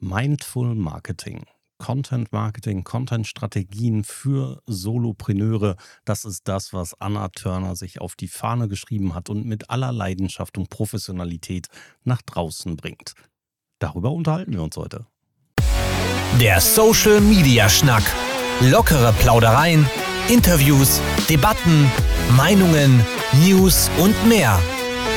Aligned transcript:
Mindful 0.00 0.76
Marketing. 0.76 1.44
Content 1.78 2.32
Marketing, 2.32 2.84
Content 2.84 3.26
Strategien 3.26 4.04
für 4.04 4.62
Solopreneure. 4.66 5.76
Das 6.04 6.24
ist 6.24 6.46
das, 6.46 6.72
was 6.72 7.00
Anna 7.00 7.28
Turner 7.28 7.76
sich 7.76 8.00
auf 8.00 8.14
die 8.14 8.28
Fahne 8.28 8.68
geschrieben 8.68 9.14
hat 9.14 9.28
und 9.28 9.44
mit 9.46 9.70
aller 9.70 9.92
Leidenschaft 9.92 10.58
und 10.58 10.70
Professionalität 10.70 11.66
nach 12.04 12.22
draußen 12.22 12.76
bringt. 12.76 13.14
Darüber 13.80 14.12
unterhalten 14.12 14.52
wir 14.52 14.62
uns 14.62 14.76
heute. 14.76 15.06
Der 16.40 16.60
Social 16.60 17.20
Media 17.20 17.68
Schnack. 17.68 18.04
Lockere 18.60 19.12
Plaudereien, 19.20 19.88
Interviews, 20.28 21.00
Debatten, 21.28 21.90
Meinungen, 22.36 23.04
News 23.44 23.90
und 23.98 24.14
mehr. 24.28 24.60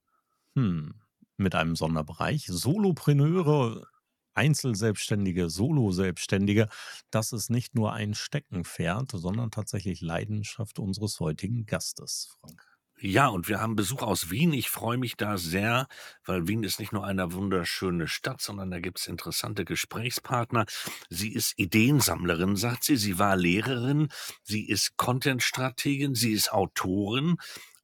hm, 0.55 0.95
mit 1.37 1.55
einem 1.55 1.77
Sonderbereich. 1.77 2.47
Solopreneure 2.47 3.87
Einzelselbstständige, 4.35 5.51
Solo-Selbstständige, 5.51 6.69
das 7.11 7.33
ist 7.33 7.51
nicht 7.51 7.75
nur 7.75 7.93
ein 7.93 8.15
Steckenpferd, 8.15 9.13
sondern 9.13 9.51
tatsächlich 9.51 10.01
Leidenschaft 10.01 10.79
unseres 10.79 11.21
heutigen 11.21 11.67
Gastes, 11.67 12.37
Frank. 12.41 12.71
Ja, 13.03 13.29
und 13.29 13.49
wir 13.49 13.63
haben 13.63 13.77
Besuch 13.77 14.03
aus 14.03 14.31
Wien. 14.31 14.53
Ich 14.53 14.69
freue 14.69 14.99
mich 14.99 15.17
da 15.17 15.39
sehr, 15.39 15.89
weil 16.27 16.49
Wien 16.49 16.63
ist 16.65 16.79
nicht 16.79 16.93
nur 16.93 17.07
eine 17.07 17.33
wunderschöne 17.33 18.07
Stadt, 18.07 18.43
sondern 18.43 18.71
da 18.71 18.79
gibt 18.79 18.99
es 18.99 19.07
interessante 19.07 19.65
Gesprächspartner. 19.65 20.67
Sie 21.09 21.33
ist 21.33 21.59
Ideensammlerin, 21.59 22.57
sagt 22.57 22.85
sie. 22.85 22.97
Sie 22.97 23.19
war 23.19 23.37
Lehrerin. 23.37 24.09
Sie 24.43 24.69
ist 24.69 24.99
Content-Strategin. 24.99 26.15
Sie 26.15 26.33
ist 26.33 26.53
Autorin 26.53 27.39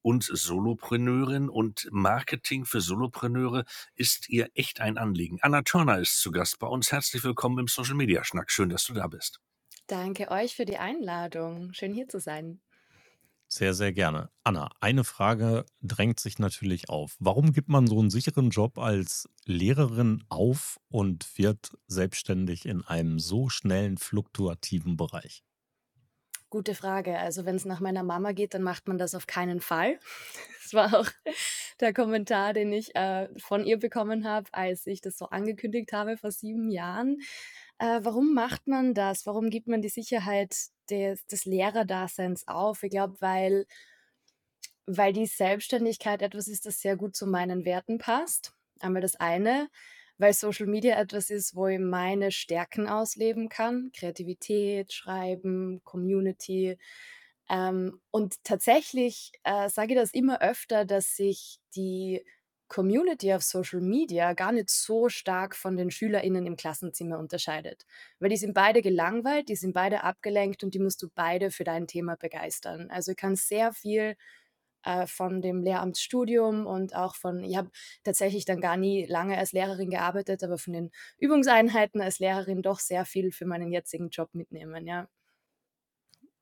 und 0.07 0.23
Solopreneurin 0.23 1.49
und 1.49 1.89
Marketing 1.91 2.65
für 2.65 2.81
Solopreneure 2.81 3.65
ist 3.97 4.29
ihr 4.29 4.49
echt 4.55 4.81
ein 4.81 4.99
Anliegen. 4.99 5.39
Anna 5.43 5.62
Turner 5.62 5.99
ist 5.99 6.21
zu 6.21 6.31
Gast 6.31 6.61
bei 6.61 6.69
uns. 6.69 6.93
Herzlich 6.93 7.25
willkommen 7.25 7.59
im 7.59 7.67
Social 7.67 7.97
Media 7.97 8.23
Schnack. 8.23 8.53
Schön, 8.53 8.69
dass 8.69 8.84
du 8.84 8.95
da 8.95 9.09
bist. 9.09 9.41
Danke 9.89 10.31
euch 10.31 10.55
für 10.55 10.65
die 10.65 10.77
Einladung. 10.79 11.73
Schön 11.73 11.93
hier 11.93 12.09
zu 12.09 12.21
sein. 12.21 12.61
Sehr, 13.49 13.75
sehr 13.75 13.93
gerne. 13.93 14.31
Anna, 14.45 14.71
eine 14.79 15.03
Frage 15.03 15.67
drängt 15.83 16.21
sich 16.21 16.39
natürlich 16.39 16.89
auf. 16.89 17.17
Warum 17.19 17.53
gibt 17.53 17.69
man 17.69 17.89
so 17.89 17.99
einen 17.99 18.11
sicheren 18.11 18.51
Job 18.51 18.79
als 18.79 19.29
Lehrerin 19.45 20.23
auf 20.29 20.79
und 20.87 21.37
wird 21.37 21.77
selbstständig 21.89 22.65
in 22.65 22.84
einem 22.84 23.19
so 23.19 23.49
schnellen, 23.49 23.99
fluktuativen 23.99 24.97
Bereich? 24.97 25.43
Gute 26.57 26.75
Frage. 26.75 27.19
Also 27.19 27.45
wenn 27.45 27.57
es 27.57 27.67
nach 27.67 27.81
meiner 27.81 28.03
Mama 28.03 28.33
geht, 28.33 28.55
dann 28.55 28.62
macht 28.62 28.89
man 28.89 28.97
das 28.97 29.15
auf 29.15 29.27
keinen 29.27 29.61
Fall. 29.61 29.99
Das 30.62 30.75
war 30.75 30.99
auch 30.99 31.09
der 31.79 31.95
Kommentar, 31.95 32.53
den 32.53 32.73
ich 32.73 32.97
äh, 32.97 33.29
von 33.39 33.65
ihr 33.65 33.79
bekommen 33.79 34.27
habe, 34.27 34.49
als 34.53 34.84
ich 34.89 35.01
das 35.01 35.17
so 35.17 35.27
angekündigt 35.27 35.93
habe 35.93 36.17
vor 36.17 36.33
sieben 36.33 36.71
Jahren. 36.71 37.19
Äh, 37.79 38.01
warum 38.03 38.34
macht 38.34 38.67
man 38.67 38.93
das? 38.93 39.27
Warum 39.27 39.51
gibt 39.51 39.69
man 39.69 39.81
die 39.81 39.91
Sicherheit 39.91 40.57
des, 40.91 41.25
des 41.27 41.45
Lehrerdaseins 41.45 42.49
auf? 42.49 42.83
Ich 42.83 42.91
glaube, 42.91 43.15
weil, 43.21 43.67
weil 44.87 45.12
die 45.12 45.27
Selbstständigkeit 45.27 46.21
etwas 46.21 46.49
ist, 46.49 46.67
das 46.67 46.81
sehr 46.81 46.97
gut 46.97 47.15
zu 47.15 47.28
meinen 47.28 47.65
Werten 47.65 47.99
passt. 47.99 48.53
Einmal 48.81 49.03
das 49.03 49.15
eine 49.15 49.69
weil 50.19 50.32
Social 50.32 50.66
Media 50.66 50.99
etwas 50.99 51.31
ist, 51.31 51.54
wo 51.54 51.66
ich 51.66 51.78
meine 51.78 52.31
Stärken 52.32 52.88
ausleben 52.88 53.49
kann. 53.49 53.91
Kreativität, 53.94 54.93
Schreiben, 54.93 55.81
Community. 55.84 56.78
Ähm, 57.49 58.00
und 58.10 58.43
tatsächlich 58.44 59.32
äh, 59.44 59.69
sage 59.69 59.94
ich 59.94 59.99
das 59.99 60.12
immer 60.12 60.41
öfter, 60.43 60.84
dass 60.84 61.16
sich 61.16 61.59
die 61.77 62.25
Community 62.69 63.32
auf 63.32 63.43
Social 63.43 63.81
Media 63.81 64.32
gar 64.32 64.50
nicht 64.50 64.71
so 64.71 65.09
stark 65.09 65.54
von 65.54 65.77
den 65.77 65.91
SchülerInnen 65.93 66.47
im 66.47 66.56
Klassenzimmer 66.56 67.19
unterscheidet. 67.21 67.87
Weil 68.19 68.31
die 68.31 68.37
sind 68.37 68.54
beide 68.54 68.83
gelangweilt, 68.83 69.48
die 69.48 69.54
sind 69.56 69.72
beide 69.72 70.03
abgelenkt 70.03 70.65
und 70.65 70.75
die 70.75 70.81
musst 70.81 71.00
du 71.03 71.09
beide 71.15 71.53
für 71.53 71.62
dein 71.65 71.87
Thema 71.87 72.16
begeistern. 72.16 72.91
Also 72.91 73.12
ich 73.12 73.16
kann 73.16 73.37
sehr 73.37 73.72
viel 73.72 74.16
äh, 74.86 75.06
von 75.06 75.42
dem 75.42 75.62
Lehramtsstudium 75.62 76.66
und 76.66 76.94
auch 76.94 77.14
von, 77.16 77.42
ich 77.42 77.56
habe 77.56 77.70
tatsächlich 78.04 78.44
dann 78.44 78.60
gar 78.60 78.76
nie 78.76 79.04
lange 79.06 79.36
als 79.36 79.52
Lehrerin 79.52 79.91
gearbeitet, 79.91 80.42
aber 80.44 80.58
von 80.58 80.72
den 80.72 80.91
Übungseinheiten 81.19 82.00
als 82.00 82.19
Lehrerin 82.19 82.62
doch 82.62 82.78
sehr 82.78 83.04
viel 83.04 83.32
für 83.32 83.47
meinen 83.47 83.72
jetzigen 83.72 84.08
Job 84.10 84.30
mitnehmen, 84.32 84.86
ja. 84.86 85.08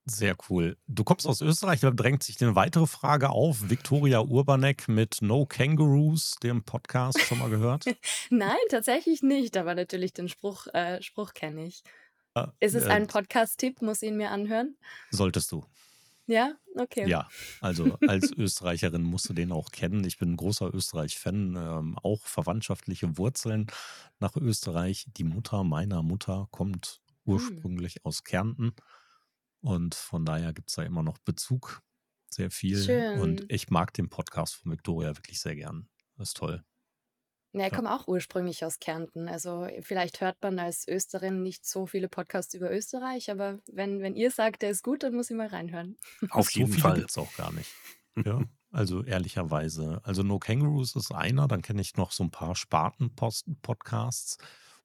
Sehr 0.06 0.36
cool. 0.50 0.76
Du 0.86 1.02
kommst 1.02 1.26
aus 1.26 1.40
Österreich, 1.40 1.80
da 1.80 1.90
drängt 1.90 2.22
sich 2.22 2.40
eine 2.42 2.54
weitere 2.54 2.86
Frage 2.86 3.30
auf. 3.30 3.70
Viktoria 3.70 4.20
Urbanek 4.20 4.86
mit 4.86 5.22
No 5.22 5.46
Kangaroos, 5.46 6.36
dem 6.42 6.62
Podcast, 6.62 7.18
schon 7.20 7.38
mal 7.38 7.48
gehört? 7.48 7.86
Nein, 8.30 8.58
tatsächlich 8.68 9.22
nicht, 9.22 9.56
aber 9.56 9.74
natürlich 9.74 10.12
den 10.12 10.28
Spruch, 10.28 10.66
äh, 10.74 11.00
Spruch 11.00 11.32
kenne 11.32 11.64
ich. 11.64 11.82
Ah, 12.34 12.52
Ist 12.60 12.74
es 12.74 12.84
äh, 12.84 12.90
ein 12.90 13.06
Podcast-Tipp? 13.06 13.80
Muss 13.80 14.02
ich 14.02 14.10
ihn 14.10 14.18
mir 14.18 14.30
anhören? 14.30 14.76
Solltest 15.10 15.50
du. 15.52 15.64
Ja, 16.26 16.54
okay. 16.76 17.08
Ja, 17.08 17.28
also 17.60 17.98
als 18.06 18.32
Österreicherin 18.32 19.02
musst 19.02 19.28
du 19.28 19.34
den 19.34 19.52
auch 19.52 19.70
kennen. 19.70 20.04
Ich 20.04 20.18
bin 20.18 20.32
ein 20.32 20.36
großer 20.36 20.72
Österreich-Fan, 20.72 21.56
ähm, 21.56 21.98
auch 22.02 22.22
verwandtschaftliche 22.22 23.18
Wurzeln 23.18 23.66
nach 24.20 24.36
Österreich. 24.36 25.06
Die 25.16 25.24
Mutter 25.24 25.64
meiner 25.64 26.02
Mutter 26.02 26.48
kommt 26.50 27.02
hm. 27.24 27.34
ursprünglich 27.34 27.96
hm. 27.96 28.00
aus 28.04 28.24
Kärnten 28.24 28.72
und 29.60 29.94
von 29.94 30.24
daher 30.24 30.52
gibt 30.52 30.70
es 30.70 30.76
da 30.76 30.82
immer 30.82 31.02
noch 31.02 31.18
Bezug, 31.18 31.82
sehr 32.30 32.50
viel. 32.50 32.82
Schön. 32.82 33.20
Und 33.20 33.44
ich 33.50 33.70
mag 33.70 33.92
den 33.94 34.08
Podcast 34.08 34.56
von 34.56 34.72
Victoria 34.72 35.16
wirklich 35.16 35.40
sehr 35.40 35.56
gern. 35.56 35.88
Das 36.16 36.28
ist 36.28 36.36
toll. 36.36 36.64
Ja, 37.56 37.68
ich 37.68 37.72
komme 37.72 37.94
auch 37.94 38.08
ursprünglich 38.08 38.64
aus 38.64 38.80
Kärnten. 38.80 39.28
Also 39.28 39.68
vielleicht 39.80 40.20
hört 40.20 40.36
man 40.42 40.58
als 40.58 40.88
Österin 40.88 41.44
nicht 41.44 41.64
so 41.64 41.86
viele 41.86 42.08
Podcasts 42.08 42.52
über 42.52 42.68
Österreich, 42.72 43.30
aber 43.30 43.60
wenn, 43.70 44.00
wenn 44.00 44.16
ihr 44.16 44.32
sagt, 44.32 44.62
der 44.62 44.70
ist 44.70 44.82
gut, 44.82 45.04
dann 45.04 45.14
muss 45.14 45.30
ich 45.30 45.36
mal 45.36 45.46
reinhören. 45.46 45.96
Auf 46.30 46.50
jeden 46.50 46.72
so 46.72 46.80
Fall. 46.80 47.04
es 47.08 47.16
auch 47.16 47.32
gar 47.36 47.52
nicht. 47.52 47.70
Ja, 48.16 48.42
also 48.72 49.04
ehrlicherweise. 49.04 50.00
Also 50.02 50.24
No 50.24 50.40
Kangaroos 50.40 50.96
ist 50.96 51.12
einer, 51.12 51.46
dann 51.46 51.62
kenne 51.62 51.80
ich 51.80 51.96
noch 51.96 52.10
so 52.10 52.24
ein 52.24 52.32
paar 52.32 52.56
Sparten-Podcasts, 52.56 54.38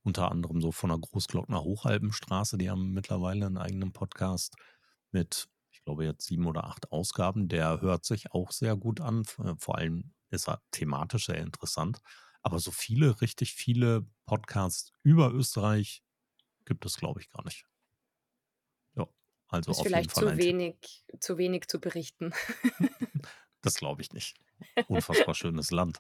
unter 0.03 0.30
anderem 0.31 0.62
so 0.62 0.72
von 0.72 0.91
der 0.91 1.00
Großglockner 1.00 1.63
Hochalpenstraße, 1.63 2.59
die 2.59 2.69
haben 2.69 2.94
mittlerweile 2.94 3.47
einen 3.47 3.57
eigenen 3.57 3.94
Podcast 3.94 4.56
mit, 5.12 5.47
ich 5.72 5.84
glaube 5.84 6.06
jetzt 6.06 6.28
sieben 6.28 6.46
oder 6.46 6.66
acht 6.66 6.91
Ausgaben. 6.91 7.47
Der 7.47 7.81
hört 7.81 8.06
sich 8.06 8.31
auch 8.31 8.51
sehr 8.51 8.75
gut 8.75 9.01
an, 9.01 9.25
vor 9.57 9.78
allem 9.80 10.13
ist 10.30 10.47
er 10.47 10.62
thematisch 10.69 11.25
sehr 11.25 11.38
interessant. 11.38 12.00
Aber 12.41 12.59
so 12.59 12.72
viele, 12.72 13.22
richtig 13.22 13.53
viele 13.53 14.05
Podcasts 14.25 14.91
über 15.03 15.31
Österreich 15.31 16.03
gibt 16.66 16.85
es, 16.85 16.97
glaube 16.97 17.19
ich, 17.19 17.29
gar 17.29 17.44
nicht. 17.44 17.66
Ja, 18.95 19.07
also 19.47 19.72
ist 19.72 19.79
auf 19.79 19.88
vielleicht 19.88 20.16
jeden 20.16 20.27
Fall 20.27 20.33
zu 20.35 20.38
wenig, 20.38 21.05
zu 21.19 21.38
wenig 21.38 21.67
zu 21.67 21.79
berichten. 21.79 22.33
das 23.61 23.75
glaube 23.75 24.01
ich 24.01 24.13
nicht. 24.13 24.38
Unfassbar 24.88 25.35
schönes 25.35 25.72
Land. 25.72 26.00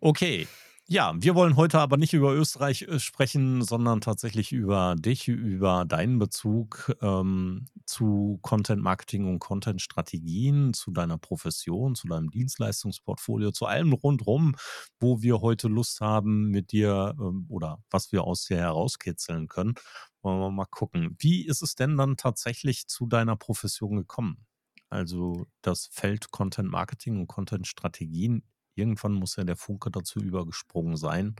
Okay, 0.00 0.48
ja, 0.90 1.12
wir 1.18 1.34
wollen 1.34 1.56
heute 1.56 1.80
aber 1.80 1.98
nicht 1.98 2.14
über 2.14 2.32
Österreich 2.34 2.82
äh, 2.82 2.98
sprechen, 2.98 3.62
sondern 3.62 4.00
tatsächlich 4.00 4.52
über 4.52 4.96
dich, 4.98 5.28
über 5.28 5.84
deinen 5.84 6.18
Bezug 6.18 6.96
ähm, 7.02 7.66
zu 7.84 8.38
Content 8.40 8.82
Marketing 8.82 9.26
und 9.26 9.38
Content 9.38 9.82
Strategien, 9.82 10.72
zu 10.72 10.90
deiner 10.90 11.18
Profession, 11.18 11.94
zu 11.94 12.08
deinem 12.08 12.30
Dienstleistungsportfolio, 12.30 13.50
zu 13.50 13.66
allem 13.66 13.92
rundherum, 13.92 14.56
wo 14.98 15.20
wir 15.20 15.42
heute 15.42 15.68
Lust 15.68 16.00
haben 16.00 16.48
mit 16.48 16.72
dir 16.72 17.14
ähm, 17.20 17.44
oder 17.50 17.82
was 17.90 18.10
wir 18.10 18.24
aus 18.24 18.46
dir 18.46 18.56
herauskitzeln 18.56 19.46
können. 19.46 19.74
Wollen 20.22 20.40
wir 20.40 20.50
mal 20.50 20.64
gucken. 20.64 21.16
Wie 21.18 21.46
ist 21.46 21.60
es 21.60 21.74
denn 21.74 21.98
dann 21.98 22.16
tatsächlich 22.16 22.86
zu 22.88 23.06
deiner 23.06 23.36
Profession 23.36 23.96
gekommen? 23.96 24.46
Also 24.88 25.46
das 25.60 25.88
Feld 25.92 26.30
Content 26.30 26.70
Marketing 26.70 27.20
und 27.20 27.26
Content 27.26 27.66
Strategien 27.66 28.42
irgendwann 28.78 29.14
muss 29.14 29.36
ja 29.36 29.44
der 29.44 29.56
Funke 29.56 29.90
dazu 29.90 30.20
übergesprungen 30.20 30.96
sein, 30.96 31.36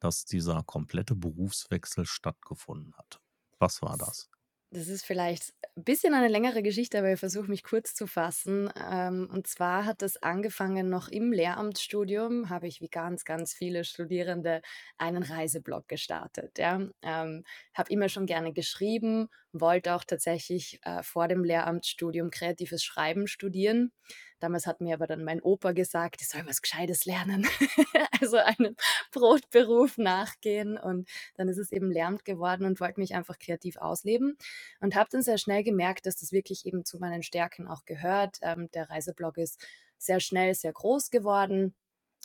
dass 0.00 0.24
dieser 0.24 0.62
komplette 0.64 1.14
Berufswechsel 1.14 2.06
stattgefunden 2.06 2.94
hat. 2.96 3.20
Was 3.58 3.82
war 3.82 3.98
das? 3.98 4.30
Das 4.72 4.86
ist 4.86 5.04
vielleicht 5.04 5.52
ein 5.76 5.82
bisschen 5.82 6.14
eine 6.14 6.28
längere 6.28 6.62
Geschichte, 6.62 6.98
aber 7.00 7.12
ich 7.12 7.18
versuche 7.18 7.48
mich 7.50 7.64
kurz 7.64 7.92
zu 7.92 8.06
fassen. 8.06 8.70
Ähm, 8.76 9.28
und 9.32 9.48
zwar 9.48 9.84
hat 9.84 10.00
das 10.00 10.16
angefangen 10.22 10.88
noch 10.88 11.08
im 11.08 11.32
Lehramtsstudium, 11.32 12.50
habe 12.50 12.68
ich 12.68 12.80
wie 12.80 12.88
ganz, 12.88 13.24
ganz 13.24 13.52
viele 13.52 13.82
Studierende 13.82 14.62
einen 14.96 15.24
Reiseblog 15.24 15.88
gestartet. 15.88 16.56
Ja? 16.58 16.80
Ähm, 17.02 17.42
habe 17.74 17.90
immer 17.92 18.08
schon 18.08 18.26
gerne 18.26 18.52
geschrieben, 18.52 19.28
wollte 19.52 19.94
auch 19.94 20.04
tatsächlich 20.04 20.80
äh, 20.82 21.02
vor 21.02 21.28
dem 21.28 21.44
Lehramtsstudium 21.44 22.30
kreatives 22.30 22.84
Schreiben 22.84 23.26
studieren. 23.26 23.92
Damals 24.38 24.66
hat 24.66 24.80
mir 24.80 24.94
aber 24.94 25.06
dann 25.06 25.22
mein 25.22 25.42
Opa 25.42 25.72
gesagt, 25.72 26.22
ich 26.22 26.28
soll 26.28 26.46
was 26.46 26.62
Gescheites 26.62 27.04
lernen, 27.04 27.46
also 28.20 28.38
einen 28.38 28.76
Brotberuf 29.12 29.98
nachgehen. 29.98 30.78
Und 30.78 31.08
dann 31.34 31.48
ist 31.48 31.58
es 31.58 31.72
eben 31.72 31.90
Lehramt 31.90 32.24
geworden 32.24 32.64
und 32.64 32.80
wollte 32.80 33.00
mich 33.00 33.14
einfach 33.14 33.38
kreativ 33.38 33.76
ausleben. 33.76 34.38
Und 34.80 34.94
habe 34.94 35.10
dann 35.12 35.22
sehr 35.22 35.38
schnell 35.38 35.62
gemerkt, 35.62 36.06
dass 36.06 36.16
das 36.16 36.32
wirklich 36.32 36.64
eben 36.66 36.84
zu 36.84 36.98
meinen 36.98 37.22
Stärken 37.22 37.68
auch 37.68 37.84
gehört. 37.84 38.38
Ähm, 38.42 38.70
der 38.72 38.88
Reiseblog 38.88 39.36
ist 39.36 39.62
sehr 39.98 40.20
schnell 40.20 40.54
sehr 40.54 40.72
groß 40.72 41.10
geworden. 41.10 41.74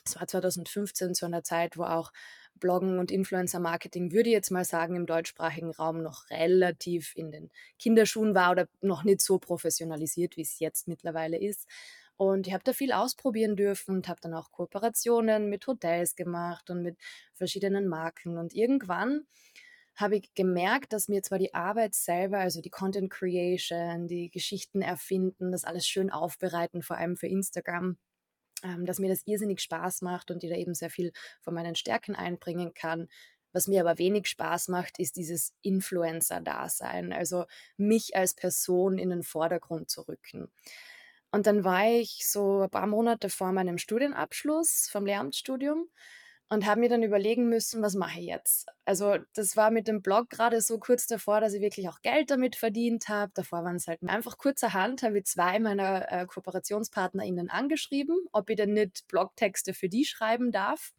Es 0.08 0.16
war 0.20 0.28
2015 0.28 1.16
zu 1.16 1.26
einer 1.26 1.44
Zeit, 1.44 1.78
wo 1.78 1.84
auch 1.84 2.12
Bloggen 2.60 3.00
und 3.00 3.12
Influencer-Marketing, 3.12 4.12
würde 4.12 4.30
ich 4.30 4.34
jetzt 4.34 4.52
mal 4.52 4.64
sagen, 4.64 4.96
im 4.96 5.08
deutschsprachigen 5.08 5.72
Raum 5.72 6.02
noch 6.02 6.30
relativ 6.30 7.14
in 7.16 7.32
den 7.32 7.52
Kinderschuhen 7.80 8.36
war 8.36 8.52
oder 8.52 8.68
noch 8.82 9.04
nicht 9.04 9.22
so 9.22 9.40
professionalisiert, 9.40 10.38
wie 10.38 10.42
es 10.42 10.60
jetzt 10.60 10.88
mittlerweile 10.88 11.38
ist. 11.40 11.68
Und 12.18 12.48
ich 12.48 12.54
habe 12.54 12.64
da 12.64 12.72
viel 12.72 12.92
ausprobieren 12.94 13.56
dürfen 13.56 13.96
und 13.96 14.08
habe 14.08 14.22
dann 14.22 14.34
auch 14.36 14.52
Kooperationen 14.52 15.50
mit 15.50 15.68
Hotels 15.68 16.16
gemacht 16.16 16.70
und 16.70 16.82
mit 16.82 16.98
verschiedenen 17.34 17.88
Marken. 17.88 18.38
Und 18.38 18.54
irgendwann 18.54 19.26
habe 19.96 20.18
ich 20.18 20.34
gemerkt, 20.34 20.94
dass 20.94 21.08
mir 21.10 21.24
zwar 21.24 21.40
die 21.40 21.54
Arbeit 21.54 21.96
selber, 21.96 22.40
also 22.40 22.62
die 22.62 22.70
Content 22.70 23.12
Creation, 23.12 24.08
die 24.08 24.30
Geschichten 24.30 24.82
erfinden, 24.82 25.52
das 25.52 25.66
alles 25.66 25.88
schön 25.88 26.10
aufbereiten, 26.12 26.82
vor 26.84 26.98
allem 26.98 27.18
für 27.18 27.28
Instagram, 27.28 27.98
ähm, 28.66 28.86
dass 28.86 29.00
mir 29.00 29.10
das 29.10 29.22
irrsinnig 29.26 29.62
Spaß 29.62 30.02
macht 30.02 30.32
und 30.32 30.44
ich 30.44 30.50
da 30.50 30.56
eben 30.56 30.74
sehr 30.74 30.90
viel 30.90 31.12
von 31.42 31.54
meinen 31.54 31.76
Stärken 31.76 32.16
einbringen 32.16 32.74
kann. 32.74 33.08
Was 33.54 33.68
mir 33.68 33.82
aber 33.82 34.00
wenig 34.00 34.28
Spaß 34.28 34.68
macht, 34.70 35.00
ist 35.00 35.16
dieses 35.16 35.54
Influencer-Dasein, 35.62 37.14
also 37.14 37.46
mich 37.78 38.16
als 38.16 38.34
Person 38.34 38.98
in 38.98 39.12
den 39.12 39.24
Vordergrund 39.24 39.90
zu 39.90 40.02
rücken. 40.02 40.52
Und 41.32 41.48
dann 41.48 41.64
war 41.64 41.86
ich 41.88 42.28
so 42.28 42.62
ein 42.64 42.70
paar 42.70 42.88
Monate 42.88 43.30
vor 43.30 43.52
meinem 43.52 43.78
Studienabschluss 43.78 44.90
vom 44.92 45.06
Lehramtsstudium 45.06 45.90
und 46.50 46.66
habe 46.66 46.80
mir 46.80 46.90
dann 46.90 47.04
überlegen 47.04 47.50
müssen, 47.50 47.82
was 47.82 47.96
mache 47.96 48.20
ich 48.20 48.28
jetzt? 48.28 48.68
Also 48.86 49.18
das 49.34 49.58
war 49.58 49.72
mit 49.72 49.88
dem 49.88 50.02
Blog 50.02 50.30
gerade 50.30 50.62
so 50.62 50.78
kurz 50.78 51.08
davor, 51.08 51.42
dass 51.42 51.54
ich 51.54 51.62
wirklich 51.62 51.90
auch 51.90 52.02
Geld 52.02 52.30
damit 52.30 52.56
verdient 52.56 53.10
habe. 53.10 53.32
Davor 53.34 53.64
waren 53.64 53.78
es 53.78 53.88
halt 53.88 54.00
einfach 54.08 54.38
kurzerhand, 54.38 55.04
habe 55.04 55.20
ich 55.20 55.26
zwei 55.26 55.60
meiner 55.60 56.12
äh, 56.12 56.26
KooperationspartnerInnen 56.26 57.50
angeschrieben, 57.50 58.18
ob 58.32 58.50
ich 58.50 58.58
denn 58.58 58.74
nicht 58.74 59.08
Blogtexte 59.08 59.74
für 59.74 59.90
die 59.90 60.06
schreiben 60.06 60.52
darf 60.52 60.94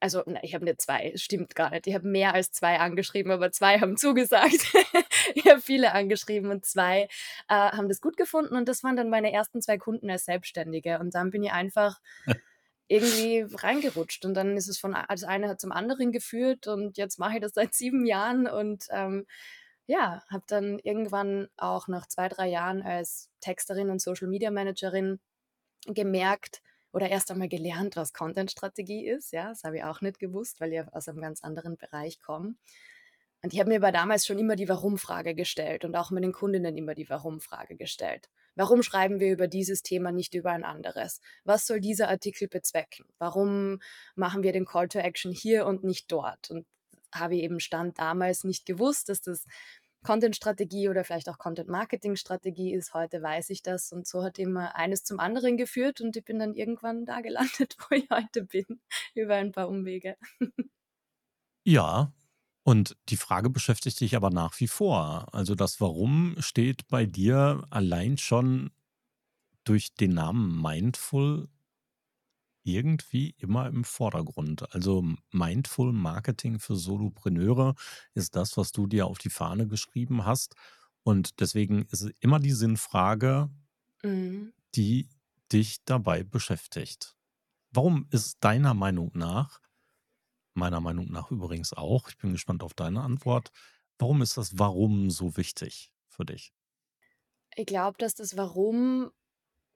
also 0.00 0.22
na, 0.26 0.42
ich 0.42 0.54
habe 0.54 0.64
nicht 0.64 0.80
zwei, 0.80 1.12
stimmt 1.16 1.54
gar 1.54 1.70
nicht. 1.70 1.86
Ich 1.86 1.94
habe 1.94 2.06
mehr 2.06 2.34
als 2.34 2.52
zwei 2.52 2.78
angeschrieben, 2.78 3.32
aber 3.32 3.50
zwei 3.50 3.80
haben 3.80 3.96
zugesagt. 3.96 4.72
ich 5.34 5.46
habe 5.46 5.60
viele 5.60 5.92
angeschrieben 5.92 6.50
und 6.50 6.64
zwei 6.64 7.08
äh, 7.48 7.54
haben 7.54 7.88
das 7.88 8.00
gut 8.00 8.16
gefunden 8.16 8.54
und 8.54 8.68
das 8.68 8.82
waren 8.84 8.96
dann 8.96 9.10
meine 9.10 9.32
ersten 9.32 9.60
zwei 9.60 9.78
Kunden 9.78 10.10
als 10.10 10.24
Selbstständige. 10.24 10.98
Und 10.98 11.14
dann 11.14 11.30
bin 11.30 11.42
ich 11.42 11.52
einfach 11.52 12.00
irgendwie 12.88 13.46
reingerutscht 13.54 14.24
und 14.24 14.34
dann 14.34 14.56
ist 14.56 14.68
es 14.68 14.78
von 14.78 14.96
das 15.08 15.24
eine 15.24 15.48
hat 15.48 15.60
zum 15.60 15.72
anderen 15.72 16.10
geführt 16.10 16.66
und 16.66 16.96
jetzt 16.96 17.18
mache 17.18 17.34
ich 17.34 17.40
das 17.40 17.52
seit 17.54 17.74
sieben 17.74 18.06
Jahren 18.06 18.46
und 18.46 18.86
ähm, 18.90 19.26
ja, 19.86 20.22
habe 20.30 20.44
dann 20.46 20.78
irgendwann 20.80 21.48
auch 21.56 21.88
nach 21.88 22.06
zwei, 22.06 22.28
drei 22.28 22.48
Jahren 22.48 22.82
als 22.82 23.30
Texterin 23.40 23.90
und 23.90 24.00
Social 24.02 24.28
Media 24.28 24.50
Managerin 24.50 25.20
gemerkt, 25.86 26.62
oder 26.92 27.08
erst 27.08 27.30
einmal 27.30 27.48
gelernt, 27.48 27.96
was 27.96 28.12
Content-Strategie 28.12 29.06
ist. 29.06 29.32
Ja, 29.32 29.50
das 29.50 29.64
habe 29.64 29.76
ich 29.78 29.84
auch 29.84 30.00
nicht 30.00 30.18
gewusst, 30.18 30.60
weil 30.60 30.72
ich 30.72 30.80
aus 30.92 31.08
einem 31.08 31.20
ganz 31.20 31.42
anderen 31.42 31.76
Bereich 31.76 32.20
komme. 32.20 32.54
Und 33.42 33.52
ich 33.52 33.60
habe 33.60 33.68
mir 33.68 33.76
aber 33.76 33.92
damals 33.92 34.26
schon 34.26 34.38
immer 34.38 34.56
die 34.56 34.68
Warum-Frage 34.68 35.34
gestellt 35.34 35.84
und 35.84 35.94
auch 35.94 36.10
meinen 36.10 36.32
Kundinnen 36.32 36.76
immer 36.76 36.94
die 36.94 37.08
Warum-Frage 37.08 37.76
gestellt. 37.76 38.28
Warum 38.58 38.82
schreiben 38.82 39.20
wir 39.20 39.30
über 39.30 39.46
dieses 39.46 39.84
Thema 39.84 40.10
nicht 40.10 40.34
über 40.34 40.50
ein 40.50 40.64
anderes? 40.64 41.20
Was 41.44 41.64
soll 41.64 41.80
dieser 41.80 42.08
Artikel 42.08 42.48
bezwecken? 42.48 43.06
Warum 43.18 43.78
machen 44.16 44.42
wir 44.42 44.50
den 44.50 44.64
Call 44.64 44.88
to 44.88 44.98
Action 44.98 45.30
hier 45.30 45.64
und 45.64 45.84
nicht 45.84 46.10
dort? 46.10 46.50
Und 46.50 46.66
habe 47.14 47.36
ich 47.36 47.44
eben 47.44 47.60
Stand 47.60 48.00
damals 48.00 48.42
nicht 48.42 48.66
gewusst, 48.66 49.10
dass 49.10 49.20
das 49.20 49.44
Content-Strategie 50.02 50.88
oder 50.88 51.04
vielleicht 51.04 51.28
auch 51.28 51.38
Content-Marketing-Strategie 51.38 52.74
ist. 52.74 52.94
Heute 52.94 53.22
weiß 53.22 53.50
ich 53.50 53.62
das 53.62 53.92
und 53.92 54.08
so 54.08 54.24
hat 54.24 54.40
immer 54.40 54.74
eines 54.74 55.04
zum 55.04 55.20
anderen 55.20 55.56
geführt 55.56 56.00
und 56.00 56.16
ich 56.16 56.24
bin 56.24 56.40
dann 56.40 56.54
irgendwann 56.54 57.06
da 57.06 57.20
gelandet, 57.20 57.76
wo 57.88 57.94
ich 57.94 58.10
heute 58.10 58.42
bin, 58.42 58.80
über 59.14 59.36
ein 59.36 59.52
paar 59.52 59.68
Umwege. 59.68 60.16
Ja, 61.62 62.12
und 62.68 62.98
die 63.08 63.16
Frage 63.16 63.48
beschäftigt 63.48 63.98
dich 63.98 64.14
aber 64.14 64.28
nach 64.28 64.60
wie 64.60 64.68
vor. 64.68 65.32
Also 65.32 65.54
das 65.54 65.80
Warum 65.80 66.36
steht 66.38 66.86
bei 66.88 67.06
dir 67.06 67.66
allein 67.70 68.18
schon 68.18 68.72
durch 69.64 69.94
den 69.94 70.12
Namen 70.12 70.60
Mindful 70.60 71.48
irgendwie 72.64 73.34
immer 73.38 73.68
im 73.68 73.84
Vordergrund. 73.84 74.74
Also 74.74 75.02
Mindful 75.32 75.94
Marketing 75.94 76.58
für 76.58 76.76
Solopreneure 76.76 77.74
ist 78.12 78.36
das, 78.36 78.58
was 78.58 78.70
du 78.70 78.86
dir 78.86 79.06
auf 79.06 79.16
die 79.16 79.30
Fahne 79.30 79.66
geschrieben 79.66 80.26
hast. 80.26 80.54
Und 81.04 81.40
deswegen 81.40 81.86
ist 81.86 82.02
es 82.02 82.12
immer 82.20 82.38
die 82.38 82.52
Sinnfrage, 82.52 83.48
mhm. 84.02 84.52
die 84.74 85.08
dich 85.50 85.82
dabei 85.86 86.22
beschäftigt. 86.22 87.16
Warum 87.70 88.08
ist 88.10 88.36
deiner 88.44 88.74
Meinung 88.74 89.10
nach, 89.14 89.58
meiner 90.58 90.80
Meinung 90.80 91.10
nach 91.10 91.30
übrigens 91.30 91.72
auch, 91.72 92.08
ich 92.08 92.18
bin 92.18 92.32
gespannt 92.32 92.62
auf 92.62 92.74
deine 92.74 93.02
Antwort, 93.02 93.50
warum 93.98 94.22
ist 94.22 94.36
das 94.36 94.58
Warum 94.58 95.10
so 95.10 95.36
wichtig 95.36 95.92
für 96.08 96.24
dich? 96.24 96.52
Ich 97.56 97.66
glaube, 97.66 97.96
dass 97.98 98.14
das 98.14 98.36
Warum 98.36 99.10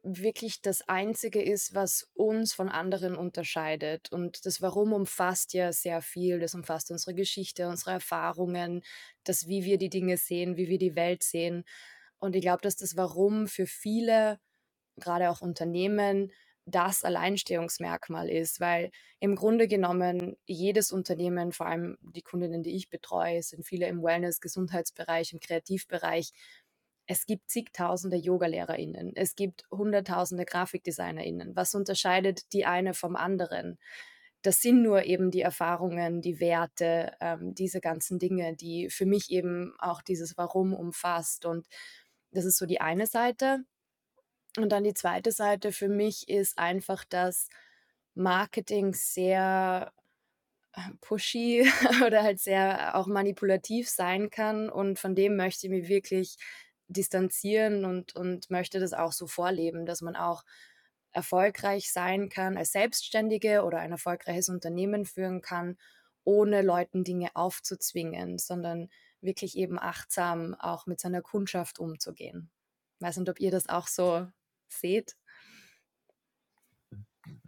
wirklich 0.02 0.60
das 0.62 0.82
Einzige 0.88 1.40
ist, 1.40 1.74
was 1.74 2.08
uns 2.14 2.52
von 2.52 2.68
anderen 2.68 3.16
unterscheidet. 3.16 4.10
Und 4.10 4.44
das 4.46 4.60
Warum 4.60 4.92
umfasst 4.92 5.54
ja 5.54 5.72
sehr 5.72 6.02
viel. 6.02 6.40
Das 6.40 6.54
umfasst 6.54 6.90
unsere 6.90 7.14
Geschichte, 7.14 7.68
unsere 7.68 7.92
Erfahrungen, 7.92 8.82
das, 9.24 9.46
wie 9.46 9.64
wir 9.64 9.78
die 9.78 9.90
Dinge 9.90 10.16
sehen, 10.16 10.56
wie 10.56 10.68
wir 10.68 10.78
die 10.78 10.96
Welt 10.96 11.22
sehen. 11.22 11.64
Und 12.18 12.34
ich 12.34 12.42
glaube, 12.42 12.62
dass 12.62 12.76
das 12.76 12.96
Warum 12.96 13.46
für 13.46 13.66
viele, 13.66 14.40
gerade 14.96 15.30
auch 15.30 15.40
Unternehmen, 15.40 16.32
das 16.64 17.04
Alleinstehungsmerkmal 17.04 18.28
ist, 18.28 18.60
weil 18.60 18.90
im 19.20 19.34
Grunde 19.34 19.68
genommen 19.68 20.36
jedes 20.46 20.92
Unternehmen, 20.92 21.52
vor 21.52 21.66
allem 21.66 21.98
die 22.00 22.22
Kundinnen, 22.22 22.62
die 22.62 22.76
ich 22.76 22.88
betreue, 22.88 23.42
sind 23.42 23.66
viele 23.66 23.88
im 23.88 24.02
Wellness, 24.02 24.40
Gesundheitsbereich, 24.40 25.32
im 25.32 25.40
Kreativbereich, 25.40 26.30
es 27.06 27.26
gibt 27.26 27.50
zigtausende 27.50 28.16
Yogalehrerinnen, 28.16 29.12
es 29.16 29.34
gibt 29.34 29.64
hunderttausende 29.70 30.44
Grafikdesignerinnen. 30.44 31.56
Was 31.56 31.74
unterscheidet 31.74 32.52
die 32.52 32.64
eine 32.64 32.94
vom 32.94 33.16
anderen? 33.16 33.78
Das 34.42 34.60
sind 34.60 34.82
nur 34.82 35.04
eben 35.04 35.30
die 35.30 35.42
Erfahrungen, 35.42 36.20
die 36.20 36.40
Werte, 36.40 37.12
ähm, 37.20 37.54
diese 37.54 37.80
ganzen 37.80 38.18
Dinge, 38.18 38.56
die 38.56 38.88
für 38.90 39.06
mich 39.06 39.30
eben 39.30 39.74
auch 39.78 40.02
dieses 40.02 40.36
Warum 40.36 40.74
umfasst. 40.74 41.44
Und 41.44 41.66
das 42.32 42.44
ist 42.44 42.58
so 42.58 42.66
die 42.66 42.80
eine 42.80 43.06
Seite. 43.06 43.64
Und 44.58 44.70
dann 44.70 44.84
die 44.84 44.94
zweite 44.94 45.32
Seite 45.32 45.72
für 45.72 45.88
mich 45.88 46.28
ist 46.28 46.58
einfach, 46.58 47.04
dass 47.04 47.48
Marketing 48.14 48.92
sehr 48.94 49.92
äh, 50.74 50.80
pushy 51.00 51.66
oder 52.06 52.22
halt 52.22 52.40
sehr 52.40 52.96
auch 52.96 53.06
manipulativ 53.06 53.88
sein 53.88 54.30
kann. 54.30 54.68
Und 54.68 54.98
von 54.98 55.14
dem 55.14 55.36
möchte 55.36 55.66
ich 55.66 55.70
mir 55.70 55.88
wirklich 55.88 56.36
distanzieren 56.88 57.84
und, 57.84 58.14
und 58.14 58.50
möchte 58.50 58.78
das 58.80 58.92
auch 58.92 59.12
so 59.12 59.26
vorleben, 59.26 59.86
dass 59.86 60.02
man 60.02 60.16
auch 60.16 60.44
erfolgreich 61.12 61.92
sein 61.92 62.28
kann 62.28 62.56
als 62.56 62.72
Selbstständige 62.72 63.64
oder 63.64 63.78
ein 63.78 63.92
erfolgreiches 63.92 64.48
Unternehmen 64.48 65.04
führen 65.04 65.42
kann, 65.42 65.76
ohne 66.24 66.62
Leuten 66.62 67.04
Dinge 67.04 67.30
aufzuzwingen, 67.34 68.38
sondern 68.38 68.88
wirklich 69.20 69.56
eben 69.56 69.78
achtsam 69.78 70.54
auch 70.54 70.86
mit 70.86 71.00
seiner 71.00 71.22
Kundschaft 71.22 71.78
umzugehen. 71.78 72.50
Ich 72.98 73.06
weiß 73.06 73.16
nicht, 73.18 73.28
ob 73.28 73.40
ihr 73.40 73.50
das 73.50 73.68
auch 73.68 73.88
so 73.88 74.26
seht 74.80 75.16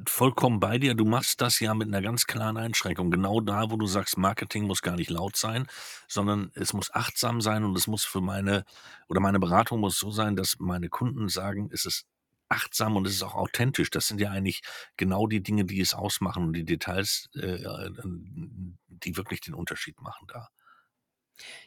vollkommen 0.07 0.61
bei 0.61 0.79
dir. 0.79 0.95
Du 0.95 1.05
machst 1.05 1.41
das 1.41 1.61
ja 1.61 1.75
mit 1.75 1.89
einer 1.89 2.03
ganz 2.03 2.27
klaren 2.27 2.57
Einschränkung. 2.57 3.11
Genau 3.11 3.41
da, 3.41 3.71
wo 3.71 3.77
du 3.77 3.87
sagst, 3.87 4.17
Marketing 4.17 4.65
muss 4.67 4.83
gar 4.83 4.97
nicht 4.97 5.11
laut 5.11 5.37
sein, 5.37 5.67
sondern 6.09 6.51
es 6.55 6.73
muss 6.73 6.93
achtsam 6.95 7.41
sein 7.41 7.65
und 7.65 7.77
es 7.77 7.87
muss 7.87 8.05
für 8.05 8.21
meine 8.21 8.65
oder 9.09 9.21
meine 9.21 9.41
Beratung 9.41 9.81
muss 9.81 9.99
so 9.99 10.11
sein, 10.11 10.37
dass 10.37 10.59
meine 10.59 10.89
Kunden 10.89 11.29
sagen, 11.29 11.71
es 11.73 11.85
ist 11.85 12.07
achtsam 12.49 12.97
und 12.97 13.07
es 13.07 13.15
ist 13.15 13.23
auch 13.23 13.35
authentisch. 13.35 13.91
Das 13.91 14.07
sind 14.07 14.21
ja 14.21 14.31
eigentlich 14.31 14.63
genau 14.97 15.27
die 15.27 15.43
Dinge, 15.43 15.65
die 15.65 15.81
es 15.81 15.95
ausmachen 15.95 16.45
und 16.45 16.53
die 16.53 16.65
Details, 16.65 17.29
äh, 17.35 17.59
die 18.89 19.17
wirklich 19.17 19.41
den 19.41 19.55
Unterschied 19.55 20.01
machen 20.01 20.27
da. 20.29 20.49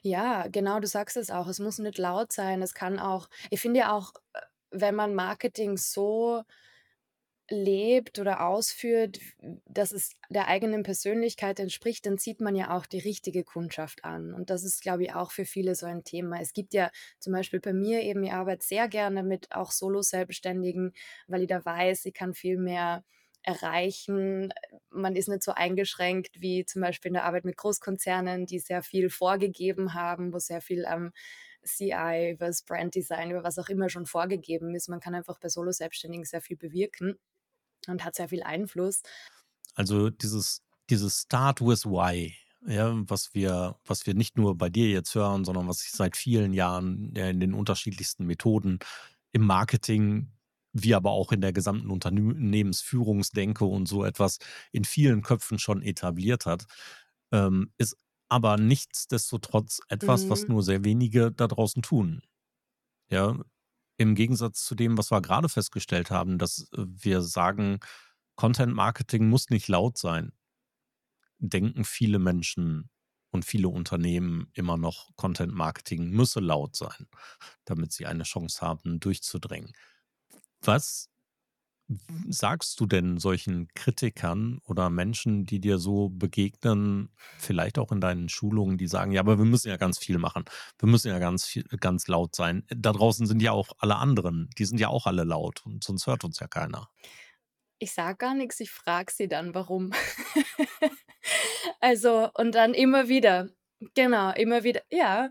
Ja, 0.01 0.47
genau, 0.47 0.79
du 0.79 0.87
sagst 0.87 1.17
es 1.17 1.29
auch. 1.29 1.47
Es 1.47 1.59
muss 1.59 1.77
nicht 1.79 1.97
laut 1.97 2.31
sein. 2.31 2.61
Es 2.61 2.73
kann 2.73 2.99
auch 2.99 3.27
ich 3.49 3.59
finde 3.59 3.81
ja 3.81 3.91
auch, 3.91 4.13
äh, 4.33 4.39
wenn 4.71 4.95
man 4.95 5.15
Marketing 5.15 5.77
so 5.77 6.43
lebt 7.49 8.19
oder 8.19 8.45
ausführt, 8.45 9.19
dass 9.65 9.93
es 9.93 10.11
der 10.29 10.47
eigenen 10.49 10.83
Persönlichkeit 10.83 11.59
entspricht, 11.61 12.05
dann 12.05 12.17
zieht 12.17 12.41
man 12.41 12.55
ja 12.57 12.75
auch 12.75 12.85
die 12.85 12.99
richtige 12.99 13.45
Kundschaft 13.45 14.03
an. 14.03 14.33
Und 14.33 14.49
das 14.49 14.65
ist, 14.65 14.81
glaube 14.81 15.03
ich, 15.03 15.13
auch 15.15 15.31
für 15.31 15.45
viele 15.45 15.73
so 15.75 15.85
ein 15.85 16.03
Thema. 16.03 16.41
Es 16.41 16.51
gibt 16.51 16.73
ja 16.73 16.91
zum 17.19 17.31
Beispiel 17.31 17.61
bei 17.61 17.71
mir 17.71 18.01
eben, 18.01 18.21
ich 18.23 18.33
arbeite 18.33 18.65
sehr 18.65 18.89
gerne 18.89 19.23
mit 19.23 19.53
auch 19.55 19.71
Solo-Selbstständigen, 19.71 20.91
weil 21.27 21.43
ich 21.43 21.47
da 21.47 21.63
weiß, 21.63 22.03
ich 22.05 22.13
kann 22.13 22.33
viel 22.33 22.57
mehr 22.57 23.05
erreichen. 23.43 24.51
Man 24.89 25.15
ist 25.15 25.29
nicht 25.29 25.41
so 25.43 25.53
eingeschränkt 25.53 26.41
wie 26.41 26.65
zum 26.65 26.81
Beispiel 26.81 27.09
in 27.09 27.13
der 27.13 27.23
Arbeit 27.23 27.45
mit 27.45 27.55
Großkonzernen, 27.55 28.45
die 28.45 28.59
sehr 28.59 28.83
viel 28.83 29.09
vorgegeben 29.09 29.93
haben, 29.93 30.33
wo 30.33 30.39
sehr 30.39 30.59
viel 30.59 30.85
am 30.85 31.13
CI, 31.67 32.31
über 32.33 32.47
das 32.47 32.63
Branddesign, 32.63 33.31
über 33.31 33.43
was 33.43 33.59
auch 33.59 33.69
immer 33.69 33.89
schon 33.89 34.05
vorgegeben 34.05 34.73
ist. 34.75 34.89
Man 34.89 34.99
kann 34.99 35.15
einfach 35.15 35.39
bei 35.39 35.49
Solo-Selbstständigen 35.49 36.25
sehr 36.25 36.41
viel 36.41 36.57
bewirken 36.57 37.15
und 37.87 38.03
hat 38.03 38.15
sehr 38.15 38.29
viel 38.29 38.43
Einfluss. 38.43 39.03
Also 39.75 40.09
dieses, 40.09 40.63
dieses 40.89 41.21
Start 41.21 41.61
with 41.61 41.85
Why, 41.85 42.35
ja, 42.65 42.93
was 43.09 43.33
wir, 43.33 43.77
was 43.85 44.05
wir 44.05 44.13
nicht 44.13 44.37
nur 44.37 44.57
bei 44.57 44.69
dir 44.69 44.89
jetzt 44.89 45.13
hören, 45.13 45.45
sondern 45.45 45.67
was 45.67 45.83
ich 45.83 45.91
seit 45.91 46.17
vielen 46.17 46.53
Jahren 46.53 47.13
ja, 47.15 47.29
in 47.29 47.39
den 47.39 47.53
unterschiedlichsten 47.53 48.25
Methoden 48.25 48.79
im 49.31 49.43
Marketing, 49.43 50.31
wie 50.73 50.95
aber 50.95 51.11
auch 51.11 51.31
in 51.31 51.41
der 51.41 51.53
gesamten 51.53 51.89
Unternehmensführungsdenke 51.89 53.65
und 53.65 53.87
so 53.87 54.03
etwas 54.03 54.39
in 54.71 54.83
vielen 54.83 55.21
Köpfen 55.21 55.59
schon 55.59 55.81
etabliert 55.81 56.45
hat, 56.45 56.65
ähm, 57.31 57.71
ist 57.77 57.97
aber 58.29 58.57
nichtsdestotrotz 58.57 59.79
etwas, 59.89 60.25
mhm. 60.25 60.29
was 60.29 60.47
nur 60.47 60.63
sehr 60.63 60.83
wenige 60.83 61.31
da 61.31 61.47
draußen 61.47 61.81
tun. 61.81 62.21
Ja, 63.09 63.37
im 63.97 64.15
Gegensatz 64.15 64.63
zu 64.63 64.75
dem, 64.75 64.97
was 64.97 65.11
wir 65.11 65.21
gerade 65.21 65.49
festgestellt 65.49 66.11
haben, 66.11 66.37
dass 66.37 66.69
wir 66.73 67.21
sagen, 67.21 67.79
Content 68.35 68.73
Marketing 68.73 69.29
muss 69.29 69.49
nicht 69.49 69.67
laut 69.67 69.97
sein, 69.97 70.31
denken 71.39 71.83
viele 71.83 72.19
Menschen 72.19 72.89
und 73.31 73.43
viele 73.43 73.69
Unternehmen 73.69 74.49
immer 74.53 74.77
noch, 74.77 75.09
Content 75.15 75.53
Marketing 75.53 76.09
müsse 76.11 76.39
laut 76.39 76.75
sein, 76.75 77.07
damit 77.65 77.91
sie 77.91 78.05
eine 78.05 78.23
Chance 78.23 78.61
haben, 78.61 78.99
durchzudringen. 78.99 79.71
Was 80.61 81.09
sagst 82.29 82.79
du 82.79 82.85
denn 82.85 83.17
solchen 83.17 83.69
Kritikern 83.73 84.59
oder 84.65 84.89
Menschen, 84.89 85.45
die 85.45 85.59
dir 85.61 85.77
so 85.79 86.09
begegnen, 86.09 87.09
vielleicht 87.37 87.79
auch 87.79 87.91
in 87.91 88.01
deinen 88.01 88.27
Schulungen, 88.29 88.77
die 88.77 88.87
sagen, 88.87 89.11
ja, 89.13 89.21
aber 89.21 89.37
wir 89.37 89.45
müssen 89.45 89.69
ja 89.69 89.77
ganz 89.77 89.97
viel 89.97 90.17
machen. 90.17 90.43
Wir 90.79 90.89
müssen 90.89 91.07
ja 91.07 91.19
ganz 91.19 91.45
viel, 91.45 91.63
ganz 91.79 92.07
laut 92.07 92.35
sein. 92.35 92.65
Da 92.69 92.91
draußen 92.91 93.25
sind 93.25 93.41
ja 93.41 93.51
auch 93.53 93.69
alle 93.77 93.95
anderen, 93.97 94.49
die 94.57 94.65
sind 94.65 94.79
ja 94.79 94.89
auch 94.89 95.05
alle 95.05 95.23
laut 95.23 95.65
und 95.65 95.83
sonst 95.83 96.07
hört 96.07 96.23
uns 96.25 96.39
ja 96.39 96.47
keiner. 96.47 96.89
Ich 97.79 97.93
sage 97.93 98.17
gar 98.17 98.33
nichts, 98.33 98.59
ich 98.59 98.71
frage 98.71 99.11
sie 99.11 99.27
dann, 99.27 99.53
warum. 99.53 99.91
also, 101.81 102.29
und 102.33 102.53
dann 102.55 102.73
immer 102.73 103.07
wieder, 103.07 103.49
Genau, 103.93 104.31
immer 104.33 104.63
wieder 104.63 104.81
ja. 104.89 105.29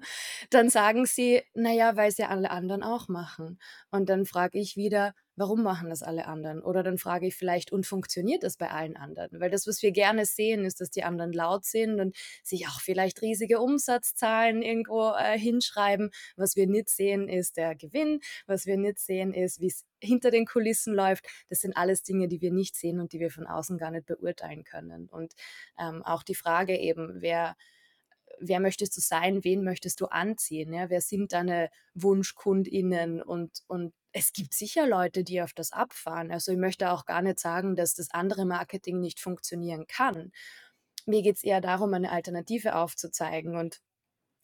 Dann 0.50 0.70
sagen 0.70 1.04
sie: 1.04 1.42
„Na 1.54 1.72
ja, 1.72 1.96
weil's 1.96 2.16
ja 2.18 2.28
alle 2.28 2.50
anderen 2.52 2.84
auch 2.84 3.08
machen.“ 3.08 3.58
Und 3.90 4.08
dann 4.08 4.24
frage 4.24 4.60
ich 4.60 4.76
wieder: 4.76 5.14
„Warum 5.36 5.62
machen 5.62 5.90
das 5.90 6.02
alle 6.02 6.26
anderen?“ 6.26 6.62
Oder 6.62 6.82
dann 6.82 6.98
frage 6.98 7.26
ich 7.26 7.34
vielleicht: 7.36 7.72
„Und 7.72 7.86
funktioniert 7.86 8.42
das 8.42 8.56
bei 8.56 8.70
allen 8.70 8.96
anderen?“ 8.96 9.40
Weil 9.40 9.50
das, 9.50 9.66
was 9.66 9.82
wir 9.82 9.92
gerne 9.92 10.24
sehen, 10.26 10.64
ist, 10.64 10.80
dass 10.80 10.90
die 10.90 11.04
anderen 11.04 11.32
laut 11.32 11.64
sind 11.64 12.00
und 12.00 12.16
sich 12.42 12.66
auch 12.68 12.80
vielleicht 12.80 13.22
riesige 13.22 13.60
Umsatzzahlen 13.60 14.62
irgendwo, 14.62 15.12
äh, 15.18 15.38
hinschreiben. 15.38 16.10
Was 16.36 16.56
wir 16.56 16.66
nicht 16.66 16.88
sehen, 16.88 17.28
ist 17.28 17.56
der 17.56 17.74
Gewinn. 17.74 18.20
Was 18.46 18.66
wir 18.66 18.76
nicht 18.76 18.98
sehen, 18.98 19.32
ist, 19.34 19.60
wie 19.60 19.66
es 19.68 19.84
hinter 20.02 20.30
den 20.30 20.46
Kulissen 20.46 20.94
läuft. 20.94 21.26
Das 21.48 21.60
sind 21.60 21.76
alles 21.76 22.02
Dinge, 22.02 22.28
die 22.28 22.40
wir 22.40 22.52
nicht 22.52 22.76
sehen 22.76 23.00
und 23.00 23.12
die 23.12 23.20
wir 23.20 23.30
von 23.30 23.46
außen 23.46 23.78
gar 23.78 23.90
nicht 23.90 24.06
beurteilen 24.06 24.64
können. 24.64 25.08
Und, 25.08 25.34
ähm, 25.78 26.02
auch 26.02 26.22
die 26.22 26.34
Frage 26.34 26.76
eben, 26.78 27.20
wer 27.20 27.56
wer 28.40 28.60
möchtest 28.60 28.96
du 28.96 29.00
sein, 29.00 29.44
wen 29.44 29.64
möchtest 29.64 30.00
du 30.00 30.06
anziehen, 30.06 30.72
ja? 30.72 30.90
wer 30.90 31.00
sind 31.00 31.32
deine 31.32 31.70
WunschkundInnen 31.94 33.22
und, 33.22 33.62
und 33.68 33.94
es 34.18 34.32
gibt 34.32 34.54
sicher 34.54 34.86
Leute, 34.86 35.24
die 35.24 35.42
auf 35.42 35.52
das 35.52 35.72
abfahren. 35.72 36.30
Also 36.32 36.50
ich 36.50 36.56
möchte 36.56 36.90
auch 36.90 37.04
gar 37.04 37.20
nicht 37.20 37.38
sagen, 37.38 37.76
dass 37.76 37.92
das 37.92 38.10
andere 38.12 38.46
Marketing 38.46 38.98
nicht 38.98 39.20
funktionieren 39.20 39.86
kann. 39.86 40.32
Mir 41.04 41.20
geht 41.22 41.36
es 41.36 41.44
eher 41.44 41.60
darum, 41.60 41.92
eine 41.92 42.10
Alternative 42.10 42.76
aufzuzeigen 42.76 43.56
und 43.56 43.82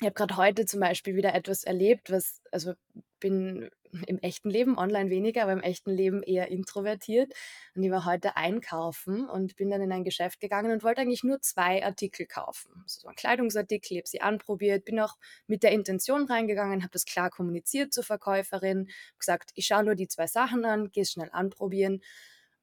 ich 0.02 0.06
habe 0.06 0.14
gerade 0.14 0.36
heute 0.36 0.66
zum 0.66 0.80
Beispiel 0.80 1.14
wieder 1.14 1.32
etwas 1.32 1.62
erlebt, 1.62 2.10
was, 2.10 2.42
also 2.50 2.74
bin 3.20 3.70
im 4.08 4.18
echten 4.18 4.50
Leben, 4.50 4.76
online 4.76 5.10
weniger, 5.10 5.42
aber 5.44 5.52
im 5.52 5.60
echten 5.60 5.92
Leben 5.92 6.24
eher 6.24 6.48
introvertiert. 6.48 7.32
Und 7.76 7.84
ich 7.84 7.90
war 7.92 8.04
heute 8.04 8.36
einkaufen 8.36 9.28
und 9.28 9.54
bin 9.54 9.70
dann 9.70 9.80
in 9.80 9.92
ein 9.92 10.02
Geschäft 10.02 10.40
gegangen 10.40 10.72
und 10.72 10.82
wollte 10.82 11.02
eigentlich 11.02 11.22
nur 11.22 11.40
zwei 11.40 11.84
Artikel 11.84 12.26
kaufen. 12.26 12.82
So 12.86 13.06
ein 13.06 13.14
Kleidungsartikel, 13.14 13.92
ich 13.92 13.98
habe 13.98 14.08
sie 14.08 14.20
anprobiert, 14.22 14.84
bin 14.84 14.98
auch 14.98 15.18
mit 15.46 15.62
der 15.62 15.70
Intention 15.70 16.26
reingegangen, 16.26 16.82
habe 16.82 16.92
das 16.92 17.04
klar 17.04 17.30
kommuniziert 17.30 17.92
zur 17.92 18.02
Verkäuferin, 18.02 18.88
gesagt, 19.20 19.50
ich 19.54 19.66
schaue 19.66 19.84
nur 19.84 19.94
die 19.94 20.08
zwei 20.08 20.26
Sachen 20.26 20.64
an, 20.64 20.90
gehe 20.90 21.04
es 21.04 21.12
schnell 21.12 21.30
anprobieren. 21.30 22.02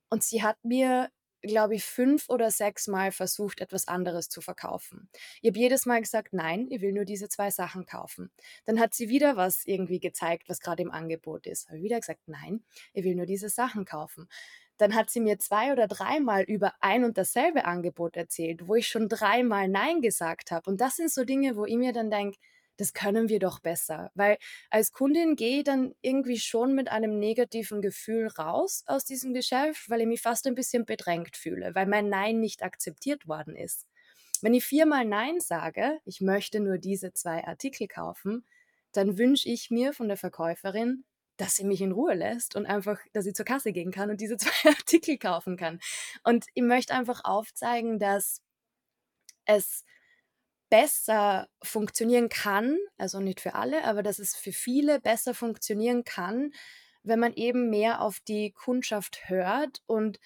Und 0.09 0.23
sie 0.23 0.43
hat 0.43 0.57
mir 0.63 1.09
glaube 1.41 1.75
ich, 1.75 1.83
fünf 1.85 2.29
oder 2.29 2.51
sechs 2.51 2.87
Mal 2.87 3.11
versucht, 3.11 3.61
etwas 3.61 3.87
anderes 3.87 4.29
zu 4.29 4.41
verkaufen. 4.41 5.09
Ich 5.41 5.49
habe 5.49 5.59
jedes 5.59 5.85
Mal 5.85 6.01
gesagt, 6.01 6.33
nein, 6.33 6.67
ich 6.69 6.81
will 6.81 6.91
nur 6.91 7.05
diese 7.05 7.29
zwei 7.29 7.51
Sachen 7.51 7.85
kaufen. 7.85 8.31
Dann 8.65 8.79
hat 8.79 8.93
sie 8.93 9.09
wieder 9.09 9.37
was 9.37 9.65
irgendwie 9.65 9.99
gezeigt, 9.99 10.49
was 10.49 10.59
gerade 10.59 10.83
im 10.83 10.91
Angebot 10.91 11.47
ist. 11.47 11.69
Habe 11.69 11.81
wieder 11.81 11.99
gesagt, 11.99 12.21
nein, 12.27 12.63
ich 12.93 13.03
will 13.03 13.15
nur 13.15 13.25
diese 13.25 13.49
Sachen 13.49 13.85
kaufen. 13.85 14.27
Dann 14.77 14.95
hat 14.95 15.09
sie 15.09 15.19
mir 15.19 15.39
zwei 15.39 15.73
oder 15.73 15.87
dreimal 15.87 16.43
über 16.43 16.73
ein 16.79 17.03
und 17.03 17.17
dasselbe 17.17 17.65
Angebot 17.65 18.15
erzählt, 18.15 18.67
wo 18.67 18.75
ich 18.75 18.87
schon 18.87 19.09
dreimal 19.09 19.67
Nein 19.67 20.01
gesagt 20.01 20.51
habe. 20.51 20.69
Und 20.69 20.79
das 20.79 20.95
sind 20.95 21.11
so 21.11 21.25
Dinge, 21.25 21.57
wo 21.57 21.65
ich 21.65 21.75
mir 21.75 21.91
dann 21.91 22.09
denke, 22.09 22.37
das 22.79 22.93
können 22.93 23.27
wir 23.27 23.39
doch 23.39 23.59
besser. 23.59 24.09
Weil 24.15 24.37
als 24.69 24.93
Kundin 24.93 25.35
gehe 25.35 25.59
ich 25.59 25.63
dann 25.65 25.93
irgendwie 26.01 26.39
schon 26.39 26.73
mit 26.73 26.89
einem 26.89 27.19
negativen 27.19 27.81
Gefühl 27.81 28.27
raus 28.27 28.83
aus 28.87 29.03
diesem 29.03 29.33
Geschäft, 29.33 29.89
weil 29.89 29.99
ich 30.01 30.07
mich 30.07 30.21
fast 30.21 30.47
ein 30.47 30.55
bisschen 30.55 30.85
bedrängt 30.85 31.35
fühle, 31.35 31.75
weil 31.75 31.87
mein 31.87 32.07
Nein 32.07 32.39
nicht 32.39 32.63
akzeptiert 32.63 33.27
worden 33.27 33.55
ist. 33.57 33.85
Wenn 34.41 34.53
ich 34.53 34.63
viermal 34.63 35.03
Nein 35.03 35.41
sage, 35.41 35.99
ich 36.05 36.21
möchte 36.21 36.61
nur 36.61 36.77
diese 36.77 37.11
zwei 37.11 37.45
Artikel 37.45 37.87
kaufen, 37.89 38.45
dann 38.93 39.17
wünsche 39.17 39.49
ich 39.49 39.69
mir 39.69 39.91
von 39.91 40.07
der 40.07 40.17
Verkäuferin, 40.17 41.03
dass 41.35 41.57
sie 41.57 41.65
mich 41.65 41.81
in 41.81 41.91
Ruhe 41.91 42.13
lässt 42.13 42.55
und 42.55 42.65
einfach, 42.65 42.99
dass 43.11 43.25
ich 43.25 43.33
zur 43.33 43.45
Kasse 43.45 43.73
gehen 43.73 43.91
kann 43.91 44.09
und 44.09 44.21
diese 44.21 44.37
zwei 44.37 44.69
Artikel 44.69 45.17
kaufen 45.17 45.57
kann. 45.57 45.79
Und 46.23 46.45
ich 46.53 46.63
möchte 46.63 46.93
einfach 46.93 47.25
aufzeigen, 47.25 47.99
dass 47.99 48.41
es 49.43 49.83
besser 50.69 51.47
funktionieren 51.63 52.29
kann, 52.29 52.77
also 52.97 53.19
nicht 53.19 53.41
für 53.41 53.55
alle, 53.55 53.83
aber 53.85 54.03
dass 54.03 54.19
es 54.19 54.35
für 54.35 54.51
viele 54.51 54.99
besser 54.99 55.33
funktionieren 55.33 56.03
kann, 56.03 56.51
wenn 57.03 57.19
man 57.19 57.33
eben 57.33 57.69
mehr 57.69 58.01
auf 58.01 58.19
die 58.19 58.51
Kundschaft 58.51 59.29
hört 59.29 59.81
und 59.87 60.19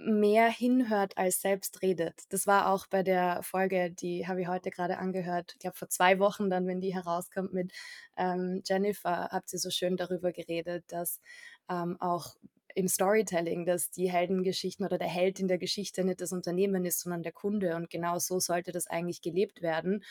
mehr 0.00 0.48
hinhört 0.48 1.18
als 1.18 1.40
selbst 1.40 1.82
redet. 1.82 2.22
Das 2.28 2.46
war 2.46 2.68
auch 2.68 2.86
bei 2.86 3.02
der 3.02 3.42
Folge, 3.42 3.90
die 3.90 4.28
habe 4.28 4.40
ich 4.42 4.48
heute 4.48 4.70
gerade 4.70 4.98
angehört, 4.98 5.52
ich 5.54 5.58
glaube 5.58 5.76
vor 5.76 5.88
zwei 5.88 6.20
Wochen 6.20 6.50
dann, 6.50 6.66
wenn 6.68 6.80
die 6.80 6.94
herauskommt 6.94 7.52
mit 7.52 7.72
ähm, 8.16 8.62
Jennifer, 8.64 9.28
habt 9.32 9.52
ihr 9.52 9.58
so 9.58 9.70
schön 9.70 9.96
darüber 9.96 10.30
geredet, 10.32 10.84
dass 10.88 11.20
ähm, 11.68 11.96
auch 12.00 12.36
im 12.74 12.88
Storytelling, 12.88 13.64
dass 13.64 13.90
die 13.90 14.10
Heldengeschichten 14.10 14.84
oder 14.84 14.98
der 14.98 15.08
Held 15.08 15.40
in 15.40 15.48
der 15.48 15.58
Geschichte 15.58 16.04
nicht 16.04 16.20
das 16.20 16.32
Unternehmen 16.32 16.84
ist, 16.84 17.00
sondern 17.00 17.22
der 17.22 17.32
Kunde. 17.32 17.76
Und 17.76 17.90
genau 17.90 18.18
so 18.18 18.38
sollte 18.40 18.72
das 18.72 18.86
eigentlich 18.86 19.22
gelebt 19.22 19.62
werden. 19.62 20.04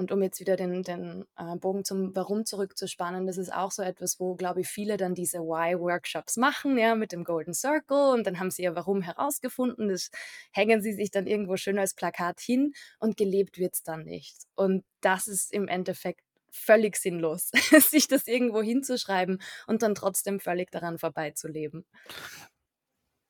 Und 0.00 0.12
um 0.12 0.22
jetzt 0.22 0.40
wieder 0.40 0.56
den, 0.56 0.82
den 0.82 1.26
äh, 1.36 1.56
Bogen 1.56 1.84
zum 1.84 2.16
Warum 2.16 2.46
zurückzuspannen, 2.46 3.26
das 3.26 3.36
ist 3.36 3.52
auch 3.52 3.70
so 3.70 3.82
etwas, 3.82 4.18
wo, 4.18 4.34
glaube 4.34 4.62
ich, 4.62 4.68
viele 4.68 4.96
dann 4.96 5.14
diese 5.14 5.40
Why-Workshops 5.40 6.38
machen, 6.38 6.78
ja, 6.78 6.94
mit 6.94 7.12
dem 7.12 7.22
Golden 7.22 7.52
Circle 7.52 8.14
und 8.14 8.26
dann 8.26 8.40
haben 8.40 8.50
sie 8.50 8.62
ihr 8.62 8.74
Warum 8.74 9.02
herausgefunden, 9.02 9.88
das 9.88 10.10
hängen 10.52 10.80
sie 10.80 10.94
sich 10.94 11.10
dann 11.10 11.26
irgendwo 11.26 11.58
schön 11.58 11.78
als 11.78 11.92
Plakat 11.92 12.40
hin 12.40 12.72
und 12.98 13.18
gelebt 13.18 13.58
wird 13.58 13.74
es 13.74 13.82
dann 13.82 14.04
nicht. 14.04 14.38
Und 14.54 14.84
das 15.02 15.28
ist 15.28 15.52
im 15.52 15.68
Endeffekt 15.68 16.22
völlig 16.50 16.96
sinnlos, 16.96 17.50
sich 17.90 18.08
das 18.08 18.26
irgendwo 18.26 18.62
hinzuschreiben 18.62 19.40
und 19.66 19.82
dann 19.82 19.94
trotzdem 19.94 20.40
völlig 20.40 20.70
daran 20.70 20.98
vorbeizuleben. 20.98 21.84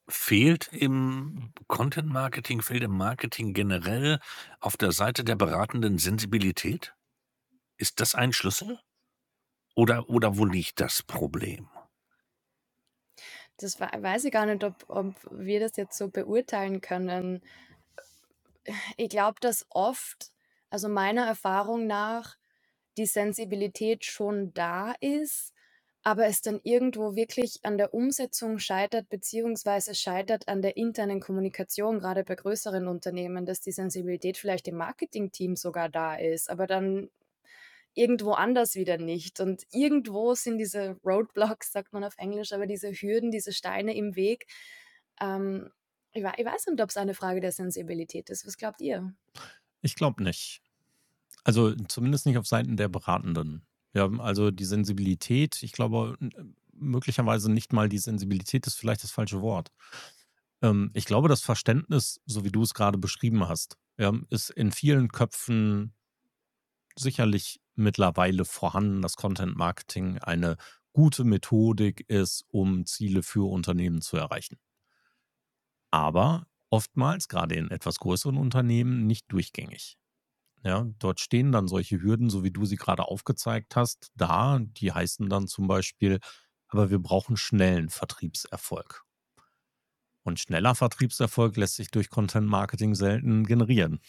Fehlt 0.09 0.69
im 0.73 1.53
Content 1.69 2.09
Marketing, 2.09 2.63
fehlt 2.63 2.83
im 2.83 2.97
Marketing 2.97 3.55
generell 3.55 4.19
auf 4.59 4.77
der 4.77 4.93
Seite 4.93 5.23
der 5.23 5.37
Beratenden 5.37 5.99
Sensibilität? 5.99 6.95
Ist 7.77 8.01
das 8.01 8.15
ein 8.15 8.33
Schlüssel? 8.33 8.81
Oder, 9.77 10.09
oder 10.09 10.37
wo 10.37 10.45
liegt 10.45 10.81
das 10.81 11.03
Problem? 11.03 11.69
Das 13.57 13.79
weiß 13.79 14.25
ich 14.25 14.33
gar 14.33 14.47
nicht, 14.47 14.65
ob, 14.65 14.85
ob 14.89 15.15
wir 15.31 15.61
das 15.61 15.77
jetzt 15.77 15.97
so 15.97 16.09
beurteilen 16.09 16.81
können. 16.81 17.43
Ich 18.97 19.11
glaube, 19.11 19.39
dass 19.41 19.67
oft 19.71 20.33
also 20.71 20.89
meiner 20.89 21.27
Erfahrung 21.27 21.87
nach 21.87 22.37
die 22.97 23.07
Sensibilität 23.07 24.05
schon 24.05 24.53
da 24.55 24.95
ist, 25.01 25.53
aber 26.03 26.27
es 26.27 26.41
dann 26.41 26.61
irgendwo 26.63 27.15
wirklich 27.15 27.61
an 27.63 27.77
der 27.77 27.93
Umsetzung 27.93 28.59
scheitert, 28.59 29.09
beziehungsweise 29.11 29.95
scheitert 29.95 30.49
an 30.49 30.63
der 30.63 30.77
internen 30.77 31.21
Kommunikation, 31.21 31.99
gerade 31.99 32.25
bei 32.25 32.37
größeren 32.37 32.89
Unternehmen, 32.89 33.45
dass 33.45 33.61
die 33.61 33.73
Sensibilität 33.73 34.39
vielleicht 34.39 34.67
im 34.69 34.77
Marketingteam 34.77 35.57
sogar 35.57 35.89
da 35.91 36.17
ist, 36.17 36.49
aber 36.49 36.67
dann 36.67 37.11
irgendwo 37.95 38.33
anders 38.33 38.77
wieder 38.77 38.99
nicht. 38.99 39.41
Und 39.41 39.65
irgendwo 39.73 40.35
sind 40.35 40.59
diese 40.59 40.97
Roadblocks, 41.05 41.73
sagt 41.73 41.93
man 41.93 42.05
auf 42.05 42.15
Englisch, 42.17 42.53
aber 42.53 42.67
diese 42.67 42.93
Hürden, 42.93 43.31
diese 43.31 43.53
Steine 43.53 43.95
im 43.95 44.17
Weg. 44.17 44.47
Ähm, 45.21 45.71
ich, 46.13 46.25
ich 46.25 46.47
weiß 46.47 46.67
nicht, 46.67 46.81
ob 46.81 46.91
es 46.91 46.97
eine 46.97 47.15
Frage 47.15 47.41
der 47.41 47.53
Sensibilität 47.53 48.31
ist. 48.31 48.47
Was 48.47 48.57
glaubt 48.57 48.81
ihr? 48.81 49.13
Ich 49.83 49.97
glaube 49.97 50.23
nicht. 50.23 50.63
Also 51.45 51.75
zumindest 51.89 52.27
nicht 52.27 52.39
auf 52.39 52.47
Seiten 52.47 52.77
der 52.77 52.89
Beratenden. 52.89 53.67
Ja, 53.93 54.09
also 54.19 54.51
die 54.51 54.65
Sensibilität, 54.65 55.63
ich 55.63 55.73
glaube, 55.73 56.17
möglicherweise 56.73 57.51
nicht 57.51 57.73
mal 57.73 57.89
die 57.89 57.99
Sensibilität 57.99 58.67
ist 58.67 58.77
vielleicht 58.77 59.03
das 59.03 59.11
falsche 59.11 59.43
Wort. 59.43 59.71
Ähm, 60.63 60.91
ich 60.95 61.05
glaube, 61.05 61.29
das 61.29 61.43
Verständnis, 61.43 62.21
so 62.27 62.45
wie 62.45 62.53
du 62.53 62.63
es 62.63 62.75
gerade 62.75 62.99
beschrieben 62.99 63.49
hast, 63.49 63.77
ist 64.31 64.49
in 64.49 64.73
vielen 64.73 65.09
Köpfen 65.09 65.93
sicherlich 66.97 67.61
mittlerweile 67.75 68.47
vorhanden, 68.47 69.03
dass 69.03 69.17
Content 69.17 69.57
Marketing 69.57 70.19
eine 70.19 70.57
gute 70.93 71.25
Methodik 71.25 72.01
ist, 72.09 72.45
um 72.49 72.87
Ziele 72.87 73.23
für 73.23 73.49
Unternehmen 73.51 74.01
zu 74.01 74.17
erreichen. 74.17 74.59
Aber 75.91 76.47
oftmals, 76.71 77.29
gerade 77.29 77.57
in 77.57 77.71
etwas 77.71 77.99
größeren 77.99 78.37
Unternehmen, 78.37 79.07
nicht 79.07 79.31
durchgängig. 79.33 79.99
Ja, 80.65 80.87
dort 80.99 81.21
stehen 81.21 81.53
dann 81.53 81.69
solche 81.69 82.01
Hürden, 82.03 82.29
so 82.31 82.45
wie 82.45 82.51
du 82.51 82.65
sie 82.67 82.77
gerade 82.77 83.05
aufgezeigt 83.09 83.77
hast, 83.77 84.11
da. 84.15 84.59
Die 84.61 84.93
heißen 84.93 85.29
dann 85.29 85.49
zum 85.49 85.67
Beispiel, 85.69 86.21
aber 86.69 86.91
wir 86.91 86.99
brauchen 86.99 87.37
schnellen 87.37 87.89
Vertriebserfolg. 87.89 89.05
Und 90.23 90.39
schneller 90.41 90.75
Vertriebserfolg 90.75 91.57
lässt 91.57 91.77
sich 91.77 91.91
durch 91.91 92.11
Content 92.11 92.47
Marketing 92.47 92.95
selten 92.95 93.45
generieren. 93.45 94.01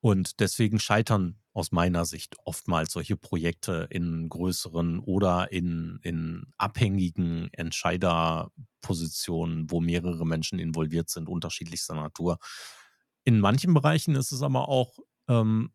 Und 0.00 0.40
deswegen 0.40 0.80
scheitern 0.80 1.36
aus 1.52 1.70
meiner 1.70 2.04
Sicht 2.04 2.34
oftmals 2.44 2.92
solche 2.92 3.16
Projekte 3.16 3.86
in 3.90 4.28
größeren 4.28 4.98
oder 4.98 5.52
in, 5.52 6.00
in 6.02 6.46
abhängigen 6.56 7.50
Entscheiderpositionen, 7.52 9.70
wo 9.70 9.80
mehrere 9.80 10.26
Menschen 10.26 10.58
involviert 10.58 11.08
sind, 11.08 11.28
unterschiedlichster 11.28 11.94
Natur. 11.94 12.38
In 13.24 13.38
manchen 13.38 13.74
Bereichen 13.74 14.16
ist 14.16 14.32
es 14.32 14.42
aber 14.42 14.68
auch 14.68 14.98
ähm, 15.28 15.72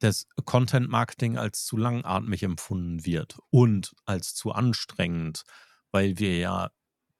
das 0.00 0.28
Content 0.44 0.88
Marketing 0.88 1.38
als 1.38 1.64
zu 1.64 1.76
langatmig 1.76 2.42
empfunden 2.42 3.04
wird 3.06 3.38
und 3.50 3.94
als 4.04 4.34
zu 4.34 4.52
anstrengend, 4.52 5.42
weil 5.90 6.18
wir 6.18 6.36
ja 6.36 6.70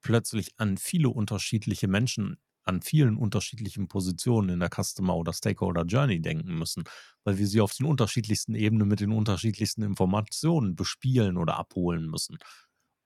plötzlich 0.02 0.52
an 0.58 0.76
viele 0.76 1.08
unterschiedliche 1.08 1.88
Menschen 1.88 2.38
an 2.66 2.82
vielen 2.82 3.16
unterschiedlichen 3.16 3.88
Positionen 3.88 4.48
in 4.48 4.60
der 4.60 4.70
Customer 4.70 5.16
oder 5.16 5.32
Stakeholder 5.32 5.84
Journey 5.84 6.20
denken 6.20 6.58
müssen, 6.58 6.84
weil 7.24 7.38
wir 7.38 7.46
sie 7.46 7.60
auf 7.60 7.72
den 7.72 7.86
unterschiedlichsten 7.86 8.54
Ebenen 8.54 8.88
mit 8.88 9.00
den 9.00 9.12
unterschiedlichsten 9.12 9.82
Informationen 9.82 10.74
bespielen 10.74 11.36
oder 11.36 11.56
abholen 11.56 12.06
müssen. 12.06 12.38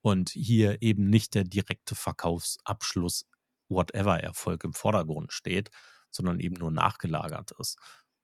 Und 0.02 0.30
hier 0.30 0.80
eben 0.80 1.10
nicht 1.10 1.34
der 1.34 1.44
direkte 1.44 1.94
Verkaufsabschluss, 1.94 3.26
whatever 3.68 4.18
Erfolg 4.18 4.64
im 4.64 4.72
Vordergrund 4.72 5.32
steht, 5.32 5.70
sondern 6.10 6.40
eben 6.40 6.56
nur 6.56 6.70
nachgelagert 6.70 7.52
ist. 7.58 7.78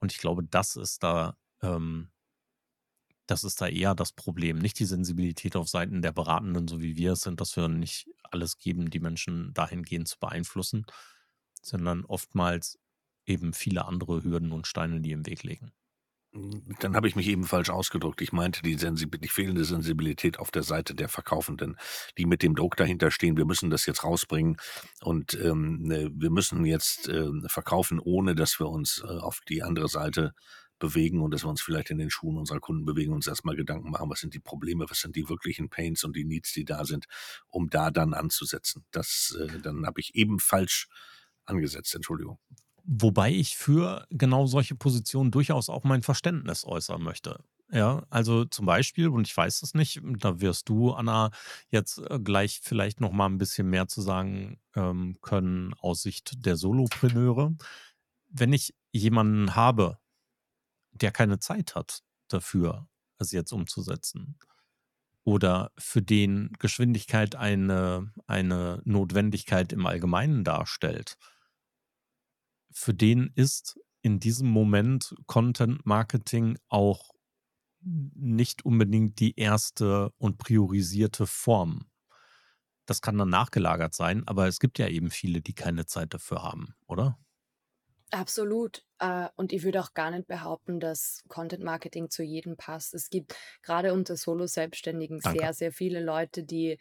Und 0.07 0.13
ich 0.13 0.19
glaube, 0.19 0.45
das 0.45 0.77
ist 0.77 1.03
da, 1.03 1.37
ähm, 1.63 2.13
das 3.27 3.43
ist 3.43 3.61
da 3.61 3.67
eher 3.67 3.97
das 3.97 4.13
Problem. 4.13 4.57
Nicht 4.59 4.79
die 4.79 4.85
Sensibilität 4.85 5.57
auf 5.57 5.69
Seiten 5.69 6.01
der 6.01 6.13
Beratenden, 6.13 6.69
so 6.69 6.81
wie 6.81 6.97
wir 6.97 7.15
es 7.15 7.23
sind, 7.23 7.41
dass 7.41 7.57
wir 7.57 7.67
nicht 7.67 8.09
alles 8.23 8.59
geben, 8.59 8.89
die 8.89 9.01
Menschen 9.01 9.53
dahingehend 9.53 10.07
zu 10.07 10.17
beeinflussen, 10.21 10.87
sondern 11.61 12.05
oftmals 12.05 12.79
eben 13.25 13.53
viele 13.53 13.87
andere 13.87 14.23
Hürden 14.23 14.53
und 14.53 14.69
Steine, 14.69 15.01
die 15.01 15.11
im 15.11 15.27
Weg 15.27 15.43
liegen. 15.43 15.73
Dann 16.81 16.97
habe 16.97 17.09
ich 17.09 17.17
mich 17.17 17.29
eben 17.29 17.45
falsch 17.45 17.71
ausgedrückt. 17.71 18.21
Ich 18.21 18.33
meinte 18.33 18.63
die, 18.63 18.75
Sensibil 18.75 19.21
die 19.21 19.29
fehlende 19.29 19.65
Sensibilität 19.65 20.39
auf 20.39 20.51
der 20.51 20.63
Seite 20.63 20.95
der 20.95 21.09
Verkaufenden, 21.09 21.77
die 22.19 22.27
mit 22.27 22.43
dem 22.43 22.55
Druck 22.55 22.77
dahinter 22.77 23.11
stehen. 23.11 23.37
Wir 23.37 23.47
müssen 23.47 23.71
das 23.71 23.87
jetzt 23.87 24.05
rausbringen 24.05 24.57
und 25.01 25.35
ähm, 25.35 25.83
ne, 25.83 26.11
wir 26.15 26.31
müssen 26.31 26.65
jetzt 26.65 27.09
äh, 27.09 27.29
verkaufen, 27.47 28.01
ohne 28.01 28.35
dass 28.35 28.61
wir 28.61 28.69
uns 28.69 29.03
äh, 29.05 29.09
auf 29.09 29.41
die 29.49 29.63
andere 29.63 29.89
Seite 29.89 30.35
bewegen 30.79 31.23
und 31.23 31.33
dass 31.33 31.45
wir 31.45 31.49
uns 31.49 31.63
vielleicht 31.63 31.91
in 31.91 31.99
den 31.99 32.11
Schuhen 32.11 32.37
unserer 32.37 32.61
Kunden 32.61 32.85
bewegen 32.85 33.13
und 33.13 33.17
uns 33.17 33.27
erstmal 33.27 33.57
Gedanken 33.57 33.91
machen, 33.91 34.11
was 34.11 34.21
sind 34.21 34.35
die 34.35 34.41
Probleme, 34.41 34.85
was 34.89 35.01
sind 35.01 35.17
die 35.17 35.29
wirklichen 35.29 35.71
Pains 35.71 36.05
und 36.05 36.15
die 36.17 36.25
Needs, 36.25 36.53
die 36.53 36.65
da 36.65 36.85
sind, 36.85 37.07
um 37.49 37.71
da 37.71 37.91
dann 37.91 38.13
anzusetzen. 38.13 38.85
Das, 38.91 39.37
äh, 39.41 39.61
dann 39.61 39.87
habe 39.87 40.01
ich 40.01 40.15
eben 40.15 40.39
falsch 40.39 40.89
angesetzt, 41.47 41.95
Entschuldigung. 41.95 42.39
Wobei 42.89 43.33
ich 43.33 43.57
für 43.57 44.07
genau 44.11 44.47
solche 44.47 44.77
Positionen 44.77 45.33
durchaus 45.33 45.69
auch 45.69 45.83
mein 45.83 46.03
Verständnis 46.03 46.65
äußern 46.65 47.03
möchte. 47.03 47.41
Ja, 47.73 48.05
also 48.11 48.45
zum 48.45 48.65
Beispiel, 48.65 49.09
und 49.09 49.27
ich 49.27 49.37
weiß 49.37 49.63
es 49.63 49.75
nicht, 49.75 50.01
da 50.05 50.41
wirst 50.41 50.69
du, 50.69 50.93
Anna, 50.93 51.33
jetzt 51.69 51.99
äh, 51.99 52.21
gleich 52.21 52.61
vielleicht 52.63 53.01
noch 53.01 53.11
mal 53.11 53.27
ein 53.27 53.39
bisschen 53.39 53.69
mehr 53.69 53.89
zu 53.89 54.01
sagen 54.03 54.61
ähm, 54.77 55.19
können 55.21 55.75
aus 55.75 56.03
Sicht 56.03 56.47
der 56.47 56.57
Solopreneure. 56.57 57.57
Wenn 58.29 58.53
ich 58.53 58.73
jemanden 58.93 59.57
habe, 59.57 59.99
der 60.93 61.11
keine 61.11 61.41
Zeit 61.41 61.75
hat 61.75 62.05
dafür, 62.29 62.87
es 63.19 63.33
jetzt 63.33 63.53
umzusetzen, 63.53 64.39
oder 65.25 65.73
für 65.77 66.03
den 66.03 66.53
Geschwindigkeit 66.61 67.35
eine, 67.35 68.13
eine 68.29 68.81
Notwendigkeit 68.85 69.73
im 69.73 69.85
Allgemeinen 69.87 70.45
darstellt, 70.45 71.19
für 72.77 72.93
den 72.93 73.33
ist 73.35 73.81
in 74.03 74.21
diesem 74.21 74.49
Moment 74.49 75.15
Content 75.27 75.87
Marketing 75.87 76.59
auch 76.69 77.11
nicht 77.81 78.67
unbedingt 78.67 79.19
die 79.19 79.39
erste 79.39 80.11
und 80.19 80.37
priorisierte 80.37 81.27
Form. 81.27 81.87
Das 82.85 83.01
kann 83.01 83.17
dann 83.17 83.31
nachgelagert 83.31 83.95
sein, 83.95 84.29
aber 84.29 84.47
es 84.47 84.61
gibt 84.61 84.79
ja 84.79 84.89
eben 84.89 85.11
viele, 85.11 85.41
die 85.41 85.55
keine 85.55 85.87
Zeit 85.87 86.13
dafür 86.13 86.43
haben, 86.43 86.75
oder? 86.87 87.19
Absolut. 88.11 88.85
Äh, 88.99 89.29
und 89.37 89.53
ich 89.53 89.65
würde 89.65 89.81
auch 89.81 89.95
gar 89.95 90.11
nicht 90.11 90.29
behaupten, 90.29 90.79
dass 90.79 91.23
Content 91.29 91.65
Marketing 91.65 92.11
zu 92.11 92.23
jedem 92.23 92.57
passt. 92.57 92.95
Es 92.95 93.09
gibt 93.09 93.35
gerade 93.63 93.95
unter 93.95 94.17
Solo-Selbstständigen 94.17 95.21
sehr, 95.21 95.55
sehr 95.55 95.73
viele 95.73 96.01
Leute, 96.01 96.45
die 96.45 96.79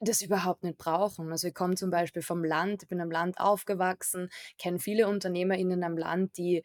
das 0.00 0.22
überhaupt 0.22 0.64
nicht 0.64 0.78
brauchen. 0.78 1.30
Also 1.32 1.48
ich 1.48 1.54
komme 1.54 1.74
zum 1.74 1.90
Beispiel 1.90 2.22
vom 2.22 2.44
Land, 2.44 2.84
ich 2.84 2.88
bin 2.88 3.00
am 3.00 3.10
Land 3.10 3.38
aufgewachsen, 3.40 4.30
kenne 4.58 4.78
viele 4.78 5.08
UnternehmerInnen 5.08 5.82
am 5.82 5.96
Land, 5.96 6.36
die 6.36 6.62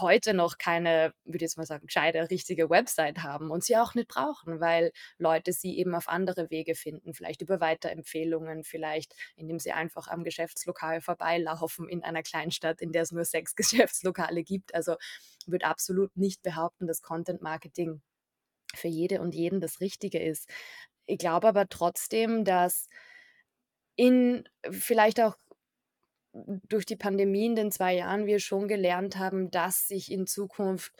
heute 0.00 0.34
noch 0.34 0.58
keine, 0.58 1.14
würde 1.24 1.36
ich 1.36 1.42
jetzt 1.42 1.56
mal 1.56 1.66
sagen, 1.66 1.86
gescheite, 1.86 2.28
richtige 2.30 2.70
Website 2.70 3.22
haben 3.22 3.50
und 3.50 3.62
sie 3.64 3.76
auch 3.76 3.94
nicht 3.94 4.08
brauchen, 4.08 4.60
weil 4.60 4.90
Leute 5.18 5.52
sie 5.52 5.78
eben 5.78 5.94
auf 5.94 6.08
andere 6.08 6.50
Wege 6.50 6.74
finden, 6.74 7.14
vielleicht 7.14 7.42
über 7.42 7.60
Weiterempfehlungen, 7.60 8.64
vielleicht 8.64 9.14
indem 9.36 9.58
sie 9.60 9.72
einfach 9.72 10.08
am 10.08 10.24
Geschäftslokal 10.24 11.00
vorbeilaufen 11.00 11.88
in 11.88 12.02
einer 12.02 12.22
Kleinstadt, 12.22 12.80
in 12.80 12.92
der 12.92 13.02
es 13.02 13.12
nur 13.12 13.24
sechs 13.24 13.54
Geschäftslokale 13.56 14.42
gibt. 14.42 14.74
Also 14.74 14.96
würde 15.46 15.66
absolut 15.66 16.16
nicht 16.16 16.42
behaupten, 16.42 16.86
dass 16.86 17.02
Content 17.02 17.42
Marketing 17.42 18.02
für 18.74 18.88
jede 18.88 19.20
und 19.20 19.34
jeden 19.34 19.60
das 19.60 19.80
Richtige 19.80 20.18
ist. 20.20 20.48
Ich 21.06 21.18
glaube 21.18 21.48
aber 21.48 21.68
trotzdem, 21.68 22.44
dass 22.44 22.88
in 23.96 24.44
vielleicht 24.70 25.20
auch 25.20 25.36
durch 26.32 26.84
die 26.84 26.96
Pandemie 26.96 27.46
in 27.46 27.56
den 27.56 27.70
zwei 27.70 27.94
Jahren 27.94 28.26
wir 28.26 28.40
schon 28.40 28.66
gelernt 28.66 29.16
haben, 29.18 29.50
dass 29.50 29.86
sich 29.86 30.10
in 30.10 30.26
Zukunft 30.26 30.92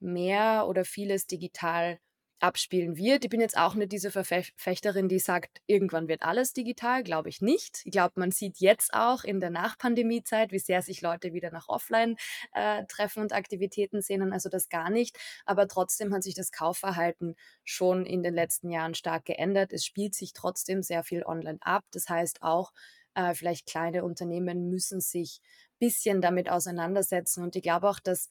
mehr 0.00 0.66
oder 0.66 0.84
vieles 0.84 1.26
digital 1.26 1.98
abspielen 2.40 2.96
wird. 2.96 3.24
Ich 3.24 3.30
bin 3.30 3.40
jetzt 3.40 3.56
auch 3.56 3.74
nicht 3.74 3.92
diese 3.92 4.10
Verfechterin, 4.10 5.08
die 5.08 5.18
sagt, 5.18 5.60
irgendwann 5.66 6.08
wird 6.08 6.22
alles 6.22 6.52
digital, 6.52 7.02
glaube 7.02 7.28
ich 7.28 7.40
nicht. 7.40 7.82
Ich 7.84 7.92
glaube, 7.92 8.14
man 8.16 8.30
sieht 8.30 8.58
jetzt 8.58 8.94
auch 8.94 9.24
in 9.24 9.40
der 9.40 9.50
Nachpandemie-Zeit, 9.50 10.52
wie 10.52 10.58
sehr 10.58 10.82
sich 10.82 11.00
Leute 11.00 11.32
wieder 11.32 11.50
nach 11.50 11.68
Offline-Treffen 11.68 13.20
äh, 13.20 13.22
und 13.22 13.32
Aktivitäten 13.32 14.00
sehnen, 14.02 14.32
also 14.32 14.48
das 14.48 14.68
gar 14.68 14.90
nicht. 14.90 15.18
Aber 15.46 15.68
trotzdem 15.68 16.14
hat 16.14 16.22
sich 16.22 16.34
das 16.34 16.52
Kaufverhalten 16.52 17.34
schon 17.64 18.06
in 18.06 18.22
den 18.22 18.34
letzten 18.34 18.70
Jahren 18.70 18.94
stark 18.94 19.24
geändert. 19.24 19.72
Es 19.72 19.84
spielt 19.84 20.14
sich 20.14 20.32
trotzdem 20.32 20.82
sehr 20.82 21.02
viel 21.04 21.24
online 21.24 21.58
ab. 21.60 21.84
Das 21.90 22.08
heißt 22.08 22.42
auch, 22.42 22.72
äh, 23.14 23.34
vielleicht 23.34 23.66
kleine 23.66 24.04
Unternehmen 24.04 24.68
müssen 24.68 25.00
sich 25.00 25.40
ein 25.42 25.78
bisschen 25.80 26.20
damit 26.20 26.48
auseinandersetzen. 26.48 27.42
Und 27.42 27.56
ich 27.56 27.62
glaube 27.62 27.88
auch, 27.88 27.98
dass 27.98 28.28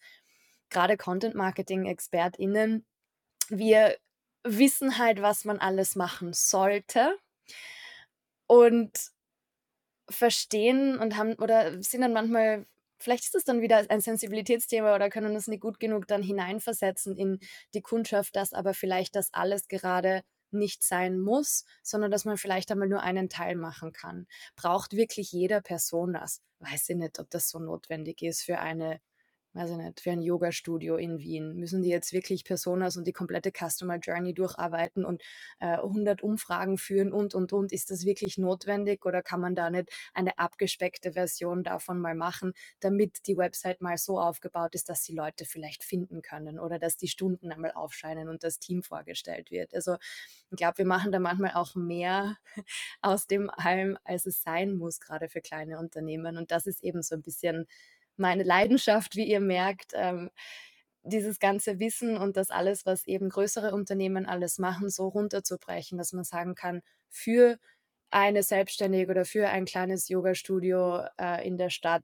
gerade 0.70 0.98
Content-Marketing-ExpertInnen, 0.98 2.86
wir 3.50 3.98
wissen 4.44 4.98
halt, 4.98 5.22
was 5.22 5.46
man 5.46 5.60
alles 5.60 5.96
machen 5.96 6.34
sollte 6.34 7.18
und 8.48 9.12
verstehen 10.10 10.98
und 10.98 11.18
haben 11.18 11.34
oder 11.36 11.82
sind 11.84 12.02
dann 12.02 12.14
manchmal 12.14 12.66
vielleicht 13.00 13.26
ist 13.26 13.36
es 13.36 13.44
dann 13.44 13.62
wieder 13.62 13.86
ein 13.90 14.02
Sensibilitätsthema 14.02 14.96
oder 14.96 15.10
können 15.10 15.36
uns 15.36 15.48
nicht 15.48 15.62
gut 15.62 15.80
genug 15.80 16.08
dann 16.08 16.24
hineinversetzen 16.24 17.16
in 17.18 17.40
die 17.74 17.82
Kundschaft, 17.82 18.36
dass 18.36 18.54
aber 18.54 18.74
vielleicht 18.74 19.16
das 19.16 19.34
alles 19.34 19.68
gerade 19.68 20.24
nicht 20.52 20.82
sein 20.84 21.20
muss, 21.20 21.66
sondern 21.84 22.10
dass 22.10 22.26
man 22.26 22.38
vielleicht 22.38 22.72
einmal 22.72 22.88
nur 22.88 23.02
einen 23.02 23.30
Teil 23.30 23.56
machen 23.56 23.92
kann. 23.92 24.28
Braucht 24.56 24.94
wirklich 24.94 25.32
jeder 25.32 25.62
Person 25.62 26.14
das? 26.14 26.42
Weiß 26.60 26.90
ich 26.90 26.96
nicht, 26.96 27.20
ob 27.20 27.30
das 27.30 27.50
so 27.50 27.60
notwendig 27.60 28.22
ist 28.24 28.44
für 28.44 28.60
eine 28.60 29.00
weiß 29.58 29.72
ich 29.72 29.78
nicht, 29.78 30.00
für 30.02 30.12
ein 30.12 30.22
Yoga-Studio 30.22 30.98
in 30.98 31.20
Wien? 31.20 31.56
Müssen 31.56 31.82
die 31.82 31.90
jetzt 31.90 32.14
wirklich 32.14 32.44
Personas 32.44 32.96
und 32.98 33.06
die 33.08 33.14
komplette 33.14 33.52
Customer 33.52 33.98
Journey 33.98 34.34
durcharbeiten 34.34 35.04
und 35.04 35.22
äh, 35.60 35.78
100 35.78 36.22
Umfragen 36.22 36.78
führen 36.78 37.12
und, 37.12 37.34
und, 37.34 37.54
und? 37.54 37.72
Ist 37.72 37.90
das 37.92 38.06
wirklich 38.06 38.38
notwendig 38.38 39.06
oder 39.06 39.24
kann 39.24 39.42
man 39.42 39.56
da 39.56 39.70
nicht 39.70 39.90
eine 40.14 40.38
abgespeckte 40.38 41.14
Version 41.14 41.64
davon 41.64 42.00
mal 42.00 42.16
machen, 42.16 42.54
damit 42.80 43.28
die 43.28 43.38
Website 43.38 43.82
mal 43.82 43.98
so 43.98 44.20
aufgebaut 44.20 44.76
ist, 44.76 44.90
dass 44.90 45.04
die 45.04 45.16
Leute 45.16 45.46
vielleicht 45.46 45.84
finden 45.84 46.22
können 46.22 46.60
oder 46.60 46.80
dass 46.80 46.98
die 46.98 47.08
Stunden 47.08 47.52
einmal 47.52 47.72
aufscheinen 47.72 48.30
und 48.30 48.44
das 48.44 48.60
Team 48.60 48.84
vorgestellt 48.84 49.52
wird? 49.52 49.74
Also 49.74 49.98
ich 50.52 50.58
glaube, 50.58 50.78
wir 50.78 50.86
machen 50.86 51.12
da 51.12 51.20
manchmal 51.20 51.54
auch 51.54 51.76
mehr 51.76 52.38
aus 53.02 53.28
dem 53.28 53.52
Halm, 53.52 53.98
als 54.04 54.26
es 54.26 54.42
sein 54.44 54.76
muss, 54.76 55.00
gerade 55.00 55.30
für 55.30 55.42
kleine 55.42 55.80
Unternehmen. 55.80 56.38
Und 56.38 56.52
das 56.52 56.68
ist 56.68 56.84
eben 56.84 57.02
so 57.02 57.16
ein 57.16 57.22
bisschen 57.22 57.68
meine 58.20 58.44
Leidenschaft, 58.44 59.16
wie 59.16 59.26
ihr 59.26 59.40
merkt. 59.40 59.92
Ähm, 59.94 60.30
dieses 61.04 61.40
ganze 61.40 61.80
Wissen 61.80 62.18
und 62.18 62.38
das 62.38 62.50
alles, 62.50 62.86
was 62.86 63.08
eben 63.08 63.30
größere 63.30 63.74
Unternehmen 63.74 64.26
alles 64.26 64.60
machen, 64.60 64.90
so 64.90 65.08
runterzubrechen, 65.08 65.98
dass 65.98 66.14
man 66.14 66.24
sagen 66.24 66.56
kann, 66.56 66.82
für 67.10 67.58
eine 68.10 68.44
Selbstständige 68.44 69.12
oder 69.12 69.26
für 69.26 69.48
ein 69.50 69.66
kleines 69.66 70.10
Yoga-Studio 70.10 71.04
äh, 71.20 71.48
in 71.48 71.58
der 71.58 71.70
Stadt 71.70 72.04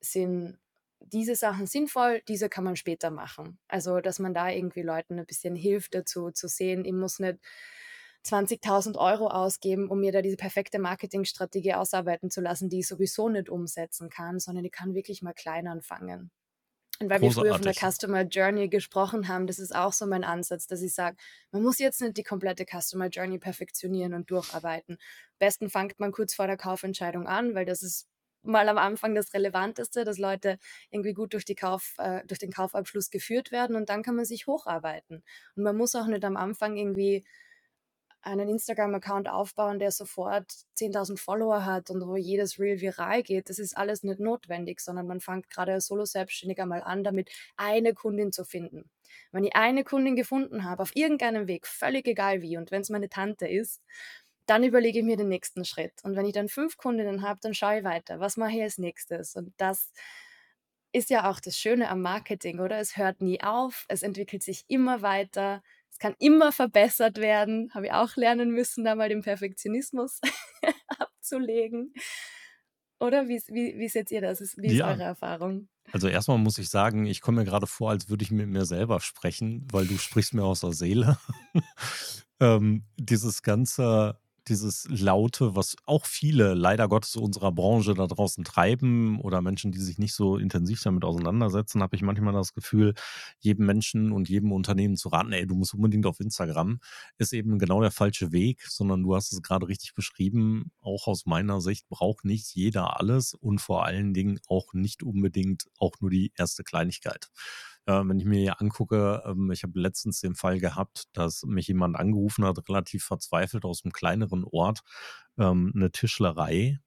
sind 0.00 0.58
diese 1.00 1.34
Sachen 1.34 1.66
sinnvoll, 1.66 2.22
diese 2.28 2.48
kann 2.50 2.64
man 2.64 2.76
später 2.76 3.10
machen. 3.10 3.58
Also, 3.68 4.00
dass 4.00 4.18
man 4.18 4.34
da 4.34 4.50
irgendwie 4.50 4.82
Leuten 4.82 5.18
ein 5.18 5.26
bisschen 5.26 5.54
hilft 5.56 5.94
dazu, 5.94 6.30
zu 6.30 6.46
sehen, 6.48 6.84
ich 6.84 6.92
muss 6.92 7.18
nicht 7.18 7.38
20.000 8.24 8.96
Euro 8.96 9.28
ausgeben, 9.28 9.88
um 9.88 10.00
mir 10.00 10.12
da 10.12 10.22
diese 10.22 10.36
perfekte 10.36 10.78
Marketingstrategie 10.78 11.74
ausarbeiten 11.74 12.30
zu 12.30 12.40
lassen, 12.40 12.68
die 12.68 12.80
ich 12.80 12.88
sowieso 12.88 13.28
nicht 13.28 13.48
umsetzen 13.48 14.10
kann, 14.10 14.38
sondern 14.38 14.64
ich 14.64 14.72
kann 14.72 14.94
wirklich 14.94 15.22
mal 15.22 15.32
klein 15.32 15.66
anfangen. 15.66 16.30
Und 17.00 17.08
weil 17.08 17.20
Großartig. 17.20 17.36
wir 17.36 17.42
früher 17.42 17.54
von 17.54 17.62
der 17.62 17.90
Customer 17.90 18.22
Journey 18.22 18.68
gesprochen 18.68 19.28
haben, 19.28 19.46
das 19.46 19.58
ist 19.58 19.74
auch 19.74 19.94
so 19.94 20.06
mein 20.06 20.22
Ansatz, 20.22 20.66
dass 20.66 20.82
ich 20.82 20.92
sage, 20.92 21.16
man 21.50 21.62
muss 21.62 21.78
jetzt 21.78 22.02
nicht 22.02 22.18
die 22.18 22.22
komplette 22.22 22.66
Customer 22.66 23.06
Journey 23.06 23.38
perfektionieren 23.38 24.12
und 24.12 24.30
durcharbeiten. 24.30 24.96
Am 24.96 25.38
besten 25.38 25.70
fangt 25.70 25.98
man 25.98 26.12
kurz 26.12 26.34
vor 26.34 26.46
der 26.46 26.58
Kaufentscheidung 26.58 27.26
an, 27.26 27.54
weil 27.54 27.64
das 27.64 27.82
ist 27.82 28.06
mal 28.42 28.68
am 28.68 28.76
Anfang 28.76 29.14
das 29.14 29.32
Relevanteste, 29.32 30.04
dass 30.04 30.18
Leute 30.18 30.58
irgendwie 30.90 31.14
gut 31.14 31.32
durch, 31.32 31.46
die 31.46 31.54
Kauf, 31.54 31.94
äh, 31.98 32.22
durch 32.26 32.38
den 32.38 32.52
Kaufabschluss 32.52 33.10
geführt 33.10 33.50
werden 33.50 33.76
und 33.76 33.88
dann 33.88 34.02
kann 34.02 34.16
man 34.16 34.26
sich 34.26 34.46
hocharbeiten. 34.46 35.22
Und 35.56 35.62
man 35.62 35.76
muss 35.76 35.94
auch 35.94 36.06
nicht 36.06 36.24
am 36.24 36.36
Anfang 36.36 36.76
irgendwie 36.76 37.24
einen 38.22 38.48
Instagram-Account 38.48 39.28
aufbauen, 39.28 39.78
der 39.78 39.90
sofort 39.90 40.52
10.000 40.76 41.18
Follower 41.18 41.64
hat 41.64 41.90
und 41.90 42.06
wo 42.06 42.16
jedes 42.16 42.58
Reel 42.58 42.80
viral 42.80 43.22
geht. 43.22 43.48
Das 43.48 43.58
ist 43.58 43.76
alles 43.76 44.02
nicht 44.02 44.20
notwendig, 44.20 44.80
sondern 44.80 45.06
man 45.06 45.20
fängt 45.20 45.48
gerade 45.48 45.72
als 45.72 45.86
Solo-Selbstständiger 45.86 46.66
mal 46.66 46.82
an, 46.82 47.04
damit 47.04 47.30
eine 47.56 47.94
Kundin 47.94 48.32
zu 48.32 48.44
finden. 48.44 48.90
Wenn 49.32 49.44
ich 49.44 49.56
eine 49.56 49.84
Kundin 49.84 50.16
gefunden 50.16 50.64
habe, 50.64 50.82
auf 50.82 50.94
irgendeinem 50.94 51.48
Weg, 51.48 51.66
völlig 51.66 52.06
egal 52.06 52.42
wie, 52.42 52.56
und 52.56 52.70
wenn 52.70 52.82
es 52.82 52.90
meine 52.90 53.08
Tante 53.08 53.46
ist, 53.46 53.82
dann 54.46 54.64
überlege 54.64 54.98
ich 54.98 55.04
mir 55.04 55.16
den 55.16 55.28
nächsten 55.28 55.64
Schritt. 55.64 55.92
Und 56.02 56.16
wenn 56.16 56.26
ich 56.26 56.32
dann 56.32 56.48
fünf 56.48 56.76
Kundinnen 56.76 57.22
habe, 57.22 57.38
dann 57.40 57.54
schaue 57.54 57.78
ich 57.78 57.84
weiter. 57.84 58.20
Was 58.20 58.36
mache 58.36 58.52
ich 58.56 58.62
als 58.62 58.78
nächstes? 58.78 59.36
Und 59.36 59.54
das 59.58 59.92
ist 60.92 61.10
ja 61.10 61.30
auch 61.30 61.40
das 61.40 61.56
Schöne 61.56 61.88
am 61.88 62.02
Marketing, 62.02 62.58
oder? 62.58 62.78
Es 62.78 62.96
hört 62.96 63.20
nie 63.20 63.40
auf, 63.42 63.84
es 63.88 64.02
entwickelt 64.02 64.42
sich 64.42 64.64
immer 64.68 65.02
weiter 65.02 65.62
kann 65.98 66.14
immer 66.18 66.52
verbessert 66.52 67.18
werden. 67.18 67.70
Habe 67.74 67.86
ich 67.86 67.92
auch 67.92 68.16
lernen 68.16 68.50
müssen, 68.50 68.84
da 68.84 68.94
mal 68.94 69.08
den 69.08 69.22
Perfektionismus 69.22 70.20
abzulegen. 70.98 71.92
Oder 73.00 73.28
wie, 73.28 73.42
wie, 73.48 73.78
wie 73.78 73.88
seht 73.88 74.10
ihr 74.10 74.20
das? 74.20 74.40
Wie 74.58 74.66
ist 74.66 74.74
ja. 74.74 74.88
eure 74.88 75.04
Erfahrung? 75.04 75.68
Also 75.92 76.08
erstmal 76.08 76.38
muss 76.38 76.58
ich 76.58 76.68
sagen, 76.68 77.06
ich 77.06 77.20
komme 77.20 77.40
mir 77.40 77.44
gerade 77.46 77.66
vor, 77.66 77.90
als 77.90 78.08
würde 78.08 78.22
ich 78.22 78.30
mit 78.30 78.48
mir 78.48 78.66
selber 78.66 79.00
sprechen, 79.00 79.66
weil 79.72 79.86
du 79.86 79.96
sprichst 79.96 80.34
mir 80.34 80.44
aus 80.44 80.60
der 80.60 80.72
Seele. 80.72 81.18
ähm, 82.40 82.84
dieses 82.96 83.42
ganze 83.42 84.20
dieses 84.48 84.86
Laute, 84.88 85.54
was 85.56 85.76
auch 85.86 86.06
viele 86.06 86.54
leider 86.54 86.88
Gottes 86.88 87.16
unserer 87.16 87.52
Branche 87.52 87.94
da 87.94 88.06
draußen 88.06 88.44
treiben 88.44 89.20
oder 89.20 89.40
Menschen, 89.42 89.72
die 89.72 89.80
sich 89.80 89.98
nicht 89.98 90.14
so 90.14 90.36
intensiv 90.36 90.82
damit 90.82 91.04
auseinandersetzen, 91.04 91.82
habe 91.82 91.96
ich 91.96 92.02
manchmal 92.02 92.32
das 92.32 92.52
Gefühl, 92.54 92.94
jedem 93.38 93.66
Menschen 93.66 94.12
und 94.12 94.28
jedem 94.28 94.52
Unternehmen 94.52 94.96
zu 94.96 95.08
raten, 95.08 95.32
ey, 95.32 95.46
du 95.46 95.54
musst 95.54 95.74
unbedingt 95.74 96.06
auf 96.06 96.20
Instagram, 96.20 96.80
ist 97.18 97.32
eben 97.32 97.58
genau 97.58 97.80
der 97.80 97.90
falsche 97.90 98.32
Weg, 98.32 98.64
sondern 98.68 99.02
du 99.02 99.14
hast 99.14 99.32
es 99.32 99.42
gerade 99.42 99.68
richtig 99.68 99.94
beschrieben, 99.94 100.70
auch 100.80 101.06
aus 101.06 101.26
meiner 101.26 101.60
Sicht 101.60 101.88
braucht 101.88 102.24
nicht 102.24 102.54
jeder 102.54 102.98
alles 102.98 103.34
und 103.34 103.60
vor 103.60 103.84
allen 103.84 104.14
Dingen 104.14 104.40
auch 104.48 104.72
nicht 104.74 105.02
unbedingt 105.02 105.66
auch 105.78 105.94
nur 106.00 106.10
die 106.10 106.32
erste 106.36 106.64
Kleinigkeit. 106.64 107.30
Äh, 107.90 108.08
wenn 108.08 108.20
ich 108.20 108.24
mir 108.24 108.38
hier 108.38 108.60
angucke, 108.60 109.22
ähm, 109.26 109.50
ich 109.50 109.64
habe 109.64 109.78
letztens 109.80 110.20
den 110.20 110.36
Fall 110.36 110.60
gehabt, 110.60 111.08
dass 111.12 111.42
mich 111.44 111.66
jemand 111.68 111.96
angerufen 111.96 112.44
hat, 112.44 112.68
relativ 112.68 113.04
verzweifelt 113.04 113.64
aus 113.64 113.84
einem 113.84 113.92
kleineren 113.92 114.44
Ort, 114.44 114.82
ähm, 115.38 115.72
eine 115.74 115.90
Tischlerei. 115.90 116.78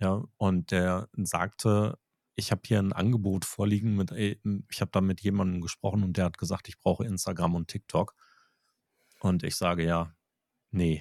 Ja, 0.00 0.22
und 0.36 0.70
der 0.72 1.08
sagte, 1.16 1.98
ich 2.36 2.50
habe 2.52 2.62
hier 2.64 2.78
ein 2.80 2.92
Angebot 2.92 3.44
vorliegen 3.44 3.96
mit, 3.96 4.12
ich 4.12 4.80
habe 4.80 4.90
da 4.92 5.00
mit 5.00 5.20
jemandem 5.20 5.60
gesprochen 5.60 6.04
und 6.04 6.16
der 6.16 6.26
hat 6.26 6.38
gesagt, 6.38 6.68
ich 6.68 6.78
brauche 6.80 7.04
Instagram 7.04 7.54
und 7.54 7.68
TikTok. 7.68 8.14
Und 9.20 9.42
ich 9.42 9.56
sage 9.56 9.84
ja, 9.84 10.14
nee, 10.70 11.00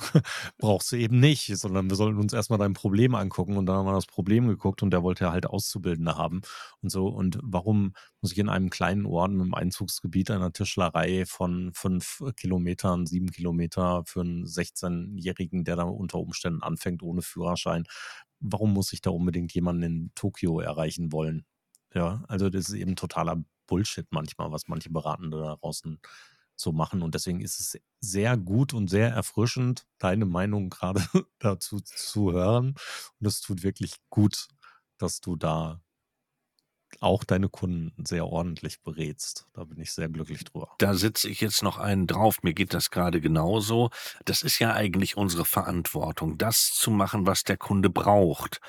brauchst 0.58 0.92
du 0.92 0.96
eben 0.96 1.20
nicht, 1.20 1.46
sondern 1.56 1.88
wir 1.90 1.96
sollten 1.96 2.18
uns 2.18 2.32
erstmal 2.32 2.58
dein 2.58 2.74
Problem 2.74 3.14
angucken 3.14 3.56
und 3.56 3.66
dann 3.66 3.76
haben 3.76 3.86
wir 3.86 3.92
das 3.94 4.06
Problem 4.06 4.48
geguckt 4.48 4.82
und 4.82 4.90
der 4.90 5.02
wollte 5.02 5.30
halt 5.32 5.46
Auszubildende 5.46 6.16
haben 6.16 6.42
und 6.82 6.90
so. 6.90 7.06
Und 7.08 7.38
warum 7.42 7.94
muss 8.20 8.32
ich 8.32 8.38
in 8.38 8.48
einem 8.48 8.70
kleinen 8.70 9.06
Ort 9.06 9.30
im 9.32 9.54
Einzugsgebiet 9.54 10.30
einer 10.30 10.52
Tischlerei 10.52 11.24
von 11.26 11.72
fünf 11.74 12.22
Kilometern, 12.36 13.06
sieben 13.06 13.30
Kilometer 13.30 14.02
für 14.06 14.20
einen 14.22 14.46
16-Jährigen, 14.46 15.64
der 15.64 15.76
da 15.76 15.82
unter 15.84 16.18
Umständen 16.18 16.62
anfängt 16.62 17.02
ohne 17.02 17.22
Führerschein, 17.22 17.84
warum 18.40 18.72
muss 18.72 18.92
ich 18.92 19.00
da 19.02 19.10
unbedingt 19.10 19.52
jemanden 19.52 19.82
in 19.82 20.12
Tokio 20.14 20.60
erreichen 20.60 21.12
wollen? 21.12 21.44
Ja, 21.94 22.24
also 22.28 22.50
das 22.50 22.68
ist 22.68 22.74
eben 22.74 22.96
totaler 22.96 23.42
Bullshit 23.66 24.06
manchmal, 24.10 24.52
was 24.52 24.68
manche 24.68 24.90
Beratende 24.90 25.38
da 25.38 25.56
draußen 25.56 26.00
so 26.60 26.72
machen. 26.72 27.02
Und 27.02 27.14
deswegen 27.14 27.40
ist 27.40 27.58
es 27.60 27.78
sehr 28.00 28.36
gut 28.36 28.74
und 28.74 28.88
sehr 28.88 29.10
erfrischend, 29.10 29.86
deine 29.98 30.26
Meinung 30.26 30.70
gerade 30.70 31.02
dazu 31.38 31.80
zu 31.80 32.32
hören. 32.32 32.74
Und 33.20 33.26
es 33.26 33.40
tut 33.40 33.62
wirklich 33.62 33.96
gut, 34.10 34.48
dass 34.98 35.20
du 35.20 35.36
da 35.36 35.80
auch 36.98 37.24
deine 37.24 37.48
Kunden 37.48 38.04
sehr 38.04 38.26
ordentlich 38.26 38.82
berätst. 38.82 39.46
Da 39.52 39.64
bin 39.64 39.80
ich 39.80 39.92
sehr 39.92 40.08
glücklich 40.08 40.44
drüber. 40.44 40.74
Da 40.78 40.94
sitze 40.94 41.28
ich 41.28 41.40
jetzt 41.40 41.62
noch 41.62 41.78
einen 41.78 42.06
drauf. 42.06 42.42
Mir 42.42 42.52
geht 42.52 42.74
das 42.74 42.90
gerade 42.90 43.20
genauso. 43.20 43.90
Das 44.24 44.42
ist 44.42 44.58
ja 44.58 44.72
eigentlich 44.72 45.16
unsere 45.16 45.44
Verantwortung, 45.44 46.36
das 46.36 46.72
zu 46.74 46.90
machen, 46.90 47.26
was 47.26 47.44
der 47.44 47.56
Kunde 47.56 47.90
braucht. 47.90 48.60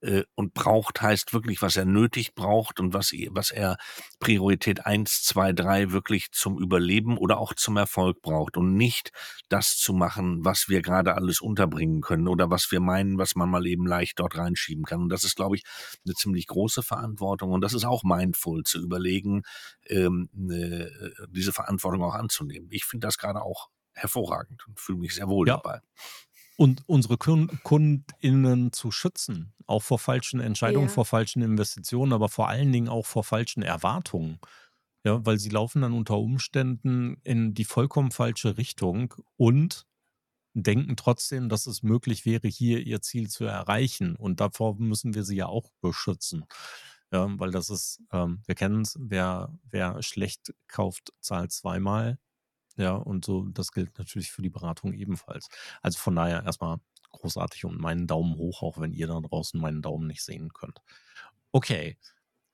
Äh, 0.00 0.24
und 0.34 0.54
braucht 0.54 1.00
heißt 1.00 1.32
wirklich, 1.32 1.62
was 1.62 1.76
er 1.76 1.84
nötig 1.84 2.34
braucht 2.34 2.80
und 2.80 2.92
was, 2.92 3.12
was 3.30 3.50
er 3.50 3.76
Priorität 4.20 4.84
eins, 4.84 5.22
zwei, 5.22 5.52
drei 5.52 5.90
wirklich 5.90 6.30
zum 6.32 6.58
Überleben 6.58 7.16
oder 7.16 7.38
auch 7.38 7.54
zum 7.54 7.76
Erfolg 7.76 8.20
braucht 8.22 8.56
und 8.56 8.74
nicht 8.74 9.10
das 9.48 9.76
zu 9.76 9.94
machen, 9.94 10.44
was 10.44 10.68
wir 10.68 10.82
gerade 10.82 11.14
alles 11.14 11.40
unterbringen 11.40 12.02
können 12.02 12.28
oder 12.28 12.50
was 12.50 12.70
wir 12.70 12.80
meinen, 12.80 13.18
was 13.18 13.34
man 13.36 13.48
mal 13.48 13.66
eben 13.66 13.86
leicht 13.86 14.18
dort 14.18 14.36
reinschieben 14.36 14.84
kann. 14.84 15.02
Und 15.02 15.08
das 15.08 15.24
ist, 15.24 15.36
glaube 15.36 15.56
ich, 15.56 15.62
eine 16.04 16.14
ziemlich 16.14 16.46
große 16.46 16.82
Verantwortung 16.82 17.52
und 17.52 17.62
das 17.62 17.72
ist 17.72 17.84
auch 17.84 18.02
mindful 18.04 18.64
zu 18.64 18.80
überlegen, 18.80 19.42
ähm, 19.88 20.28
ne, 20.32 20.90
diese 21.30 21.52
Verantwortung 21.52 22.02
auch 22.02 22.14
anzunehmen. 22.14 22.68
Ich 22.70 22.84
finde 22.84 23.06
das 23.06 23.18
gerade 23.18 23.42
auch 23.42 23.68
hervorragend 23.94 24.66
und 24.66 24.78
fühle 24.78 24.98
mich 24.98 25.14
sehr 25.14 25.28
wohl 25.28 25.48
ja. 25.48 25.56
dabei 25.56 25.80
und 26.56 26.82
unsere 26.86 27.18
KundInnen 27.18 28.72
zu 28.72 28.90
schützen, 28.90 29.52
auch 29.66 29.82
vor 29.82 29.98
falschen 29.98 30.40
Entscheidungen, 30.40 30.88
ja. 30.88 30.92
vor 30.92 31.04
falschen 31.04 31.42
Investitionen, 31.42 32.12
aber 32.12 32.28
vor 32.28 32.48
allen 32.48 32.72
Dingen 32.72 32.88
auch 32.88 33.06
vor 33.06 33.24
falschen 33.24 33.62
Erwartungen. 33.62 34.38
Ja, 35.04 35.24
weil 35.24 35.38
sie 35.38 35.50
laufen 35.50 35.82
dann 35.82 35.92
unter 35.92 36.18
Umständen 36.18 37.20
in 37.22 37.54
die 37.54 37.64
vollkommen 37.64 38.10
falsche 38.10 38.56
Richtung 38.58 39.14
und 39.36 39.86
denken 40.54 40.96
trotzdem, 40.96 41.48
dass 41.48 41.66
es 41.66 41.82
möglich 41.82 42.24
wäre, 42.24 42.48
hier 42.48 42.84
ihr 42.84 43.02
Ziel 43.02 43.28
zu 43.28 43.44
erreichen. 43.44 44.16
Und 44.16 44.40
davor 44.40 44.74
müssen 44.76 45.14
wir 45.14 45.22
sie 45.22 45.36
ja 45.36 45.46
auch 45.46 45.70
beschützen. 45.80 46.44
Ja, 47.12 47.28
weil 47.38 47.52
das 47.52 47.70
ist, 47.70 48.00
ähm, 48.10 48.42
wir 48.46 48.56
kennen 48.56 48.80
es, 48.80 48.96
wer, 48.98 49.56
wer 49.62 50.02
schlecht 50.02 50.54
kauft, 50.66 51.12
zahlt 51.20 51.52
zweimal. 51.52 52.18
Ja, 52.76 52.92
und 52.94 53.24
so, 53.24 53.46
das 53.48 53.72
gilt 53.72 53.98
natürlich 53.98 54.30
für 54.32 54.42
die 54.42 54.50
Beratung 54.50 54.92
ebenfalls. 54.92 55.48
Also 55.82 55.98
von 55.98 56.14
daher 56.16 56.44
erstmal 56.44 56.78
großartig 57.12 57.64
und 57.64 57.80
meinen 57.80 58.06
Daumen 58.06 58.36
hoch, 58.36 58.62
auch 58.62 58.78
wenn 58.78 58.92
ihr 58.92 59.06
da 59.06 59.20
draußen 59.20 59.60
meinen 59.60 59.80
Daumen 59.82 60.06
nicht 60.06 60.22
sehen 60.22 60.52
könnt. 60.52 60.80
Okay. 61.52 61.96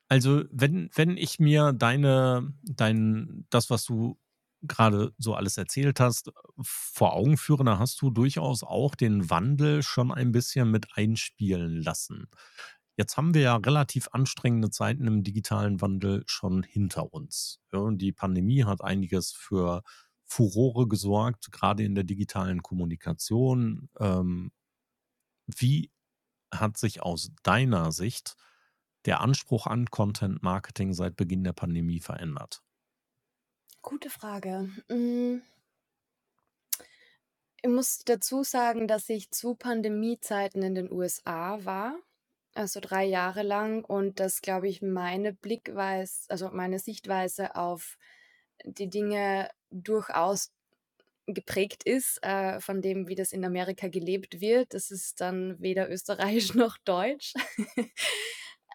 Also, 0.09 0.45
wenn, 0.51 0.91
wenn 0.95 1.17
ich 1.17 1.41
mir 1.41 1.73
deine, 1.73 2.53
dein, 2.65 3.47
das, 3.51 3.71
was 3.71 3.85
du 3.87 4.19
gerade 4.63 5.13
so 5.19 5.35
alles 5.35 5.59
erzählt 5.59 6.01
hast, 6.01 6.31
vor 6.61 7.15
Augen 7.15 7.37
führe, 7.39 7.65
dann 7.65 7.79
hast 7.79 8.01
du 8.03 8.11
durchaus 8.11 8.63
auch 8.63 8.95
den 8.95 9.31
Wandel 9.31 9.83
schon 9.83 10.13
ein 10.13 10.33
bisschen 10.33 10.71
mit 10.71 10.97
einspielen 10.97 11.83
lassen. 11.83 12.29
Jetzt 12.97 13.17
haben 13.17 13.35
wir 13.35 13.43
ja 13.43 13.57
relativ 13.57 14.09
anstrengende 14.13 14.71
Zeiten 14.71 15.07
im 15.07 15.25
digitalen 15.25 15.81
Wandel 15.81 16.23
schon 16.27 16.63
hinter 16.63 17.13
uns. 17.13 17.61
Ja, 17.73 17.91
die 17.91 18.13
Pandemie 18.13 18.65
hat 18.65 18.83
einiges 18.85 19.33
für 19.33 19.83
Furore 20.33 20.89
gesorgt, 20.89 21.53
gerade 21.53 21.85
in 21.85 21.95
der 21.95 22.05
digitalen 22.05 22.63
Kommunikation. 22.63 23.91
Ähm, 24.01 24.51
wie 25.47 25.91
hat 26.51 26.79
sich 26.79 27.03
aus 27.03 27.33
deiner 27.43 27.93
Sicht 27.93 28.37
der 29.05 29.21
Anspruch 29.21 29.67
an 29.67 29.87
Content 29.91 30.43
Marketing 30.43 30.95
seit 30.95 31.17
Beginn 31.17 31.45
der 31.45 31.53
Pandemie 31.53 32.01
verändert? 32.01 32.63
Gute 33.83 34.09
Frage. 34.09 34.71
Hm. 34.89 35.43
Ich 37.61 37.71
muss 37.71 37.99
dazu 37.99 38.43
sagen, 38.43 38.89
dass 38.89 39.11
ich 39.11 39.31
zu 39.33 39.55
Pandemiezeiten 39.55 40.63
in 40.63 40.75
den 40.75 40.91
USA 40.91 41.63
war, 41.65 41.99
also 42.55 42.81
drei 42.81 43.05
Jahre 43.05 43.43
lang, 43.43 43.85
und 43.85 44.19
dass, 44.19 44.41
glaube 44.41 44.69
ich, 44.69 44.81
meine 44.81 45.35
Blickweise, 45.35 46.25
also 46.31 46.49
meine 46.53 46.79
Sichtweise 46.79 47.55
auf 47.55 47.99
die 48.65 48.89
Dinge 48.89 49.51
durchaus 49.73 50.53
geprägt 51.27 51.85
ist 51.85 52.23
äh, 52.23 52.61
von 52.61 52.83
dem, 52.83 53.09
wie 53.09 53.15
das 53.15 53.33
in 53.33 53.45
Amerika 53.45 53.89
gelebt 53.89 54.41
wird. 54.41 54.75
Das 54.75 54.91
ist 54.91 55.21
dann 55.21 55.61
weder 55.61 55.91
österreichisch 55.91 56.55
noch 56.55 56.79
deutsch. 56.79 57.35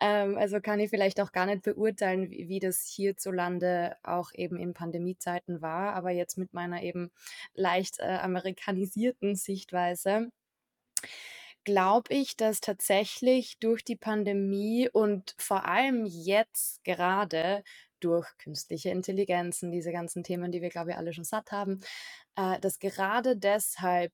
ähm, 0.02 0.38
also 0.38 0.62
kann 0.62 0.80
ich 0.80 0.90
vielleicht 0.90 1.20
auch 1.20 1.32
gar 1.32 1.46
nicht 1.46 1.64
beurteilen, 1.64 2.30
wie, 2.30 2.48
wie, 2.48 2.60
das 2.60 2.84
hierzulande 2.84 3.98
auch 4.04 4.32
eben 4.34 4.58
in 4.58 4.74
Pandemiezeiten 4.74 5.62
war. 5.62 5.94
Aber 5.94 6.12
jetzt 6.12 6.38
mit 6.38 6.54
meiner 6.54 6.84
eben 6.84 7.12
leicht 7.54 8.00
äh, 8.00 8.06
amerikanisierten 8.06 9.36
Sichtweise 9.36 10.30
glaube 11.68 12.14
ich, 12.14 12.38
dass 12.38 12.62
tatsächlich 12.62 13.60
durch 13.60 13.84
die 13.84 13.98
Pandemie 13.98 14.88
und 14.90 15.36
vor 15.38 15.66
allem 15.66 16.06
jetzt 16.06 16.82
gerade 16.86 17.62
durch 18.00 18.28
künstliche 18.38 18.90
Intelligenzen, 18.90 19.72
diese 19.72 19.92
ganzen 19.92 20.24
Themen, 20.24 20.52
die 20.52 20.62
wir, 20.62 20.70
glaube 20.70 20.92
ich, 20.92 20.98
alle 20.98 21.14
schon 21.14 21.24
satt 21.24 21.52
haben, 21.52 21.82
äh, 22.36 22.60
dass 22.60 22.80
gerade 22.80 23.38
deshalb 23.38 24.12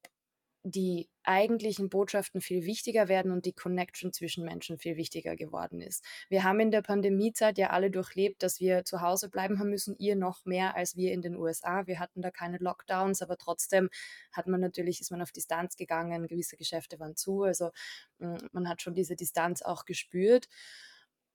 die 0.65 1.10
eigentlichen 1.24 1.89
Botschaften 1.89 2.39
viel 2.39 2.63
wichtiger 2.65 3.10
werden 3.10 3.32
und 3.32 3.46
die 3.46 3.54
Connection 3.54 4.13
zwischen 4.13 4.46
Menschen 4.46 4.78
viel 4.78 4.96
wichtiger 4.96 5.36
geworden 5.36 5.82
ist. 5.82 6.06
Wir 6.30 6.43
haben 6.43 6.60
in 6.62 6.72
der 6.72 6.82
Pandemiezeit 6.82 7.58
ja 7.58 7.69
alle 7.72 7.91
durchlebt, 7.91 8.43
dass 8.43 8.62
wir 8.62 8.86
zu 8.86 9.02
Hause 9.02 9.30
bleiben 9.30 9.60
haben 9.60 9.69
müssen, 9.69 9.96
ihr 9.98 10.15
noch 10.15 10.46
mehr 10.46 10.76
als 10.76 10.96
wir 10.96 11.12
in 11.12 11.22
den 11.22 11.36
USA. 11.36 11.86
Wir 11.86 12.00
hatten 12.00 12.22
da 12.22 12.32
keine 12.32 12.58
Lockdowns, 12.60 13.22
aber 13.22 13.38
trotzdem 13.38 13.89
hat 14.32 14.48
man 14.48 14.62
natürlich, 14.62 15.02
ist 15.02 15.12
man 15.12 15.22
auf 15.22 15.34
Distanz 15.34 15.76
gegangen, 15.76 16.28
gewisse 16.28 16.56
Geschäfte 16.56 16.98
waren 17.00 17.17
zu, 17.17 17.43
also 17.43 17.72
hm, 18.19 18.38
man 18.54 18.69
hat 18.69 18.82
schon 18.82 18.96
diese 18.96 19.17
Distanz 19.17 19.62
auch 19.62 19.84
gespürt. 19.84 20.48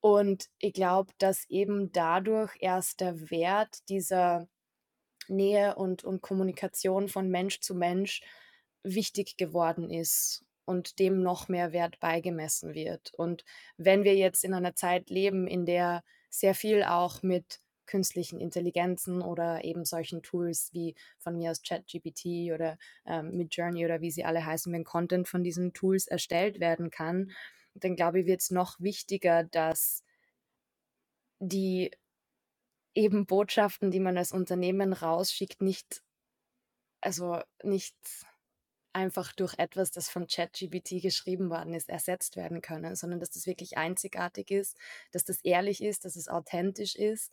Und 0.01 0.49
ich 0.59 0.73
glaube, 0.73 1.11
dass 1.17 1.49
eben 1.49 1.91
dadurch 1.91 2.55
erst 2.59 3.01
der 3.01 3.29
Wert 3.29 3.87
dieser 3.89 4.47
Nähe 5.27 5.75
und, 5.75 6.03
und 6.03 6.21
Kommunikation 6.21 7.09
von 7.09 7.29
Mensch 7.29 7.59
zu 7.59 7.75
Mensch 7.75 8.21
wichtig 8.83 9.37
geworden 9.37 9.89
ist 9.89 10.43
und 10.65 10.99
dem 10.99 11.21
noch 11.21 11.49
mehr 11.49 11.73
Wert 11.73 11.99
beigemessen 11.99 12.73
wird. 12.73 13.13
Und 13.15 13.43
wenn 13.77 14.03
wir 14.03 14.15
jetzt 14.15 14.43
in 14.43 14.53
einer 14.53 14.75
Zeit 14.75 15.09
leben, 15.09 15.47
in 15.47 15.65
der 15.65 16.03
sehr 16.29 16.55
viel 16.55 16.83
auch 16.83 17.21
mit 17.23 17.59
künstlichen 17.87 18.39
Intelligenzen 18.39 19.21
oder 19.21 19.63
eben 19.63 19.83
solchen 19.83 20.21
Tools 20.21 20.69
wie 20.73 20.95
von 21.17 21.35
mir 21.35 21.49
aus 21.49 21.63
ChatGPT 21.63 22.53
oder 22.53 22.77
ähm, 23.05 23.31
Midjourney 23.35 23.83
oder 23.83 23.99
wie 23.99 24.11
sie 24.11 24.23
alle 24.23 24.45
heißen, 24.45 24.71
wenn 24.71 24.83
Content 24.83 25.27
von 25.27 25.43
diesen 25.43 25.73
Tools 25.73 26.05
erstellt 26.05 26.59
werden 26.59 26.91
kann, 26.91 27.31
dann 27.83 27.95
glaube 27.95 28.21
ich, 28.21 28.25
wird 28.25 28.41
es 28.41 28.51
noch 28.51 28.79
wichtiger, 28.79 29.43
dass 29.43 30.03
die 31.39 31.91
eben 32.93 33.25
Botschaften, 33.25 33.91
die 33.91 33.99
man 33.99 34.17
als 34.17 34.31
Unternehmen 34.31 34.93
rausschickt, 34.93 35.61
nicht, 35.61 36.03
also 37.01 37.41
nicht 37.63 37.95
einfach 38.93 39.33
durch 39.33 39.57
etwas, 39.57 39.91
das 39.91 40.09
von 40.09 40.27
ChatGPT 40.27 41.01
geschrieben 41.01 41.49
worden 41.49 41.73
ist, 41.73 41.89
ersetzt 41.89 42.35
werden 42.35 42.61
können, 42.61 42.95
sondern 42.95 43.19
dass 43.19 43.29
das 43.29 43.45
wirklich 43.45 43.77
einzigartig 43.77 44.51
ist, 44.51 44.77
dass 45.11 45.23
das 45.23 45.39
ehrlich 45.41 45.83
ist, 45.83 46.05
dass 46.05 46.15
es 46.15 46.27
authentisch 46.27 46.95
ist. 46.95 47.31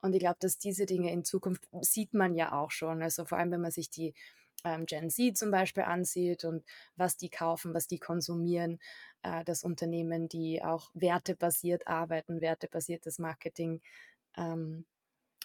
Und 0.00 0.12
ich 0.14 0.20
glaube, 0.20 0.38
dass 0.40 0.58
diese 0.58 0.86
Dinge 0.86 1.12
in 1.12 1.24
Zukunft 1.24 1.66
sieht 1.80 2.14
man 2.14 2.34
ja 2.34 2.52
auch 2.52 2.70
schon. 2.70 3.02
Also 3.02 3.24
vor 3.24 3.38
allem, 3.38 3.50
wenn 3.52 3.60
man 3.60 3.70
sich 3.70 3.90
die 3.90 4.14
ähm, 4.64 4.86
Gen 4.86 5.10
Z 5.10 5.36
zum 5.36 5.50
Beispiel 5.50 5.84
ansieht 5.84 6.44
und 6.44 6.64
was 6.96 7.16
die 7.16 7.30
kaufen, 7.30 7.74
was 7.74 7.86
die 7.86 7.98
konsumieren, 7.98 8.78
äh, 9.22 9.44
das 9.44 9.64
Unternehmen, 9.64 10.28
die 10.28 10.62
auch 10.62 10.90
wertebasiert 10.94 11.86
arbeiten, 11.86 12.40
wertebasiertes 12.40 13.18
Marketing 13.18 13.80
ähm, 14.36 14.86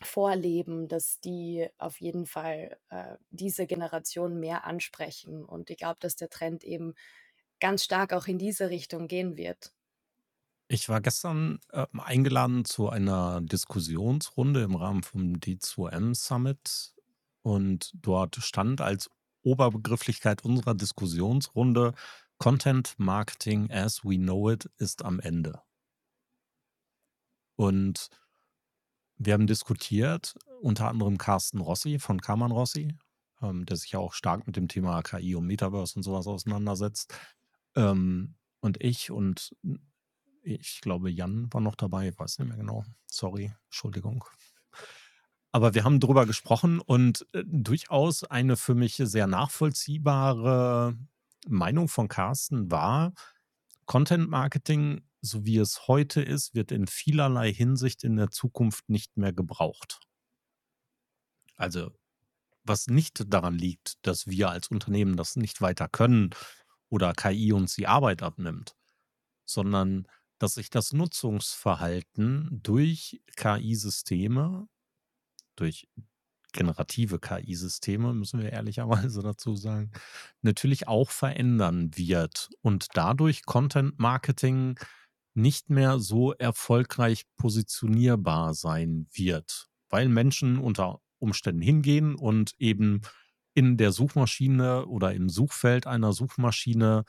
vorleben, 0.04 0.88
dass 0.88 1.19
die 1.21 1.67
auf 1.78 2.02
jeden 2.02 2.26
Fall 2.26 2.80
äh, 2.89 3.17
diese 3.32 3.67
Generation 3.67 4.39
mehr 4.39 4.65
ansprechen. 4.65 5.45
Und 5.45 5.69
ich 5.69 5.78
glaube, 5.78 5.97
dass 6.02 6.15
der 6.15 6.30
Trend 6.30 6.63
eben 6.63 6.95
ganz 7.60 7.84
stark 7.86 8.13
auch 8.13 8.28
in 8.28 8.38
diese 8.39 8.69
Richtung 8.69 9.08
gehen 9.08 9.38
wird. 9.38 9.73
Ich 10.69 10.89
war 10.89 11.02
gestern 11.02 11.60
äh, 11.71 11.86
eingeladen 11.97 12.65
zu 12.65 12.89
einer 12.89 13.41
Diskussionsrunde 13.41 14.63
im 14.63 14.76
Rahmen 14.76 15.04
vom 15.04 15.39
D2M 15.39 16.15
Summit 16.15 16.95
und 17.43 17.91
dort 17.93 18.38
stand 18.38 18.82
als 18.82 19.10
Oberbegrifflichkeit 19.43 20.43
unserer 20.43 20.73
Diskussionsrunde 20.73 21.93
Content 22.38 22.95
Marketing 22.97 23.69
as 23.71 24.03
we 24.03 24.17
know 24.17 24.49
it 24.49 24.69
ist 24.77 25.06
am 25.06 25.19
Ende. 25.19 25.62
Und 27.56 28.10
wir 29.17 29.34
haben 29.34 29.47
diskutiert, 29.47 30.36
unter 30.62 30.89
anderem 30.89 31.17
Carsten 31.17 31.60
Rossi 31.60 31.99
von 31.99 32.19
Kaman 32.19 32.51
Rossi, 32.51 32.95
ähm, 33.41 33.65
der 33.65 33.77
sich 33.77 33.91
ja 33.91 33.99
auch 33.99 34.13
stark 34.13 34.47
mit 34.47 34.56
dem 34.56 34.67
Thema 34.67 35.01
KI 35.01 35.36
und 35.36 35.45
Metaverse 35.45 35.95
und 35.97 36.03
sowas 36.03 36.27
auseinandersetzt. 36.27 37.13
Ähm, 37.75 38.36
und 38.60 38.82
ich 38.82 39.12
und 39.12 39.56
ich 40.41 40.82
glaube, 40.82 41.10
Jan 41.10 41.51
war 41.53 41.62
noch 41.62 41.75
dabei, 41.75 42.10
ich 42.10 42.19
weiß 42.19 42.39
nicht 42.39 42.47
mehr 42.47 42.58
genau. 42.58 42.84
Sorry, 43.08 43.53
Entschuldigung. 43.65 44.25
Aber 45.53 45.75
wir 45.75 45.83
haben 45.83 45.99
darüber 45.99 46.25
gesprochen 46.25 46.79
und 46.79 47.27
äh, 47.33 47.43
durchaus 47.45 48.23
eine 48.23 48.57
für 48.57 48.73
mich 48.73 48.95
sehr 48.95 49.27
nachvollziehbare 49.27 50.97
Meinung 51.47 51.87
von 51.87 52.07
Carsten 52.07 52.71
war, 52.71 53.13
Content 53.85 54.29
Marketing, 54.29 55.07
so 55.21 55.45
wie 55.45 55.57
es 55.57 55.87
heute 55.87 56.21
ist, 56.21 56.55
wird 56.55 56.71
in 56.71 56.87
vielerlei 56.87 57.53
Hinsicht 57.53 58.03
in 58.03 58.15
der 58.15 58.31
Zukunft 58.31 58.89
nicht 58.89 59.15
mehr 59.15 59.31
gebraucht. 59.31 59.99
Also, 61.55 61.91
was 62.63 62.87
nicht 62.87 63.31
daran 63.31 63.55
liegt, 63.55 64.05
dass 64.07 64.25
wir 64.25 64.49
als 64.49 64.69
Unternehmen 64.69 65.17
das 65.17 65.35
nicht 65.35 65.61
weiter 65.61 65.87
können 65.87 66.31
oder 66.89 67.13
KI 67.13 67.53
uns 67.53 67.75
die 67.75 67.87
Arbeit 67.87 68.23
abnimmt, 68.23 68.75
sondern 69.45 70.07
dass 70.39 70.55
sich 70.55 70.69
das 70.69 70.93
Nutzungsverhalten 70.93 72.49
durch 72.63 73.21
KI-Systeme, 73.35 74.67
durch 75.55 75.87
generative 76.53 77.19
KI-Systeme, 77.19 78.13
müssen 78.13 78.39
wir 78.41 78.51
ehrlicherweise 78.51 79.21
dazu 79.21 79.55
sagen, 79.55 79.91
natürlich 80.41 80.87
auch 80.87 81.09
verändern 81.09 81.91
wird. 81.95 82.49
Und 82.61 82.87
dadurch 82.93 83.45
Content 83.45 83.99
Marketing 83.99 84.79
nicht 85.33 85.69
mehr 85.69 85.99
so 85.99 86.31
erfolgreich 86.33 87.23
positionierbar 87.37 88.53
sein 88.53 89.07
wird, 89.11 89.67
weil 89.89 90.07
Menschen 90.07 90.59
unter 90.59 91.01
Umständen 91.19 91.61
hingehen 91.61 92.15
und 92.15 92.53
eben 92.59 93.01
in 93.55 93.77
der 93.77 93.91
Suchmaschine 93.91 94.85
oder 94.85 95.13
im 95.13 95.29
Suchfeld 95.29 95.87
einer 95.87 96.13
Suchmaschine 96.13 97.03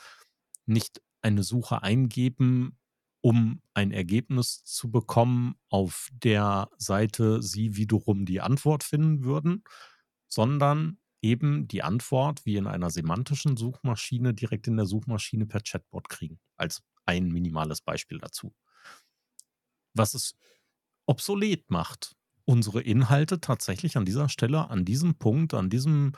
nicht 0.66 1.02
eine 1.20 1.42
Suche 1.42 1.82
eingeben, 1.82 2.78
um 3.24 3.62
ein 3.72 3.90
Ergebnis 3.90 4.64
zu 4.64 4.90
bekommen, 4.90 5.54
auf 5.70 6.10
der 6.12 6.68
Seite 6.76 7.42
sie 7.42 7.74
wiederum 7.74 8.26
die 8.26 8.42
Antwort 8.42 8.84
finden 8.84 9.24
würden, 9.24 9.64
sondern 10.28 10.98
eben 11.22 11.66
die 11.66 11.82
Antwort 11.82 12.44
wie 12.44 12.56
in 12.56 12.66
einer 12.66 12.90
semantischen 12.90 13.56
Suchmaschine 13.56 14.34
direkt 14.34 14.66
in 14.66 14.76
der 14.76 14.84
Suchmaschine 14.84 15.46
per 15.46 15.62
Chatbot 15.62 16.10
kriegen. 16.10 16.38
Als 16.58 16.82
ein 17.06 17.28
minimales 17.28 17.80
Beispiel 17.80 18.18
dazu. 18.18 18.54
Was 19.94 20.12
es 20.12 20.36
obsolet 21.06 21.70
macht, 21.70 22.16
unsere 22.44 22.82
Inhalte 22.82 23.40
tatsächlich 23.40 23.96
an 23.96 24.04
dieser 24.04 24.28
Stelle, 24.28 24.68
an 24.68 24.84
diesem 24.84 25.14
Punkt, 25.14 25.54
an 25.54 25.70
diesem 25.70 26.12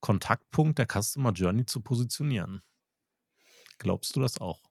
Kontaktpunkt 0.00 0.80
der 0.80 0.88
Customer 0.88 1.30
Journey 1.30 1.64
zu 1.64 1.80
positionieren. 1.80 2.60
Glaubst 3.78 4.16
du 4.16 4.20
das 4.20 4.40
auch? 4.40 4.69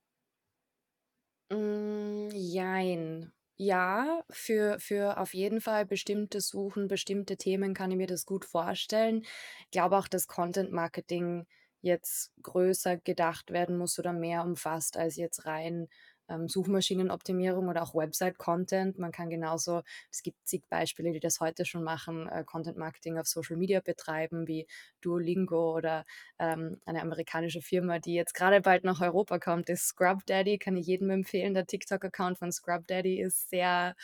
Mm, 1.52 2.30
Jein. 2.34 3.32
Ja, 3.62 4.24
für 4.30 4.80
für 4.80 5.18
auf 5.18 5.34
jeden 5.34 5.60
Fall 5.62 5.86
bestimmte 5.86 6.40
Suchen, 6.42 6.88
bestimmte 6.88 7.36
Themen 7.38 7.74
kann 7.74 7.92
ich 7.92 7.98
mir 7.98 8.08
das 8.08 8.26
gut 8.26 8.46
vorstellen. 8.46 9.24
Ich 9.66 9.72
glaube 9.72 9.98
auch, 9.98 10.08
dass 10.08 10.28
Content 10.28 10.72
Marketing 10.72 11.46
jetzt 11.82 12.32
größer 12.42 12.98
gedacht 12.98 13.52
werden 13.52 13.78
muss 13.78 14.00
oder 14.00 14.14
mehr 14.14 14.44
umfasst 14.46 14.96
als 14.98 15.16
jetzt 15.18 15.46
rein 15.46 15.88
ähm, 16.30 16.48
Suchmaschinenoptimierung 16.48 17.68
oder 17.68 17.84
auch 17.84 17.96
Website-Content. 17.96 18.98
Man 19.00 19.12
kann 19.12 19.30
genauso, 19.30 19.82
es 20.12 20.24
gibt 20.24 20.38
zig 20.48 20.64
Beispiele, 20.70 21.12
die 21.12 21.20
das 21.20 21.40
heute 21.40 21.66
schon 21.66 21.84
machen, 21.84 22.28
äh, 22.28 22.44
Content-Marketing 22.44 23.18
auf 23.18 23.28
Social 23.28 23.58
Media 23.58 23.82
betreiben, 23.82 24.48
wie 24.48 24.68
Duolingo 25.02 25.76
oder 25.76 26.06
ähm, 26.40 26.80
eine 26.86 27.02
amerikanische 27.02 27.62
Firma, 27.62 28.00
die 28.00 28.14
jetzt 28.14 28.34
gerade 28.34 28.62
bald 28.62 28.84
nach 28.84 29.02
Europa 29.02 29.40
kommt, 29.40 29.70
ist 29.70 29.88
Scrub 29.88 30.26
Daddy. 30.26 30.58
Kann 30.58 30.78
ich 30.78 30.88
jedem 30.88 31.10
empfehlen. 31.10 31.54
Der 31.54 31.66
TikTok-Account 31.66 32.38
von 32.38 32.52
Scrub 32.52 32.88
Daddy 32.88 33.20
ist 33.20 33.50
sehr 33.50 33.96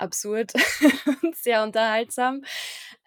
absurd 0.00 0.52
und 1.22 1.36
sehr 1.36 1.62
unterhaltsam. 1.62 2.42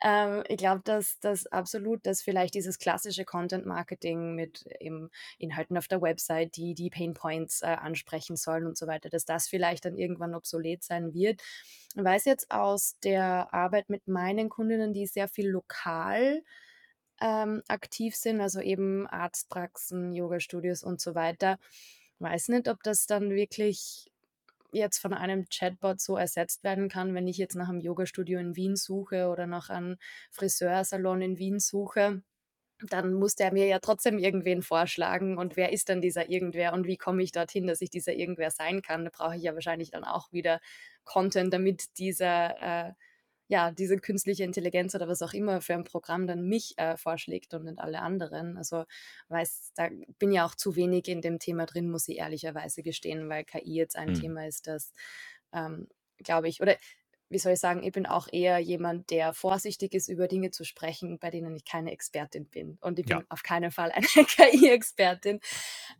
Ähm, 0.03 0.43
ich 0.47 0.57
glaube, 0.57 0.81
dass 0.83 1.19
das 1.19 1.47
absolut, 1.47 2.05
dass 2.05 2.21
vielleicht 2.21 2.55
dieses 2.55 2.77
klassische 2.77 3.25
Content-Marketing 3.25 4.35
mit 4.35 4.65
eben 4.79 5.09
Inhalten 5.37 5.77
auf 5.77 5.87
der 5.87 6.01
Website, 6.01 6.55
die 6.55 6.73
die 6.73 6.89
Pain 6.89 7.13
Points 7.13 7.61
äh, 7.61 7.67
ansprechen 7.67 8.35
sollen 8.35 8.65
und 8.65 8.77
so 8.77 8.87
weiter, 8.87 9.09
dass 9.09 9.25
das 9.25 9.47
vielleicht 9.47 9.85
dann 9.85 9.97
irgendwann 9.97 10.35
obsolet 10.35 10.83
sein 10.83 11.13
wird. 11.13 11.41
Ich 11.95 12.03
weiß 12.03 12.25
jetzt 12.25 12.51
aus 12.51 12.97
der 13.03 13.53
Arbeit 13.53 13.89
mit 13.89 14.07
meinen 14.07 14.49
Kundinnen, 14.49 14.93
die 14.93 15.05
sehr 15.05 15.27
viel 15.27 15.49
lokal 15.49 16.43
ähm, 17.21 17.61
aktiv 17.67 18.15
sind, 18.15 18.41
also 18.41 18.59
eben 18.59 19.07
Arztpraxen, 19.07 20.13
Yoga-Studios 20.13 20.83
und 20.83 20.99
so 20.99 21.15
weiter. 21.15 21.57
Weiß 22.19 22.49
nicht, 22.49 22.67
ob 22.67 22.83
das 22.83 23.05
dann 23.05 23.31
wirklich 23.31 24.11
jetzt 24.73 24.99
von 24.99 25.13
einem 25.13 25.45
Chatbot 25.49 25.99
so 26.01 26.17
ersetzt 26.17 26.63
werden 26.63 26.89
kann, 26.89 27.13
wenn 27.13 27.27
ich 27.27 27.37
jetzt 27.37 27.55
nach 27.55 27.69
einem 27.69 27.79
Yoga-Studio 27.79 28.39
in 28.39 28.55
Wien 28.55 28.75
suche 28.75 29.29
oder 29.29 29.47
nach 29.47 29.69
einem 29.69 29.97
Friseursalon 30.31 31.21
in 31.21 31.37
Wien 31.37 31.59
suche, 31.59 32.23
dann 32.89 33.13
muss 33.13 33.35
der 33.35 33.53
mir 33.53 33.67
ja 33.67 33.79
trotzdem 33.79 34.17
irgendwen 34.17 34.61
vorschlagen. 34.61 35.37
Und 35.37 35.55
wer 35.55 35.71
ist 35.71 35.89
dann 35.89 36.01
dieser 36.01 36.29
Irgendwer 36.29 36.73
und 36.73 36.85
wie 36.87 36.97
komme 36.97 37.23
ich 37.23 37.31
dorthin, 37.31 37.67
dass 37.67 37.81
ich 37.81 37.89
dieser 37.89 38.13
Irgendwer 38.13 38.51
sein 38.51 38.81
kann? 38.81 39.05
Da 39.05 39.11
brauche 39.13 39.35
ich 39.35 39.43
ja 39.43 39.53
wahrscheinlich 39.53 39.91
dann 39.91 40.03
auch 40.03 40.31
wieder 40.31 40.59
Content, 41.03 41.53
damit 41.53 41.97
dieser 41.97 42.89
äh, 42.89 42.93
ja, 43.53 43.69
diese 43.69 43.97
künstliche 43.97 44.43
Intelligenz 44.43 44.95
oder 44.95 45.07
was 45.07 45.21
auch 45.21 45.33
immer 45.33 45.61
für 45.61 45.75
ein 45.75 45.83
Programm 45.83 46.25
dann 46.25 46.47
mich 46.47 46.73
äh, 46.77 46.97
vorschlägt 46.97 47.53
und 47.53 47.65
nicht 47.65 47.77
alle 47.77 48.01
anderen. 48.01 48.57
Also 48.57 48.85
weiß, 49.27 49.73
da 49.75 49.89
bin 50.17 50.31
ja 50.31 50.43
auch 50.43 50.55
zu 50.55 50.75
wenig 50.75 51.07
in 51.07 51.21
dem 51.21 51.37
Thema 51.37 51.67
drin, 51.67 51.91
muss 51.91 52.07
ich 52.07 52.17
ehrlicherweise 52.17 52.81
gestehen, 52.81 53.29
weil 53.29 53.43
KI 53.43 53.75
jetzt 53.75 53.95
ein 53.95 54.09
mhm. 54.09 54.19
Thema 54.19 54.47
ist, 54.47 54.65
das, 54.65 54.91
ähm, 55.53 55.87
glaube 56.17 56.47
ich, 56.47 56.61
oder 56.61 56.75
wie 57.29 57.39
soll 57.39 57.53
ich 57.53 57.59
sagen, 57.59 57.83
ich 57.83 57.91
bin 57.91 58.05
auch 58.05 58.27
eher 58.31 58.59
jemand, 58.59 59.09
der 59.09 59.33
vorsichtig 59.33 59.93
ist, 59.93 60.07
über 60.07 60.27
Dinge 60.27 60.51
zu 60.51 60.63
sprechen, 60.63 61.17
bei 61.19 61.31
denen 61.31 61.55
ich 61.55 61.65
keine 61.65 61.91
Expertin 61.91 62.45
bin. 62.45 62.77
Und 62.81 62.99
ich 62.99 63.05
bin 63.05 63.19
ja. 63.19 63.23
auf 63.29 63.43
keinen 63.43 63.71
Fall 63.71 63.91
eine 63.91 64.05
KI-Expertin. 64.05 65.39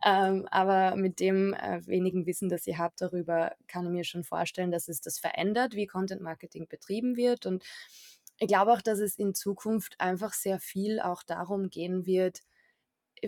Ähm, 0.04 0.46
aber 0.50 0.96
mit 0.96 1.20
dem 1.20 1.54
äh, 1.54 1.84
wenigen 1.86 2.26
Wissen, 2.26 2.48
das 2.48 2.66
ihr 2.66 2.78
habt 2.78 3.00
darüber, 3.00 3.54
kann 3.66 3.84
ich 3.86 3.90
mir 3.90 4.04
schon 4.04 4.24
vorstellen, 4.24 4.70
dass 4.70 4.88
es 4.88 5.00
das 5.00 5.18
verändert, 5.18 5.74
wie 5.74 5.86
Content 5.86 6.22
Marketing 6.22 6.68
betrieben 6.68 7.16
wird. 7.16 7.46
Und 7.46 7.64
ich 8.38 8.48
glaube 8.48 8.72
auch, 8.72 8.82
dass 8.82 8.98
es 8.98 9.16
in 9.18 9.34
Zukunft 9.34 10.00
einfach 10.00 10.32
sehr 10.32 10.58
viel 10.58 11.00
auch 11.00 11.22
darum 11.22 11.70
gehen 11.70 12.06
wird, 12.06 12.40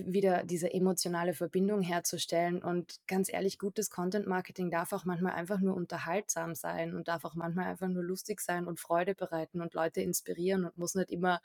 wieder 0.04 0.44
diese 0.44 0.72
emotionale 0.72 1.34
Verbindung 1.34 1.82
herzustellen. 1.82 2.62
Und 2.62 2.96
ganz 3.06 3.32
ehrlich, 3.32 3.58
gutes 3.58 3.90
Content 3.90 4.26
Marketing 4.26 4.70
darf 4.70 4.92
auch 4.92 5.04
manchmal 5.04 5.32
einfach 5.32 5.60
nur 5.60 5.74
unterhaltsam 5.74 6.54
sein 6.54 6.94
und 6.94 7.08
darf 7.08 7.24
auch 7.24 7.34
manchmal 7.34 7.66
einfach 7.66 7.88
nur 7.88 8.02
lustig 8.02 8.40
sein 8.40 8.66
und 8.66 8.80
Freude 8.80 9.14
bereiten 9.14 9.60
und 9.60 9.74
Leute 9.74 10.00
inspirieren 10.00 10.64
und 10.64 10.76
muss 10.76 10.94
nicht 10.94 11.10
immer 11.10 11.40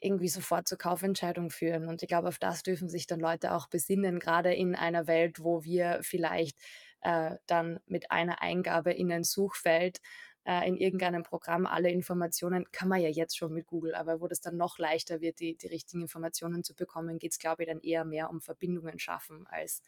irgendwie 0.00 0.28
sofort 0.28 0.68
zur 0.68 0.78
Kaufentscheidung 0.78 1.50
führen. 1.50 1.88
Und 1.88 2.02
ich 2.02 2.08
glaube, 2.08 2.28
auf 2.28 2.38
das 2.38 2.62
dürfen 2.62 2.88
sich 2.88 3.06
dann 3.06 3.20
Leute 3.20 3.52
auch 3.52 3.68
besinnen, 3.68 4.18
gerade 4.18 4.54
in 4.54 4.74
einer 4.74 5.06
Welt, 5.06 5.42
wo 5.42 5.64
wir 5.64 6.00
vielleicht 6.02 6.58
äh, 7.00 7.36
dann 7.46 7.80
mit 7.86 8.10
einer 8.10 8.42
Eingabe 8.42 8.92
in 8.92 9.10
ein 9.10 9.24
Suchfeld 9.24 10.00
äh, 10.46 10.66
in 10.68 10.76
irgendeinem 10.76 11.24
Programm 11.24 11.66
alle 11.66 11.90
Informationen, 11.90 12.70
kann 12.70 12.88
man 12.88 13.00
ja 13.00 13.08
jetzt 13.08 13.36
schon 13.36 13.52
mit 13.52 13.66
Google, 13.66 13.94
aber 13.94 14.20
wo 14.20 14.28
das 14.28 14.40
dann 14.40 14.56
noch 14.56 14.78
leichter 14.78 15.20
wird, 15.20 15.40
die, 15.40 15.56
die 15.56 15.66
richtigen 15.66 16.02
Informationen 16.02 16.62
zu 16.62 16.74
bekommen, 16.74 17.18
geht 17.18 17.32
es, 17.32 17.38
glaube 17.38 17.64
ich, 17.64 17.68
dann 17.68 17.80
eher 17.80 18.04
mehr 18.04 18.30
um 18.30 18.40
Verbindungen 18.40 18.98
schaffen 19.00 19.46
als 19.48 19.82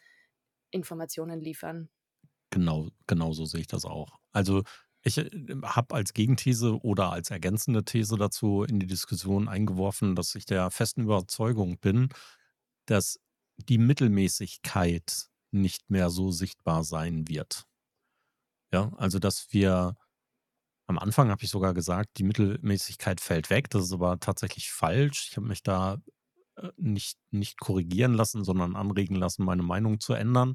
Informationen 0.70 1.40
liefern. 1.40 1.88
Genau, 2.50 2.88
genau 3.06 3.32
so 3.32 3.44
sehe 3.44 3.60
ich 3.60 3.66
das 3.68 3.84
auch. 3.84 4.18
Also 4.32 4.64
ich 5.02 5.18
äh, 5.18 5.30
habe 5.62 5.94
als 5.94 6.12
Gegenthese 6.12 6.80
oder 6.82 7.12
als 7.12 7.30
ergänzende 7.30 7.84
These 7.84 8.16
dazu 8.16 8.64
in 8.64 8.80
die 8.80 8.86
Diskussion 8.86 9.48
eingeworfen, 9.48 10.16
dass 10.16 10.34
ich 10.34 10.44
der 10.44 10.72
festen 10.72 11.02
Überzeugung 11.02 11.78
bin, 11.78 12.08
dass 12.86 13.20
die 13.56 13.78
Mittelmäßigkeit 13.78 15.28
nicht 15.52 15.88
mehr 15.88 16.10
so 16.10 16.32
sichtbar 16.32 16.82
sein 16.82 17.28
wird. 17.28 17.64
Ja, 18.72 18.92
also 18.96 19.18
dass 19.18 19.52
wir 19.52 19.96
am 20.88 20.98
Anfang 20.98 21.30
habe 21.30 21.44
ich 21.44 21.50
sogar 21.50 21.74
gesagt, 21.74 22.18
die 22.18 22.24
Mittelmäßigkeit 22.24 23.20
fällt 23.20 23.50
weg. 23.50 23.70
Das 23.70 23.84
ist 23.84 23.92
aber 23.92 24.18
tatsächlich 24.20 24.72
falsch. 24.72 25.28
Ich 25.30 25.36
habe 25.36 25.46
mich 25.46 25.62
da 25.62 25.98
äh, 26.56 26.70
nicht, 26.76 27.18
nicht 27.30 27.60
korrigieren 27.60 28.14
lassen, 28.14 28.42
sondern 28.42 28.74
anregen 28.74 29.14
lassen, 29.14 29.44
meine 29.44 29.62
Meinung 29.62 30.00
zu 30.00 30.14
ändern 30.14 30.54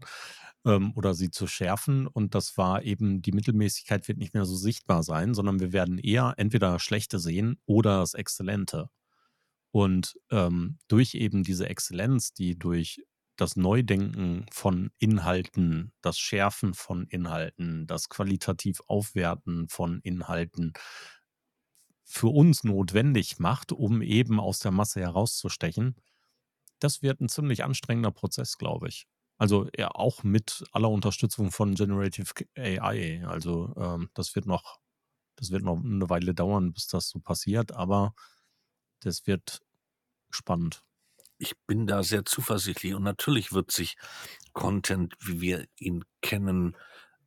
ähm, 0.66 0.92
oder 0.96 1.14
sie 1.14 1.30
zu 1.30 1.46
schärfen. 1.48 2.08
Und 2.08 2.36
das 2.36 2.58
war 2.58 2.84
eben, 2.84 3.22
die 3.22 3.32
Mittelmäßigkeit 3.32 4.08
wird 4.08 4.18
nicht 4.18 4.34
mehr 4.34 4.46
so 4.46 4.56
sichtbar 4.56 5.04
sein, 5.04 5.36
sondern 5.36 5.60
wir 5.60 5.72
werden 5.72 6.00
eher 6.00 6.34
entweder 6.38 6.80
Schlechte 6.80 7.20
sehen 7.20 7.58
oder 7.66 8.00
das 8.00 8.16
Exzellente. 8.16 8.90
Und 9.72 10.20
ähm, 10.32 10.78
durch 10.88 11.16
eben 11.16 11.44
diese 11.44 11.68
Exzellenz, 11.70 12.34
die 12.34 12.58
durch 12.58 13.04
das 13.36 13.56
Neudenken 13.56 14.46
von 14.52 14.92
Inhalten, 15.00 15.92
das 16.02 16.20
Schärfen 16.20 16.74
von 16.74 17.08
Inhalten, 17.08 17.88
das 17.88 18.10
qualitativ 18.10 18.82
Aufwerten 18.88 19.68
von 19.70 20.00
Inhalten 20.02 20.74
für 22.04 22.28
uns 22.28 22.64
notwendig 22.64 23.40
macht, 23.40 23.72
um 23.72 24.02
eben 24.02 24.40
aus 24.40 24.60
der 24.60 24.72
Masse 24.72 25.00
herauszustechen, 25.02 25.96
das 26.80 27.02
wird 27.02 27.22
ein 27.22 27.30
ziemlich 27.30 27.64
anstrengender 27.64 28.12
Prozess, 28.12 28.58
glaube 28.58 28.90
ich. 28.90 29.08
Also 29.38 29.68
ja, 29.78 29.90
auch 29.92 30.24
mit 30.24 30.64
aller 30.72 30.90
Unterstützung 30.90 31.52
von 31.52 31.76
Generative 31.76 32.32
AI. 32.58 33.26
Also 33.26 33.74
ähm, 33.78 34.10
das 34.14 34.36
wird 34.36 34.46
noch, 34.46 34.80
das 35.38 35.52
wird 35.52 35.64
noch 35.64 35.78
eine 35.84 36.10
Weile 36.10 36.34
dauern, 36.34 36.74
bis 36.74 36.88
das 36.88 37.10
so 37.10 37.20
passiert, 37.20 37.72
aber 37.72 38.14
das 39.02 39.28
wird 39.28 39.62
spannend 40.32 40.84
ich 41.44 41.56
bin 41.68 41.88
da 41.88 42.04
sehr 42.04 42.24
zuversichtlich 42.24 42.94
und 42.94 43.04
natürlich 43.04 43.52
wird 43.52 43.70
sich 43.70 43.98
Content, 44.54 45.14
wie 45.20 45.42
wir 45.42 45.66
ihn 45.78 46.06
kennen, 46.22 46.78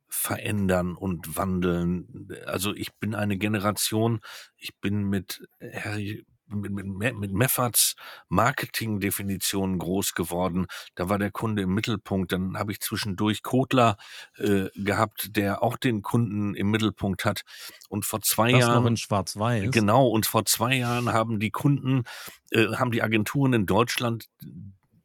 verändern 0.09 0.95
und 0.95 1.37
wandeln. 1.37 2.27
Also 2.47 2.73
ich 2.73 2.95
bin 2.95 3.13
eine 3.13 3.37
Generation, 3.37 4.19
ich 4.55 4.75
bin 4.79 5.03
mit 5.03 5.47
Harry 5.61 6.25
mit, 6.47 6.71
mit, 6.71 7.17
mit 7.17 7.31
Mefferts 7.31 7.95
Marketing-Definition 8.29 9.77
groß 9.79 10.13
geworden. 10.13 10.67
Da 10.95 11.09
war 11.09 11.19
der 11.19 11.31
Kunde 11.31 11.63
im 11.63 11.73
Mittelpunkt. 11.73 12.31
Dann 12.31 12.57
habe 12.57 12.71
ich 12.71 12.79
zwischendurch 12.79 13.43
Kotler 13.43 13.97
äh, 14.37 14.69
gehabt, 14.75 15.35
der 15.35 15.63
auch 15.63 15.77
den 15.77 16.01
Kunden 16.01 16.55
im 16.55 16.71
Mittelpunkt 16.71 17.25
hat. 17.25 17.43
Und 17.89 18.05
vor 18.05 18.21
zwei 18.21 18.51
das 18.51 18.61
Jahren. 18.61 18.83
Noch 18.83 18.89
in 18.89 18.97
Schwarz-Weiß. 18.97 19.71
Genau. 19.71 20.07
Und 20.07 20.25
vor 20.25 20.45
zwei 20.45 20.75
Jahren 20.75 21.11
haben 21.11 21.39
die 21.39 21.51
Kunden, 21.51 22.03
äh, 22.51 22.67
haben 22.75 22.91
die 22.91 23.03
Agenturen 23.03 23.53
in 23.53 23.65
Deutschland 23.65 24.25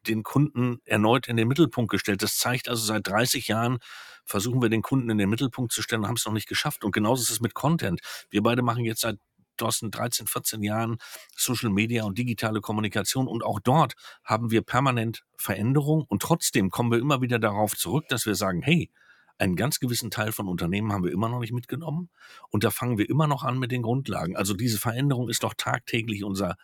den 0.06 0.22
Kunden 0.22 0.80
erneut 0.84 1.28
in 1.28 1.36
den 1.36 1.48
Mittelpunkt 1.48 1.90
gestellt. 1.90 2.22
Das 2.22 2.38
zeigt 2.38 2.68
also 2.68 2.84
seit 2.84 3.06
30 3.06 3.48
Jahren 3.48 3.78
versuchen 4.24 4.62
wir 4.62 4.68
den 4.68 4.82
Kunden 4.82 5.10
in 5.10 5.18
den 5.18 5.28
Mittelpunkt 5.28 5.72
zu 5.72 5.82
stellen 5.82 6.02
und 6.02 6.08
haben 6.08 6.16
es 6.16 6.24
noch 6.24 6.32
nicht 6.32 6.48
geschafft. 6.48 6.84
Und 6.84 6.92
genauso 6.92 7.22
ist 7.22 7.30
es 7.30 7.40
mit 7.40 7.54
Content. 7.54 8.00
Wir 8.30 8.42
beide 8.42 8.62
machen 8.62 8.84
jetzt 8.84 9.00
seit 9.00 9.18
Thorsten, 9.56 9.90
13, 9.90 10.26
14 10.26 10.62
Jahren 10.62 10.98
Social 11.36 11.70
Media 11.70 12.04
und 12.04 12.18
digitale 12.18 12.60
Kommunikation. 12.60 13.28
Und 13.28 13.44
auch 13.44 13.60
dort 13.60 13.94
haben 14.24 14.50
wir 14.50 14.62
permanent 14.62 15.24
Veränderung. 15.36 16.04
Und 16.08 16.22
trotzdem 16.22 16.70
kommen 16.70 16.90
wir 16.90 16.98
immer 16.98 17.20
wieder 17.20 17.38
darauf 17.38 17.76
zurück, 17.76 18.06
dass 18.08 18.26
wir 18.26 18.34
sagen, 18.34 18.62
hey, 18.62 18.90
einen 19.38 19.56
ganz 19.56 19.80
gewissen 19.80 20.10
Teil 20.10 20.32
von 20.32 20.48
Unternehmen 20.48 20.92
haben 20.92 21.04
wir 21.04 21.12
immer 21.12 21.28
noch 21.28 21.40
nicht 21.40 21.52
mitgenommen. 21.52 22.10
Und 22.50 22.64
da 22.64 22.70
fangen 22.70 22.98
wir 22.98 23.08
immer 23.08 23.26
noch 23.26 23.42
an 23.42 23.58
mit 23.58 23.72
den 23.72 23.82
Grundlagen. 23.82 24.36
Also 24.36 24.54
diese 24.54 24.78
Veränderung 24.78 25.28
ist 25.28 25.42
doch 25.42 25.54
tagtäglich 25.56 26.24
unser 26.24 26.56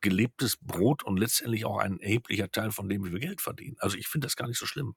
gelebtes 0.00 0.56
Brot 0.60 1.04
und 1.04 1.18
letztendlich 1.18 1.64
auch 1.64 1.78
ein 1.78 2.00
erheblicher 2.00 2.50
Teil 2.50 2.72
von 2.72 2.88
dem, 2.88 3.04
wie 3.04 3.12
wir 3.12 3.20
Geld 3.20 3.40
verdienen. 3.40 3.76
Also 3.78 3.96
ich 3.96 4.08
finde 4.08 4.26
das 4.26 4.36
gar 4.36 4.48
nicht 4.48 4.58
so 4.58 4.66
schlimm. 4.66 4.94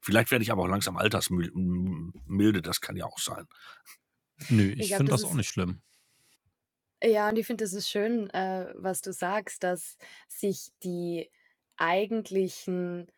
Vielleicht 0.00 0.30
werde 0.30 0.42
ich 0.42 0.52
aber 0.52 0.64
auch 0.64 0.68
langsam 0.68 0.96
altersmilde, 0.96 2.62
das 2.62 2.80
kann 2.80 2.96
ja 2.96 3.06
auch 3.06 3.18
sein. 3.18 3.46
Nö, 4.50 4.70
ich, 4.72 4.90
ich 4.90 4.96
finde 4.96 5.12
das, 5.12 5.22
das 5.22 5.30
auch 5.30 5.34
nicht 5.34 5.48
schlimm. 5.48 5.80
Ja, 7.04 7.28
und 7.28 7.36
ich 7.38 7.46
finde, 7.46 7.64
es 7.64 7.74
ist 7.74 7.88
schön, 7.90 8.30
äh, 8.30 8.72
was 8.76 9.02
du 9.02 9.12
sagst, 9.12 9.62
dass 9.62 9.98
sich 10.26 10.70
die 10.82 11.30
eigentlichen 11.76 13.08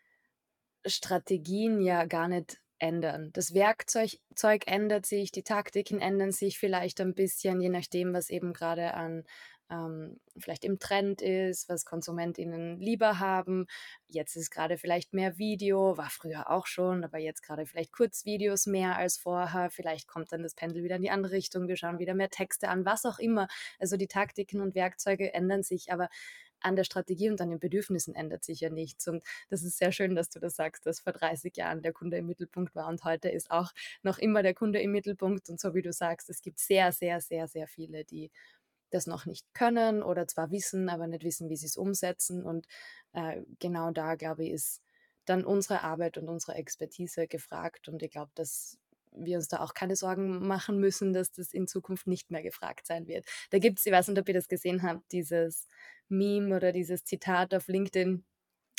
Strategien 0.86 1.80
ja 1.80 2.06
gar 2.06 2.28
nicht 2.28 2.60
ändern. 2.78 3.30
Das 3.32 3.54
Werkzeug 3.54 4.18
Zeug 4.34 4.64
ändert 4.66 5.06
sich, 5.06 5.30
die 5.32 5.44
Taktiken 5.44 6.00
ändern 6.00 6.32
sich 6.32 6.58
vielleicht 6.58 7.00
ein 7.00 7.14
bisschen, 7.14 7.60
je 7.60 7.68
nachdem, 7.70 8.12
was 8.12 8.30
eben 8.30 8.52
gerade 8.52 8.94
an 8.94 9.24
ähm, 9.70 10.20
vielleicht 10.38 10.64
im 10.64 10.78
Trend 10.78 11.22
ist, 11.22 11.68
was 11.68 11.84
KonsumentInnen 11.84 12.78
lieber 12.78 13.18
haben. 13.18 13.66
Jetzt 14.08 14.36
ist 14.36 14.50
gerade 14.50 14.78
vielleicht 14.78 15.12
mehr 15.12 15.38
Video, 15.38 15.96
war 15.96 16.10
früher 16.10 16.50
auch 16.50 16.66
schon, 16.66 17.04
aber 17.04 17.18
jetzt 17.18 17.42
gerade 17.42 17.66
vielleicht 17.66 17.92
Kurzvideos 17.92 18.66
mehr 18.66 18.96
als 18.96 19.16
vorher. 19.16 19.70
Vielleicht 19.70 20.08
kommt 20.08 20.32
dann 20.32 20.42
das 20.42 20.54
Pendel 20.54 20.84
wieder 20.84 20.96
in 20.96 21.02
die 21.02 21.10
andere 21.10 21.32
Richtung. 21.32 21.68
Wir 21.68 21.76
schauen 21.76 21.98
wieder 21.98 22.14
mehr 22.14 22.30
Texte 22.30 22.68
an, 22.68 22.84
was 22.84 23.04
auch 23.04 23.18
immer. 23.18 23.48
Also 23.78 23.96
die 23.96 24.08
Taktiken 24.08 24.60
und 24.60 24.74
Werkzeuge 24.74 25.34
ändern 25.34 25.62
sich, 25.62 25.92
aber 25.92 26.08
an 26.60 26.76
der 26.76 26.84
Strategie 26.84 27.30
und 27.30 27.40
an 27.40 27.50
den 27.50 27.58
Bedürfnissen 27.58 28.14
ändert 28.14 28.44
sich 28.44 28.60
ja 28.60 28.70
nichts. 28.70 29.06
Und 29.08 29.22
das 29.48 29.62
ist 29.62 29.78
sehr 29.78 29.92
schön, 29.92 30.14
dass 30.14 30.28
du 30.28 30.40
das 30.40 30.56
sagst, 30.56 30.86
dass 30.86 31.00
vor 31.00 31.12
30 31.12 31.56
Jahren 31.56 31.82
der 31.82 31.92
Kunde 31.92 32.16
im 32.18 32.26
Mittelpunkt 32.26 32.74
war 32.74 32.88
und 32.88 33.04
heute 33.04 33.28
ist 33.28 33.50
auch 33.50 33.72
noch 34.02 34.18
immer 34.18 34.42
der 34.42 34.54
Kunde 34.54 34.80
im 34.80 34.92
Mittelpunkt. 34.92 35.48
Und 35.48 35.60
so 35.60 35.74
wie 35.74 35.82
du 35.82 35.92
sagst, 35.92 36.30
es 36.30 36.42
gibt 36.42 36.58
sehr, 36.58 36.92
sehr, 36.92 37.20
sehr, 37.20 37.48
sehr 37.48 37.68
viele, 37.68 38.04
die 38.04 38.30
das 38.96 39.06
noch 39.06 39.26
nicht 39.26 39.46
können 39.54 40.02
oder 40.02 40.26
zwar 40.26 40.50
wissen, 40.50 40.88
aber 40.88 41.06
nicht 41.06 41.24
wissen, 41.24 41.48
wie 41.48 41.56
sie 41.56 41.66
es 41.66 41.76
umsetzen. 41.76 42.42
Und 42.42 42.66
äh, 43.12 43.42
genau 43.60 43.90
da, 43.90 44.14
glaube 44.16 44.44
ich, 44.44 44.52
ist 44.52 44.82
dann 45.26 45.44
unsere 45.44 45.82
Arbeit 45.82 46.18
und 46.18 46.28
unsere 46.28 46.54
Expertise 46.54 47.26
gefragt. 47.28 47.88
Und 47.88 48.02
ich 48.02 48.10
glaube, 48.10 48.32
dass 48.34 48.78
wir 49.12 49.36
uns 49.36 49.48
da 49.48 49.60
auch 49.60 49.74
keine 49.74 49.96
Sorgen 49.96 50.46
machen 50.46 50.78
müssen, 50.78 51.12
dass 51.12 51.32
das 51.32 51.52
in 51.52 51.66
Zukunft 51.66 52.06
nicht 52.06 52.30
mehr 52.30 52.42
gefragt 52.42 52.86
sein 52.86 53.06
wird. 53.06 53.26
Da 53.50 53.58
gibt 53.58 53.78
es, 53.78 53.86
ich 53.86 53.92
weiß 53.92 54.08
nicht, 54.08 54.18
ob 54.20 54.28
ihr 54.28 54.34
das 54.34 54.48
gesehen 54.48 54.82
habt, 54.82 55.10
dieses 55.12 55.66
Meme 56.08 56.54
oder 56.54 56.72
dieses 56.72 57.04
Zitat 57.04 57.54
auf 57.54 57.68
LinkedIn, 57.68 58.24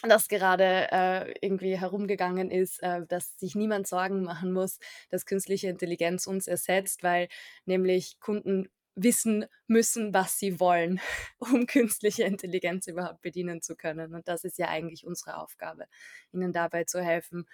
das 0.04 0.28
gerade 0.28 0.88
äh, 0.92 1.34
irgendwie 1.42 1.78
herumgegangen 1.78 2.52
ist, 2.52 2.82
äh, 2.84 3.06
dass 3.08 3.38
sich 3.40 3.56
niemand 3.56 3.88
Sorgen 3.88 4.22
machen 4.24 4.54
muss, 4.54 4.78
dass 5.10 5.26
künstliche 5.26 5.70
Intelligenz 5.70 6.28
uns 6.28 6.48
ersetzt, 6.48 7.02
weil 7.02 7.28
nämlich 7.66 8.20
Kunden 8.20 8.70
wissen 8.98 9.46
müssen, 9.68 10.14
was 10.14 10.38
sie 10.38 10.60
wollen, 10.60 11.00
um 11.38 11.68
künstliche 11.68 12.24
Intelligenz 12.24 12.88
überhaupt 12.88 13.22
bedienen 13.22 13.62
zu 13.62 13.76
können. 13.76 14.14
Und 14.14 14.28
das 14.28 14.44
ist 14.44 14.58
ja 14.58 14.68
eigentlich 14.68 15.06
unsere 15.06 15.38
Aufgabe, 15.38 15.86
ihnen 16.34 16.52
dabei 16.52 16.84
zu 16.84 17.02
helfen, 17.02 17.46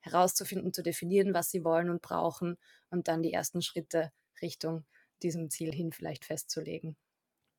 herauszufinden, 0.00 0.72
zu 0.72 0.82
definieren, 0.82 1.34
was 1.34 1.50
sie 1.50 1.64
wollen 1.64 1.88
und 1.88 2.02
brauchen 2.02 2.56
und 2.90 3.08
dann 3.08 3.22
die 3.22 3.32
ersten 3.32 3.62
Schritte 3.62 4.12
Richtung 4.42 4.84
diesem 5.22 5.50
Ziel 5.50 5.72
hin 5.72 5.92
vielleicht 5.92 6.24
festzulegen. 6.24 6.96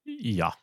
Ja. 0.03 0.55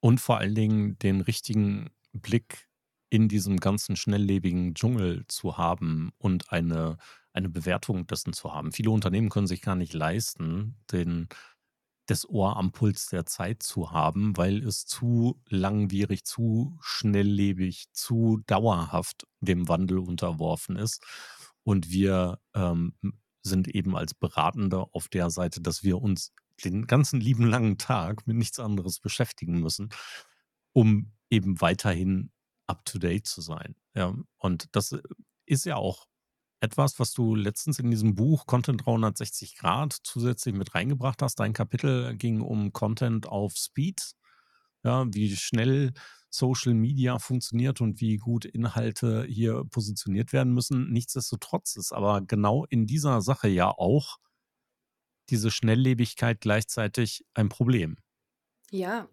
Und 0.00 0.20
vor 0.20 0.38
allen 0.38 0.54
Dingen 0.54 0.98
den 0.98 1.20
richtigen 1.20 1.90
Blick 2.12 2.68
in 3.10 3.28
diesem 3.28 3.58
ganzen 3.58 3.96
schnelllebigen 3.96 4.74
Dschungel 4.74 5.24
zu 5.28 5.58
haben 5.58 6.12
und 6.18 6.52
eine, 6.52 6.96
eine 7.32 7.48
Bewertung 7.48 8.06
dessen 8.06 8.32
zu 8.32 8.54
haben. 8.54 8.72
Viele 8.72 8.90
Unternehmen 8.90 9.28
können 9.28 9.46
sich 9.46 9.60
gar 9.60 9.76
nicht 9.76 9.92
leisten, 9.92 10.76
den 10.90 11.28
das 12.10 12.28
Ohr 12.28 12.56
am 12.56 12.72
Puls 12.72 13.06
der 13.06 13.24
Zeit 13.24 13.62
zu 13.62 13.92
haben, 13.92 14.36
weil 14.36 14.64
es 14.64 14.84
zu 14.84 15.40
langwierig, 15.48 16.24
zu 16.24 16.76
schnelllebig, 16.80 17.86
zu 17.92 18.42
dauerhaft 18.46 19.26
dem 19.40 19.68
Wandel 19.68 19.98
unterworfen 19.98 20.76
ist. 20.76 21.02
Und 21.62 21.90
wir 21.90 22.40
ähm, 22.54 22.94
sind 23.42 23.68
eben 23.68 23.96
als 23.96 24.14
Beratende 24.14 24.86
auf 24.92 25.08
der 25.08 25.30
Seite, 25.30 25.60
dass 25.60 25.84
wir 25.84 26.02
uns 26.02 26.32
den 26.64 26.86
ganzen 26.86 27.20
lieben 27.20 27.46
langen 27.46 27.78
Tag 27.78 28.26
mit 28.26 28.36
nichts 28.36 28.58
anderes 28.58 28.98
beschäftigen 28.98 29.60
müssen, 29.60 29.90
um 30.72 31.12
eben 31.30 31.60
weiterhin 31.60 32.32
up-to-date 32.66 33.26
zu 33.26 33.40
sein. 33.40 33.76
Ja, 33.94 34.14
und 34.38 34.68
das 34.72 34.96
ist 35.46 35.64
ja 35.64 35.76
auch 35.76 36.06
etwas, 36.60 36.98
was 36.98 37.12
du 37.12 37.34
letztens 37.34 37.78
in 37.78 37.90
diesem 37.90 38.14
Buch 38.14 38.46
Content 38.46 38.84
360 38.84 39.56
Grad 39.56 39.96
zusätzlich 40.02 40.54
mit 40.54 40.74
reingebracht 40.74 41.22
hast. 41.22 41.40
Dein 41.40 41.52
Kapitel 41.52 42.14
ging 42.16 42.40
um 42.40 42.72
Content 42.72 43.26
auf 43.26 43.54
Speed, 43.56 44.12
ja, 44.84 45.06
wie 45.12 45.34
schnell 45.36 45.92
Social 46.30 46.74
Media 46.74 47.18
funktioniert 47.18 47.80
und 47.80 48.00
wie 48.00 48.16
gut 48.16 48.44
Inhalte 48.44 49.24
hier 49.28 49.64
positioniert 49.70 50.32
werden 50.32 50.52
müssen. 50.52 50.90
Nichtsdestotrotz 50.90 51.76
ist 51.76 51.92
aber 51.92 52.20
genau 52.20 52.64
in 52.66 52.86
dieser 52.86 53.20
Sache 53.20 53.48
ja 53.48 53.68
auch 53.70 54.18
diese 55.28 55.50
Schnelllebigkeit 55.50 56.40
gleichzeitig 56.40 57.24
ein 57.34 57.48
Problem. 57.48 57.96
Ja, 58.72 59.08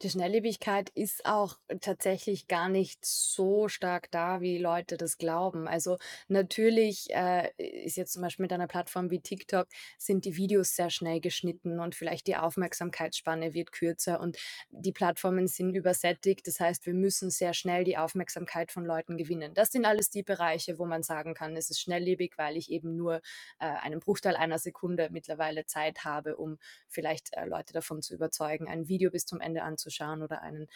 die 0.00 0.08
Schnelllebigkeit 0.08 0.88
ist 0.88 1.26
auch 1.26 1.58
tatsächlich 1.82 2.48
gar 2.48 2.70
nicht 2.70 3.04
so 3.04 3.68
stark 3.68 4.10
da, 4.10 4.40
wie 4.40 4.56
Leute 4.56 4.96
das 4.96 5.18
glauben. 5.18 5.68
Also 5.68 5.98
natürlich 6.28 7.08
äh, 7.10 7.50
ist 7.58 7.98
jetzt 7.98 8.14
zum 8.14 8.22
Beispiel 8.22 8.44
mit 8.44 8.54
einer 8.54 8.68
Plattform 8.68 9.10
wie 9.10 9.20
TikTok 9.20 9.68
sind 9.98 10.24
die 10.24 10.36
Videos 10.38 10.74
sehr 10.76 10.88
schnell 10.88 11.20
geschnitten 11.20 11.78
und 11.78 11.94
vielleicht 11.94 12.26
die 12.26 12.36
Aufmerksamkeitsspanne 12.36 13.52
wird 13.52 13.72
kürzer 13.72 14.18
und 14.18 14.38
die 14.70 14.92
Plattformen 14.92 15.46
sind 15.46 15.74
übersättigt. 15.74 16.46
Das 16.46 16.58
heißt, 16.58 16.86
wir 16.86 16.94
müssen 16.94 17.30
sehr 17.30 17.52
schnell 17.52 17.84
die 17.84 17.98
Aufmerksamkeit 17.98 18.72
von 18.72 18.86
Leuten 18.86 19.18
gewinnen. 19.18 19.52
Das 19.52 19.72
sind 19.72 19.84
alles 19.84 20.08
die 20.08 20.22
Bereiche, 20.22 20.78
wo 20.78 20.86
man 20.86 21.02
sagen 21.02 21.34
kann, 21.34 21.54
es 21.54 21.68
ist 21.68 21.82
schnelllebig, 21.82 22.38
weil 22.38 22.56
ich 22.56 22.70
eben 22.70 22.96
nur 22.96 23.16
äh, 23.58 23.66
einen 23.66 24.00
Bruchteil 24.00 24.36
einer 24.36 24.58
Sekunde 24.58 25.10
mittlerweile 25.12 25.66
Zeit 25.66 26.06
habe, 26.06 26.38
um 26.38 26.56
vielleicht 26.88 27.34
äh, 27.34 27.44
Leute 27.44 27.74
davon 27.74 28.00
zu 28.00 28.14
überzeugen, 28.14 28.68
ein 28.68 28.88
Video 28.88 29.01
Video 29.02 29.10
bis 29.10 29.26
zum 29.26 29.40
Ende 29.40 29.62
anzuschauen 29.62 30.22
oder 30.22 30.42
einen 30.42 30.68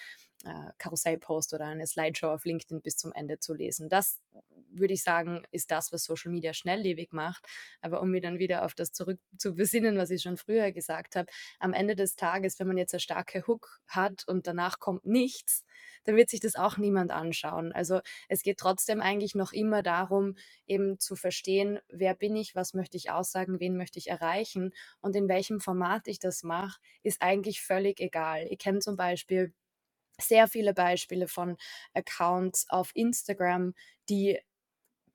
äh, 0.45 0.73
Karussellpost 0.79 1.55
oder 1.55 1.67
eine 1.67 1.87
Slideshow 1.87 2.29
auf 2.29 2.45
LinkedIn 2.45 2.83
bis 2.83 2.97
zum 2.97 3.13
Ende 3.13 3.39
zu 3.39 3.55
lesen. 3.55 3.89
Das 3.89 4.21
würde 4.71 4.95
ich 4.95 5.03
sagen, 5.03 5.45
ist 5.53 5.71
das, 5.71 5.93
was 5.93 6.05
Social 6.05 6.33
Media 6.33 6.53
schnelllebig 6.53 7.13
macht. 7.13 7.47
Aber 7.81 8.01
um 8.01 8.11
mir 8.11 8.21
dann 8.21 8.39
wieder 8.39 8.65
auf 8.65 8.75
das 8.75 8.93
zurück 8.93 9.21
zu 9.39 9.55
besinnen, 9.55 9.97
was 9.97 10.11
ich 10.11 10.23
schon 10.23 10.37
früher 10.37 10.73
gesagt 10.73 11.15
habe, 11.15 11.31
am 11.61 11.73
Ende 11.73 11.95
des 11.95 12.17
Tages, 12.17 12.59
wenn 12.59 12.67
man 12.67 12.79
jetzt 12.79 12.95
eine 12.95 13.01
starke 13.01 13.47
Hook 13.47 13.81
hat 13.87 14.25
und 14.27 14.47
danach 14.47 14.81
kommt 14.81 15.07
nichts, 15.07 15.65
dann 16.05 16.17
wird 16.17 16.31
sich 16.31 16.41
das 16.41 16.55
auch 16.57 16.77
niemand 16.77 17.11
anschauen. 17.11 17.73
Also 17.73 18.01
es 18.29 18.43
geht 18.43 18.59
trotzdem 18.59 19.01
eigentlich 19.01 19.35
noch 19.35 19.53
immer 19.53 19.83
darum, 19.83 20.37
eben 20.67 20.99
zu 20.99 21.17
verstehen, 21.17 21.79
wer 21.89 22.15
bin 22.15 22.37
ich, 22.37 22.55
was 22.55 22.75
möchte 22.75 22.97
ich 22.97 23.11
aussagen, 23.11 23.61
wen 23.61 23.77
möchte 23.77 23.99
ich 23.99 24.09
erreichen 24.09 24.73
und 25.01 25.17
in 25.17 25.29
welchem 25.29 25.61
Format 25.61 26.09
ich 26.09 26.19
das 26.19 26.43
mache, 26.43 26.81
ist 27.03 27.23
eigentlich 27.23 27.61
völlig 27.63 28.01
egal. 28.01 28.47
Ich 28.51 28.59
kenne 28.59 28.79
zum 28.81 28.97
Beispiel 28.97 29.53
sehr 30.21 30.49
viele 30.49 30.75
Beispiele 30.75 31.29
von 31.29 31.57
Accounts 31.95 32.67
auf 32.71 32.91
Instagram, 32.95 33.75
die 34.09 34.39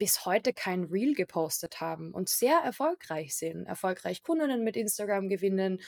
bis 0.01 0.25
heute 0.25 0.51
kein 0.51 0.85
Reel 0.85 1.13
gepostet 1.13 1.79
haben 1.79 2.11
und 2.11 2.27
sehr 2.27 2.57
erfolgreich 2.57 3.35
sind, 3.35 3.67
erfolgreich 3.67 4.23
Kundinnen 4.23 4.63
mit 4.63 4.75
Instagram 4.75 5.29
gewinnen, 5.29 5.79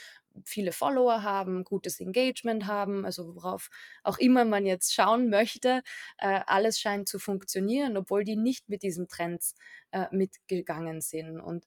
viele 0.45 0.72
Follower 0.72 1.24
haben, 1.24 1.64
gutes 1.64 1.99
Engagement 1.99 2.68
haben, 2.68 3.05
also 3.05 3.36
worauf 3.36 3.72
auch 4.03 4.20
immer 4.20 4.45
man 4.45 4.68
jetzt 4.68 4.93
schauen 4.93 5.32
möchte, 5.32 5.82
äh, 6.20 6.41
alles 6.45 6.80
scheint 6.80 7.09
zu 7.09 7.18
funktionieren, 7.18 7.97
obwohl 7.97 8.24
die 8.24 8.36
nicht 8.36 8.70
mit 8.70 8.84
diesen 8.84 9.07
Trends 9.07 9.55
äh, 9.89 10.05
mitgegangen 10.11 11.01
sind. 11.01 11.39
Und 11.39 11.66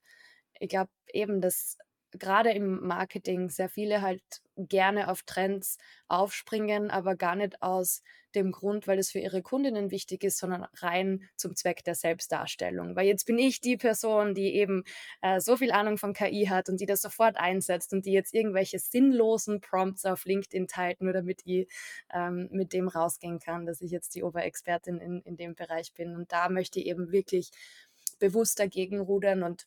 ich 0.61 0.69
glaube 0.69 0.93
eben, 1.13 1.41
dass 1.41 1.79
gerade 2.13 2.51
im 2.51 2.87
Marketing 2.87 3.49
sehr 3.51 3.69
viele 3.69 4.03
halt 4.03 4.23
gerne 4.57 5.09
auf 5.09 5.23
Trends 5.23 5.79
aufspringen, 6.09 6.91
aber 6.91 7.17
gar 7.17 7.37
nicht 7.37 7.63
aus 7.63 8.03
dem 8.35 8.53
Grund, 8.53 8.87
weil 8.87 8.99
es 8.99 9.11
für 9.11 9.19
ihre 9.19 9.43
Kundinnen 9.43 9.91
wichtig 9.91 10.23
ist, 10.23 10.39
sondern 10.39 10.67
rein 10.75 11.23
zum 11.37 11.57
Zweck 11.57 11.83
der 11.85 11.95
Selbstdarstellung. 11.95 12.95
Weil 12.95 13.07
jetzt 13.07 13.25
bin 13.25 13.39
ich 13.39 13.61
die 13.61 13.77
Person, 13.77 14.35
die 14.35 14.55
eben 14.55 14.85
äh, 15.23 15.41
so 15.41 15.57
viel 15.57 15.73
Ahnung 15.73 15.97
von 15.97 16.13
KI 16.13 16.47
hat 16.49 16.69
und 16.69 16.81
die 16.81 16.87
das 16.87 17.01
sofort 17.01 17.37
einsetzt 17.37 17.93
und 17.93 18.05
die 18.05 18.13
jetzt 18.13 18.35
irgendwelche 18.35 18.79
sinnlosen 18.79 19.61
Prompts 19.61 20.05
auf 20.05 20.27
LinkedIn 20.27 20.69
teilt, 20.69 21.01
nur 21.01 21.15
damit 21.15 21.41
ich 21.45 21.67
ähm, 22.13 22.49
mit 22.53 22.73
dem 22.73 22.89
rausgehen 22.89 23.41
kann, 23.41 23.67
dass 23.67 23.81
ich 23.81 23.91
jetzt 23.91 24.15
die 24.15 24.23
Oberexpertin 24.23 24.99
in, 24.99 25.23
in 25.23 25.37
dem 25.37 25.55
Bereich 25.55 25.93
bin. 25.95 26.15
Und 26.15 26.31
da 26.31 26.49
möchte 26.51 26.79
ich 26.79 26.87
eben 26.87 27.11
wirklich 27.13 27.51
bewusst 28.19 28.61
dagegen 28.61 29.01
rudern 29.01 29.43
und 29.43 29.67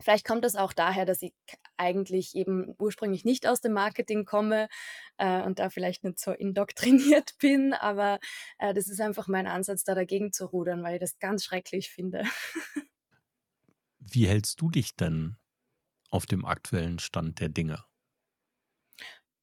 Vielleicht 0.00 0.26
kommt 0.26 0.44
das 0.44 0.56
auch 0.56 0.72
daher, 0.72 1.04
dass 1.04 1.22
ich 1.22 1.32
eigentlich 1.76 2.34
eben 2.34 2.74
ursprünglich 2.78 3.24
nicht 3.24 3.46
aus 3.46 3.60
dem 3.60 3.72
Marketing 3.72 4.24
komme 4.24 4.68
äh, 5.18 5.42
und 5.42 5.58
da 5.58 5.70
vielleicht 5.70 6.04
nicht 6.04 6.18
so 6.18 6.32
indoktriniert 6.32 7.34
bin, 7.40 7.72
aber 7.72 8.18
äh, 8.58 8.74
das 8.74 8.88
ist 8.88 9.00
einfach 9.00 9.28
mein 9.28 9.46
Ansatz, 9.46 9.84
da 9.84 9.94
dagegen 9.94 10.32
zu 10.32 10.46
rudern, 10.46 10.82
weil 10.82 10.94
ich 10.94 11.00
das 11.00 11.18
ganz 11.18 11.44
schrecklich 11.44 11.90
finde. 11.90 12.24
Wie 13.98 14.26
hältst 14.26 14.60
du 14.60 14.70
dich 14.70 14.96
denn 14.96 15.36
auf 16.10 16.26
dem 16.26 16.44
aktuellen 16.44 16.98
Stand 16.98 17.40
der 17.40 17.48
Dinge? 17.48 17.84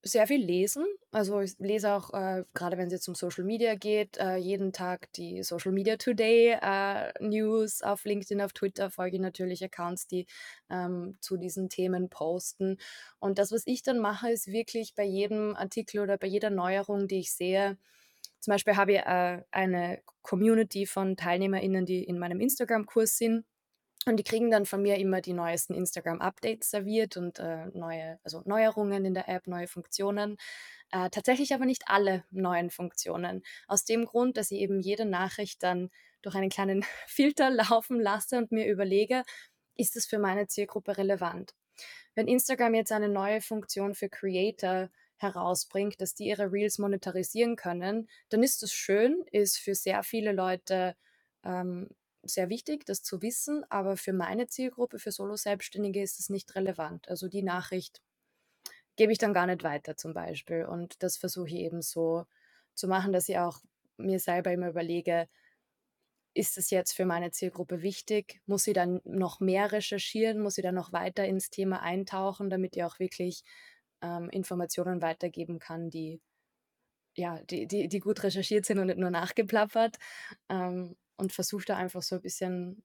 Sehr 0.03 0.25
viel 0.25 0.43
lesen. 0.43 0.87
Also 1.11 1.41
ich 1.41 1.59
lese 1.59 1.91
auch, 1.93 2.11
äh, 2.15 2.43
gerade 2.55 2.77
wenn 2.77 2.87
es 2.87 2.93
jetzt 2.93 3.07
um 3.07 3.13
Social 3.13 3.43
Media 3.43 3.75
geht, 3.75 4.17
äh, 4.17 4.35
jeden 4.37 4.73
Tag 4.73 5.13
die 5.13 5.43
Social 5.43 5.71
Media 5.71 5.95
Today 5.95 6.57
äh, 6.59 7.13
News 7.23 7.83
auf 7.83 8.03
LinkedIn, 8.05 8.41
auf 8.41 8.51
Twitter 8.51 8.89
folge 8.89 9.17
ich 9.17 9.21
natürlich 9.21 9.63
Accounts, 9.63 10.07
die 10.07 10.25
ähm, 10.71 11.17
zu 11.21 11.37
diesen 11.37 11.69
Themen 11.69 12.09
posten. 12.09 12.77
Und 13.19 13.37
das, 13.37 13.51
was 13.51 13.61
ich 13.67 13.83
dann 13.83 13.99
mache, 13.99 14.31
ist 14.31 14.47
wirklich 14.47 14.95
bei 14.95 15.03
jedem 15.03 15.55
Artikel 15.55 15.99
oder 16.01 16.17
bei 16.17 16.25
jeder 16.27 16.49
Neuerung, 16.49 17.07
die 17.07 17.19
ich 17.19 17.31
sehe, 17.31 17.77
zum 18.39 18.53
Beispiel 18.53 18.75
habe 18.77 18.93
ich 18.93 18.99
äh, 18.99 19.43
eine 19.51 20.01
Community 20.23 20.87
von 20.87 21.15
TeilnehmerInnen, 21.15 21.85
die 21.85 22.03
in 22.03 22.17
meinem 22.17 22.39
Instagram-Kurs 22.39 23.17
sind 23.17 23.45
Und 24.05 24.17
die 24.17 24.23
kriegen 24.23 24.49
dann 24.49 24.65
von 24.65 24.81
mir 24.81 24.97
immer 24.97 25.21
die 25.21 25.33
neuesten 25.33 25.75
Instagram-Updates 25.75 26.71
serviert 26.71 27.17
und 27.17 27.37
äh, 27.37 27.67
neue, 27.73 28.19
also 28.23 28.41
Neuerungen 28.45 29.05
in 29.05 29.13
der 29.13 29.29
App, 29.29 29.45
neue 29.45 29.67
Funktionen. 29.67 30.37
Äh, 30.91 31.09
tatsächlich 31.11 31.53
aber 31.53 31.65
nicht 31.65 31.83
alle 31.85 32.23
neuen 32.31 32.71
Funktionen. 32.71 33.43
Aus 33.67 33.85
dem 33.85 34.05
Grund, 34.05 34.37
dass 34.37 34.49
ich 34.51 34.59
eben 34.59 34.81
jede 34.81 35.05
Nachricht 35.05 35.61
dann 35.61 35.91
durch 36.23 36.35
einen 36.35 36.49
kleinen 36.49 36.83
Filter 37.07 37.51
laufen 37.51 37.99
lasse 37.99 38.37
und 38.37 38.51
mir 38.51 38.67
überlege, 38.67 39.23
ist 39.75 39.95
es 39.95 40.05
für 40.07 40.19
meine 40.19 40.47
Zielgruppe 40.47 40.97
relevant? 40.97 41.53
Wenn 42.15 42.27
Instagram 42.27 42.73
jetzt 42.73 42.91
eine 42.91 43.07
neue 43.07 43.41
Funktion 43.41 43.95
für 43.95 44.09
Creator 44.09 44.89
herausbringt, 45.17 46.01
dass 46.01 46.15
die 46.15 46.25
ihre 46.25 46.51
Reels 46.51 46.79
monetarisieren 46.79 47.55
können, 47.55 48.09
dann 48.29 48.43
ist 48.43 48.63
das 48.63 48.73
schön, 48.73 49.23
ist 49.31 49.57
für 49.57 49.75
sehr 49.75 50.03
viele 50.03 50.31
Leute 50.31 50.95
ähm, 51.45 51.89
sehr 52.23 52.49
wichtig, 52.49 52.85
das 52.85 53.03
zu 53.03 53.21
wissen, 53.21 53.63
aber 53.69 53.97
für 53.97 54.13
meine 54.13 54.47
Zielgruppe, 54.47 54.99
für 54.99 55.11
Solo-Selbstständige 55.11 56.01
ist 56.01 56.19
es 56.19 56.29
nicht 56.29 56.55
relevant. 56.55 57.09
Also 57.09 57.27
die 57.27 57.43
Nachricht 57.43 58.01
gebe 58.95 59.11
ich 59.11 59.17
dann 59.17 59.33
gar 59.33 59.47
nicht 59.47 59.63
weiter 59.63 59.95
zum 59.97 60.13
Beispiel. 60.13 60.65
Und 60.65 61.01
das 61.03 61.17
versuche 61.17 61.47
ich 61.49 61.55
eben 61.55 61.81
so 61.81 62.25
zu 62.75 62.87
machen, 62.87 63.13
dass 63.13 63.29
ich 63.29 63.37
auch 63.37 63.59
mir 63.97 64.19
selber 64.19 64.51
immer 64.51 64.69
überlege, 64.69 65.27
ist 66.33 66.57
es 66.57 66.69
jetzt 66.69 66.93
für 66.93 67.05
meine 67.05 67.31
Zielgruppe 67.31 67.81
wichtig? 67.81 68.41
Muss 68.45 68.63
sie 68.63 68.73
dann 68.73 69.01
noch 69.03 69.39
mehr 69.39 69.71
recherchieren? 69.71 70.39
Muss 70.41 70.55
sie 70.55 70.61
dann 70.61 70.75
noch 70.75 70.93
weiter 70.93 71.25
ins 71.25 71.49
Thema 71.49 71.81
eintauchen, 71.81 72.49
damit 72.49 72.75
ich 72.77 72.83
auch 72.83 72.99
wirklich 72.99 73.43
ähm, 74.01 74.29
Informationen 74.29 75.01
weitergeben 75.01 75.59
kann, 75.59 75.89
die, 75.89 76.21
ja, 77.15 77.41
die, 77.43 77.67
die, 77.67 77.87
die 77.89 77.99
gut 77.99 78.23
recherchiert 78.23 78.65
sind 78.65 78.79
und 78.79 78.87
nicht 78.87 78.99
nur 78.99 79.11
nachgeplappert? 79.11 79.97
Ähm, 80.49 80.97
und 81.17 81.33
versuche 81.33 81.65
da 81.65 81.77
einfach 81.77 82.01
so 82.01 82.15
ein 82.15 82.21
bisschen 82.21 82.83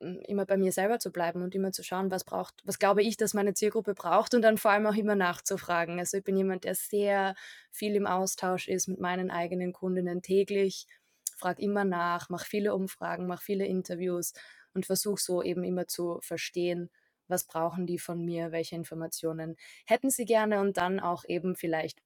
hm, 0.00 0.20
immer 0.26 0.46
bei 0.46 0.56
mir 0.56 0.72
selber 0.72 0.98
zu 0.98 1.10
bleiben 1.12 1.42
und 1.42 1.54
immer 1.54 1.72
zu 1.72 1.82
schauen, 1.82 2.10
was 2.10 2.24
braucht, 2.24 2.62
was 2.64 2.78
glaube 2.78 3.02
ich, 3.02 3.16
dass 3.16 3.34
meine 3.34 3.54
Zielgruppe 3.54 3.94
braucht 3.94 4.34
und 4.34 4.42
dann 4.42 4.58
vor 4.58 4.70
allem 4.72 4.86
auch 4.86 4.94
immer 4.94 5.14
nachzufragen. 5.16 5.98
Also 5.98 6.18
ich 6.18 6.24
bin 6.24 6.36
jemand, 6.36 6.64
der 6.64 6.74
sehr 6.74 7.34
viel 7.70 7.94
im 7.96 8.06
Austausch 8.06 8.68
ist 8.68 8.88
mit 8.88 9.00
meinen 9.00 9.30
eigenen 9.30 9.72
Kundinnen 9.72 10.22
täglich, 10.22 10.86
frage 11.36 11.62
immer 11.62 11.84
nach, 11.84 12.28
mache 12.30 12.46
viele 12.46 12.74
Umfragen, 12.74 13.26
mache 13.26 13.42
viele 13.44 13.66
Interviews 13.66 14.32
und 14.74 14.86
versuche 14.86 15.20
so 15.20 15.42
eben 15.42 15.64
immer 15.64 15.86
zu 15.86 16.18
verstehen, 16.22 16.90
was 17.28 17.44
brauchen 17.44 17.86
die 17.86 17.98
von 17.98 18.24
mir, 18.24 18.52
welche 18.52 18.76
Informationen 18.76 19.56
hätten 19.86 20.10
sie 20.10 20.24
gerne 20.26 20.60
und 20.60 20.76
dann 20.76 21.00
auch 21.00 21.24
eben 21.26 21.56
vielleicht, 21.56 22.00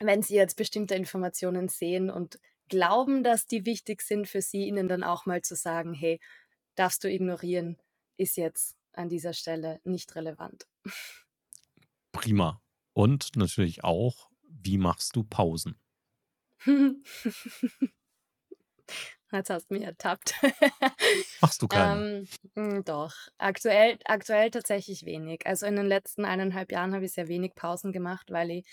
wenn 0.00 0.22
sie 0.22 0.36
jetzt 0.36 0.56
bestimmte 0.56 0.94
Informationen 0.94 1.68
sehen 1.68 2.10
und 2.10 2.38
glauben, 2.68 3.22
dass 3.22 3.46
die 3.46 3.66
wichtig 3.66 4.02
sind 4.02 4.28
für 4.28 4.42
sie, 4.42 4.66
ihnen 4.66 4.88
dann 4.88 5.02
auch 5.02 5.26
mal 5.26 5.42
zu 5.42 5.54
sagen, 5.56 5.94
hey, 5.94 6.20
darfst 6.74 7.04
du 7.04 7.10
ignorieren, 7.10 7.78
ist 8.16 8.36
jetzt 8.36 8.76
an 8.92 9.08
dieser 9.08 9.32
Stelle 9.32 9.80
nicht 9.84 10.14
relevant. 10.14 10.66
Prima. 12.12 12.60
Und 12.92 13.36
natürlich 13.36 13.82
auch, 13.82 14.30
wie 14.42 14.78
machst 14.78 15.16
du 15.16 15.24
Pausen? 15.24 15.78
Jetzt 19.32 19.50
hast 19.50 19.68
du 19.68 19.74
mich 19.74 19.82
ertappt. 19.82 20.34
Machst 21.40 21.60
du 21.60 21.66
keine? 21.66 22.20
ähm, 22.20 22.28
hm, 22.54 22.84
doch, 22.84 23.14
aktuell, 23.36 23.98
aktuell 24.04 24.50
tatsächlich 24.50 25.04
wenig. 25.04 25.44
Also 25.44 25.66
in 25.66 25.74
den 25.74 25.86
letzten 25.86 26.24
eineinhalb 26.24 26.70
Jahren 26.70 26.94
habe 26.94 27.04
ich 27.04 27.12
sehr 27.12 27.26
wenig 27.26 27.54
Pausen 27.56 27.92
gemacht, 27.92 28.30
weil 28.30 28.50
ich 28.50 28.66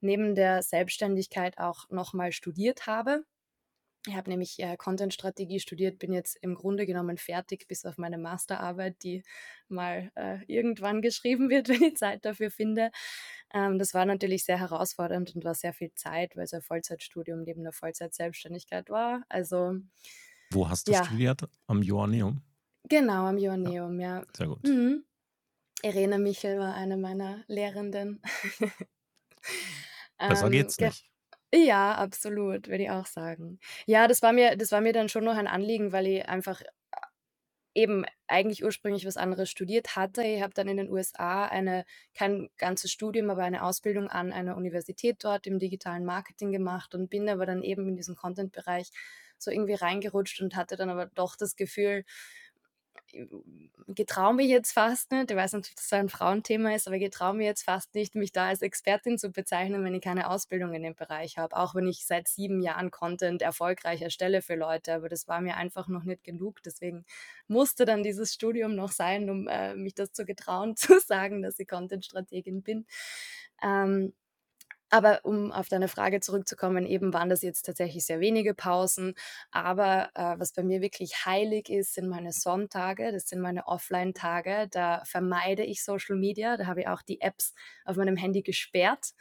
neben 0.00 0.34
der 0.34 0.62
Selbstständigkeit 0.62 1.56
auch 1.58 1.88
nochmal 1.88 2.32
studiert 2.32 2.86
habe. 2.86 3.24
Ich 4.06 4.16
habe 4.16 4.30
nämlich 4.30 4.58
äh, 4.58 4.76
Content-Strategie 4.76 5.60
studiert, 5.60 6.00
bin 6.00 6.12
jetzt 6.12 6.36
im 6.40 6.56
Grunde 6.56 6.86
genommen 6.86 7.18
fertig, 7.18 7.68
bis 7.68 7.84
auf 7.84 7.98
meine 7.98 8.18
Masterarbeit, 8.18 8.96
die 9.04 9.22
mal 9.68 10.10
äh, 10.16 10.38
irgendwann 10.46 11.02
geschrieben 11.02 11.48
wird, 11.50 11.68
wenn 11.68 11.82
ich 11.82 11.96
Zeit 11.96 12.24
dafür 12.24 12.50
finde. 12.50 12.90
Ähm, 13.54 13.78
das 13.78 13.94
war 13.94 14.04
natürlich 14.04 14.44
sehr 14.44 14.58
herausfordernd 14.58 15.34
und 15.36 15.44
war 15.44 15.54
sehr 15.54 15.72
viel 15.72 15.92
Zeit, 15.94 16.36
weil 16.36 16.44
es 16.44 16.52
ein 16.52 16.62
Vollzeitstudium 16.62 17.42
neben 17.42 17.62
der 17.62 17.72
Vollzeitselbstständigkeit 17.72 18.90
war. 18.90 19.22
Also 19.28 19.76
Wo 20.50 20.68
hast 20.68 20.88
du 20.88 20.92
ja, 20.92 21.04
studiert? 21.04 21.42
Am 21.68 21.82
Joanneum? 21.82 22.42
genau, 22.88 23.26
am 23.26 23.38
Ja, 23.38 23.50
Joanneum, 23.50 24.00
ja. 24.00 24.24
sehr 24.36 24.48
gut. 24.48 24.64
Mhm. 24.64 25.04
Irene 25.84 26.18
Michel 26.18 26.58
war 26.58 26.74
eine 26.74 26.96
meiner 26.96 27.44
Lehrenden. 27.46 28.20
Besser 30.18 30.46
ähm, 30.46 30.52
geht's 30.52 30.76
ge 30.76 30.88
nicht. 30.88 31.11
Ja, 31.54 31.94
absolut, 31.94 32.68
würde 32.68 32.84
ich 32.84 32.90
auch 32.90 33.06
sagen. 33.06 33.58
Ja, 33.86 34.08
das 34.08 34.22
war 34.22 34.32
mir, 34.32 34.56
das 34.56 34.72
war 34.72 34.80
mir 34.80 34.92
dann 34.92 35.08
schon 35.08 35.24
noch 35.24 35.36
ein 35.36 35.46
Anliegen, 35.46 35.92
weil 35.92 36.06
ich 36.06 36.28
einfach 36.28 36.62
eben 37.74 38.04
eigentlich 38.26 38.62
ursprünglich 38.64 39.06
was 39.06 39.16
anderes 39.16 39.48
studiert 39.50 39.96
hatte. 39.96 40.22
Ich 40.22 40.42
habe 40.42 40.52
dann 40.54 40.68
in 40.68 40.76
den 40.76 40.90
USA 40.90 41.46
eine, 41.46 41.84
kein 42.14 42.50
ganzes 42.58 42.92
Studium, 42.92 43.30
aber 43.30 43.44
eine 43.44 43.62
Ausbildung 43.64 44.08
an 44.08 44.32
einer 44.32 44.56
Universität 44.56 45.16
dort 45.24 45.46
im 45.46 45.58
digitalen 45.58 46.04
Marketing 46.04 46.52
gemacht 46.52 46.94
und 46.94 47.08
bin 47.08 47.28
aber 47.30 47.46
dann 47.46 47.62
eben 47.62 47.88
in 47.88 47.96
diesen 47.96 48.14
Content-Bereich 48.16 48.90
so 49.38 49.50
irgendwie 49.50 49.74
reingerutscht 49.74 50.40
und 50.42 50.54
hatte 50.54 50.76
dann 50.76 50.90
aber 50.90 51.06
doch 51.14 51.34
das 51.36 51.56
Gefühl, 51.56 52.04
getraue 53.88 54.34
mich 54.34 54.48
jetzt 54.48 54.72
fast 54.72 55.10
nicht, 55.10 55.30
ich 55.30 55.36
weiß 55.36 55.52
nicht, 55.52 55.70
ob 55.70 55.76
das 55.76 55.88
so 55.88 55.96
ein 55.96 56.08
Frauenthema 56.08 56.74
ist, 56.74 56.86
aber 56.86 56.98
getraue 56.98 57.34
mich 57.34 57.46
jetzt 57.46 57.62
fast 57.64 57.94
nicht, 57.94 58.14
mich 58.14 58.32
da 58.32 58.46
als 58.48 58.62
Expertin 58.62 59.18
zu 59.18 59.30
bezeichnen, 59.30 59.84
wenn 59.84 59.94
ich 59.94 60.02
keine 60.02 60.30
Ausbildung 60.30 60.72
in 60.74 60.82
dem 60.82 60.94
Bereich 60.94 61.38
habe. 61.38 61.56
Auch 61.56 61.74
wenn 61.74 61.86
ich 61.86 62.06
seit 62.06 62.28
sieben 62.28 62.62
Jahren 62.62 62.90
Content 62.90 63.42
erfolgreich 63.42 64.02
erstelle 64.02 64.42
für 64.42 64.54
Leute, 64.54 64.94
aber 64.94 65.08
das 65.08 65.28
war 65.28 65.40
mir 65.40 65.56
einfach 65.56 65.88
noch 65.88 66.04
nicht 66.04 66.24
genug. 66.24 66.62
Deswegen 66.62 67.04
musste 67.48 67.84
dann 67.84 68.02
dieses 68.02 68.32
Studium 68.32 68.74
noch 68.74 68.92
sein, 68.92 69.28
um 69.28 69.48
äh, 69.48 69.74
mich 69.74 69.94
das 69.94 70.12
zu 70.12 70.24
getrauen, 70.24 70.76
zu 70.76 70.98
sagen, 71.00 71.42
dass 71.42 71.58
ich 71.58 71.68
Content-Strategin 71.68 72.62
bin. 72.62 72.86
Ähm, 73.62 74.14
aber 74.92 75.20
um 75.24 75.52
auf 75.52 75.68
deine 75.68 75.88
Frage 75.88 76.20
zurückzukommen, 76.20 76.86
eben 76.86 77.12
waren 77.14 77.28
das 77.30 77.42
jetzt 77.42 77.62
tatsächlich 77.62 78.04
sehr 78.06 78.20
wenige 78.20 78.54
Pausen. 78.54 79.14
Aber 79.50 80.10
äh, 80.14 80.38
was 80.38 80.52
bei 80.52 80.62
mir 80.62 80.80
wirklich 80.82 81.24
heilig 81.26 81.70
ist, 81.70 81.94
sind 81.94 82.08
meine 82.08 82.32
Sonntage, 82.32 83.10
das 83.12 83.26
sind 83.28 83.40
meine 83.40 83.66
Offline-Tage. 83.66 84.68
Da 84.70 85.02
vermeide 85.06 85.64
ich 85.64 85.82
Social 85.84 86.16
Media. 86.16 86.56
Da 86.56 86.66
habe 86.66 86.82
ich 86.82 86.88
auch 86.88 87.02
die 87.02 87.20
Apps 87.22 87.54
auf 87.84 87.96
meinem 87.96 88.16
Handy 88.16 88.42
gesperrt 88.42 89.12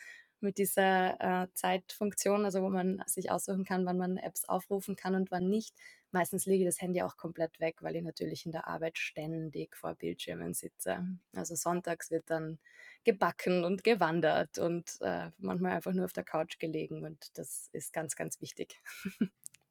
mit 0.41 0.57
dieser 0.57 1.43
äh, 1.43 1.47
Zeitfunktion, 1.53 2.45
also 2.45 2.61
wo 2.63 2.69
man 2.69 3.01
sich 3.05 3.31
aussuchen 3.31 3.63
kann, 3.63 3.85
wann 3.85 3.97
man 3.97 4.17
Apps 4.17 4.45
aufrufen 4.49 4.95
kann 4.95 5.15
und 5.15 5.31
wann 5.31 5.49
nicht. 5.49 5.75
Meistens 6.11 6.45
lege 6.45 6.63
ich 6.63 6.69
das 6.69 6.81
Handy 6.81 7.01
auch 7.01 7.17
komplett 7.17 7.59
weg, 7.59 7.77
weil 7.81 7.95
ich 7.95 8.03
natürlich 8.03 8.45
in 8.45 8.51
der 8.51 8.67
Arbeit 8.67 8.97
ständig 8.97 9.75
vor 9.77 9.95
Bildschirmen 9.95 10.53
sitze. 10.53 11.07
Also 11.33 11.55
sonntags 11.55 12.11
wird 12.11 12.29
dann 12.29 12.59
gebacken 13.03 13.63
und 13.63 13.83
gewandert 13.83 14.57
und 14.59 14.97
äh, 15.01 15.31
manchmal 15.37 15.73
einfach 15.73 15.93
nur 15.93 16.05
auf 16.05 16.13
der 16.13 16.23
Couch 16.23 16.59
gelegen 16.59 17.05
und 17.05 17.37
das 17.37 17.69
ist 17.71 17.93
ganz, 17.93 18.15
ganz 18.15 18.41
wichtig. 18.41 18.79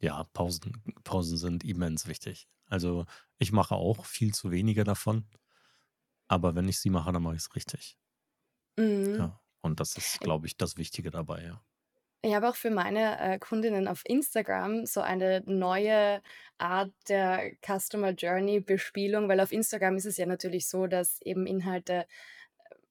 Ja, 0.00 0.24
Pausen, 0.32 0.82
Pausen 1.04 1.36
sind 1.36 1.64
immens 1.64 2.06
wichtig. 2.06 2.48
Also 2.66 3.06
ich 3.38 3.52
mache 3.52 3.74
auch 3.74 4.04
viel 4.06 4.32
zu 4.34 4.50
wenige 4.50 4.84
davon, 4.84 5.28
aber 6.28 6.54
wenn 6.54 6.68
ich 6.68 6.78
sie 6.78 6.90
mache, 6.90 7.12
dann 7.12 7.22
mache 7.22 7.34
ich 7.36 7.42
es 7.42 7.54
richtig. 7.54 7.98
Mhm. 8.76 9.14
Ja, 9.18 9.40
und 9.60 9.80
das 9.80 9.96
ist, 9.96 10.20
glaube 10.20 10.46
ich, 10.46 10.56
das 10.56 10.76
Wichtige 10.76 11.10
dabei, 11.10 11.44
ja. 11.44 11.64
Ich 12.22 12.34
habe 12.34 12.48
auch 12.50 12.56
für 12.56 12.70
meine 12.70 13.18
äh, 13.18 13.38
Kundinnen 13.38 13.88
auf 13.88 14.02
Instagram 14.04 14.84
so 14.84 15.00
eine 15.00 15.42
neue 15.46 16.20
Art 16.58 16.92
der 17.08 17.52
Customer 17.66 18.10
Journey 18.10 18.60
Bespielung, 18.60 19.28
weil 19.28 19.40
auf 19.40 19.52
Instagram 19.52 19.96
ist 19.96 20.04
es 20.04 20.18
ja 20.18 20.26
natürlich 20.26 20.68
so, 20.68 20.86
dass 20.86 21.20
eben 21.22 21.46
Inhalte 21.46 22.06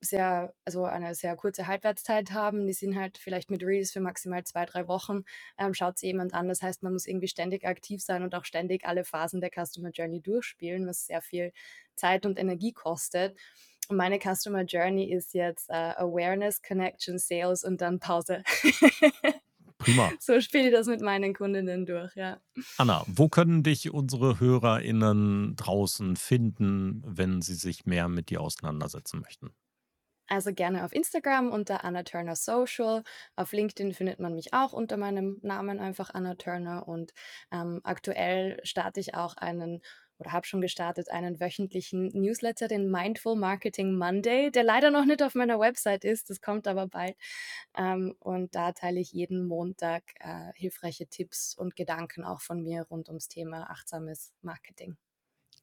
sehr, 0.01 0.53
also 0.65 0.85
eine 0.85 1.13
sehr 1.13 1.35
kurze 1.35 1.67
Halbwertszeit 1.67 2.31
haben. 2.31 2.65
Die 2.67 2.73
sind 2.73 2.95
halt 2.97 3.17
vielleicht 3.17 3.51
mit 3.51 3.63
Reels 3.63 3.91
für 3.91 3.99
maximal 3.99 4.43
zwei, 4.45 4.65
drei 4.65 4.87
Wochen. 4.87 5.23
Ähm, 5.59 5.73
schaut 5.75 5.97
sie 5.99 6.07
jemand 6.07 6.33
an. 6.33 6.47
Das 6.47 6.61
heißt, 6.63 6.83
man 6.83 6.93
muss 6.93 7.05
irgendwie 7.05 7.27
ständig 7.27 7.65
aktiv 7.65 8.01
sein 8.01 8.23
und 8.23 8.33
auch 8.35 8.45
ständig 8.45 8.85
alle 8.85 9.03
Phasen 9.05 9.41
der 9.41 9.51
Customer 9.51 9.89
Journey 9.91 10.21
durchspielen, 10.21 10.87
was 10.87 11.05
sehr 11.05 11.21
viel 11.21 11.51
Zeit 11.95 12.25
und 12.25 12.39
Energie 12.39 12.73
kostet. 12.73 13.37
Und 13.89 13.97
meine 13.97 14.19
Customer 14.19 14.61
Journey 14.61 15.11
ist 15.11 15.33
jetzt 15.33 15.69
äh, 15.69 15.93
Awareness, 15.97 16.61
Connection, 16.61 17.17
Sales 17.17 17.63
und 17.63 17.81
dann 17.81 17.99
Pause. 17.99 18.43
Prima. 19.79 20.11
so 20.19 20.39
spiele 20.41 20.67
ich 20.67 20.73
das 20.73 20.87
mit 20.87 21.01
meinen 21.01 21.33
Kundinnen 21.33 21.85
durch, 21.85 22.13
ja. 22.15 22.39
Anna, 22.77 23.03
wo 23.07 23.29
können 23.29 23.63
dich 23.63 23.91
unsere 23.91 24.39
HörerInnen 24.39 25.55
draußen 25.55 26.17
finden, 26.17 27.01
wenn 27.05 27.41
sie 27.41 27.55
sich 27.55 27.85
mehr 27.85 28.09
mit 28.09 28.29
dir 28.29 28.41
auseinandersetzen 28.41 29.21
möchten? 29.21 29.53
Also 30.27 30.53
gerne 30.53 30.85
auf 30.85 30.93
Instagram 30.93 31.51
unter 31.51 31.83
Anna 31.83 32.03
Turner 32.03 32.35
Social. 32.35 33.03
Auf 33.35 33.51
LinkedIn 33.51 33.93
findet 33.93 34.19
man 34.19 34.35
mich 34.35 34.53
auch 34.53 34.73
unter 34.73 34.95
meinem 34.95 35.39
Namen 35.41 35.79
einfach 35.79 36.11
Anna 36.13 36.35
Turner. 36.35 36.87
Und 36.87 37.13
ähm, 37.51 37.79
aktuell 37.83 38.59
starte 38.63 38.99
ich 38.99 39.15
auch 39.15 39.37
einen 39.37 39.81
oder 40.19 40.31
habe 40.31 40.45
schon 40.45 40.61
gestartet 40.61 41.09
einen 41.09 41.39
wöchentlichen 41.39 42.07
Newsletter, 42.07 42.67
den 42.67 42.91
Mindful 42.91 43.35
Marketing 43.35 43.97
Monday, 43.97 44.51
der 44.51 44.63
leider 44.63 44.91
noch 44.91 45.05
nicht 45.05 45.23
auf 45.23 45.33
meiner 45.33 45.59
Website 45.59 46.03
ist. 46.03 46.29
Das 46.29 46.41
kommt 46.41 46.67
aber 46.67 46.87
bald. 46.87 47.15
Ähm, 47.75 48.15
und 48.19 48.53
da 48.53 48.73
teile 48.73 48.99
ich 48.99 49.13
jeden 49.13 49.45
Montag 49.47 50.03
äh, 50.19 50.51
hilfreiche 50.55 51.07
Tipps 51.07 51.55
und 51.55 51.75
Gedanken 51.75 52.23
auch 52.23 52.41
von 52.41 52.61
mir 52.61 52.83
rund 52.89 53.07
ums 53.07 53.27
Thema 53.27 53.69
achtsames 53.69 54.33
Marketing. 54.41 54.97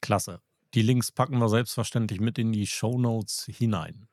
Klasse. 0.00 0.40
Die 0.74 0.82
Links 0.82 1.12
packen 1.12 1.38
wir 1.38 1.48
selbstverständlich 1.48 2.20
mit 2.20 2.38
in 2.38 2.52
die 2.52 2.66
Show 2.66 2.98
Notes 2.98 3.46
hinein. 3.50 4.08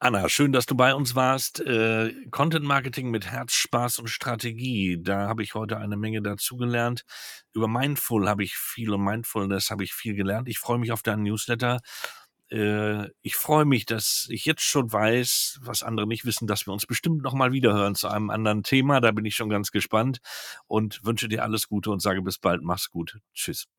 Anna, 0.00 0.28
schön, 0.28 0.52
dass 0.52 0.66
du 0.66 0.74
bei 0.74 0.94
uns 0.94 1.14
warst. 1.14 1.60
Äh, 1.60 2.12
Content 2.30 2.64
Marketing 2.64 3.10
mit 3.10 3.26
Herz, 3.30 3.54
Spaß 3.54 4.00
und 4.00 4.08
Strategie. 4.08 4.98
Da 5.00 5.28
habe 5.28 5.42
ich 5.42 5.54
heute 5.54 5.78
eine 5.78 5.96
Menge 5.96 6.20
dazugelernt. 6.20 7.04
Über 7.54 7.68
Mindful 7.68 8.28
habe 8.28 8.44
ich 8.44 8.54
viel 8.56 8.90
und 8.92 9.02
Mindfulness 9.02 9.70
habe 9.70 9.84
ich 9.84 9.94
viel 9.94 10.14
gelernt. 10.14 10.48
Ich 10.48 10.58
freue 10.58 10.78
mich 10.78 10.92
auf 10.92 11.02
deinen 11.02 11.22
Newsletter. 11.22 11.80
Äh, 12.50 13.08
ich 13.22 13.36
freue 13.36 13.64
mich, 13.64 13.86
dass 13.86 14.26
ich 14.30 14.44
jetzt 14.44 14.62
schon 14.62 14.92
weiß, 14.92 15.60
was 15.62 15.82
andere 15.82 16.06
nicht 16.06 16.26
wissen, 16.26 16.46
dass 16.46 16.66
wir 16.66 16.72
uns 16.74 16.86
bestimmt 16.86 17.22
nochmal 17.22 17.52
wiederhören 17.52 17.94
zu 17.94 18.08
einem 18.08 18.28
anderen 18.30 18.62
Thema. 18.62 19.00
Da 19.00 19.10
bin 19.12 19.24
ich 19.24 19.36
schon 19.36 19.48
ganz 19.48 19.70
gespannt 19.70 20.18
und 20.66 21.00
wünsche 21.04 21.28
dir 21.28 21.42
alles 21.44 21.68
Gute 21.68 21.90
und 21.90 22.02
sage 22.02 22.20
bis 22.22 22.38
bald. 22.38 22.62
Mach's 22.62 22.90
gut. 22.90 23.18
Tschüss. 23.32 23.73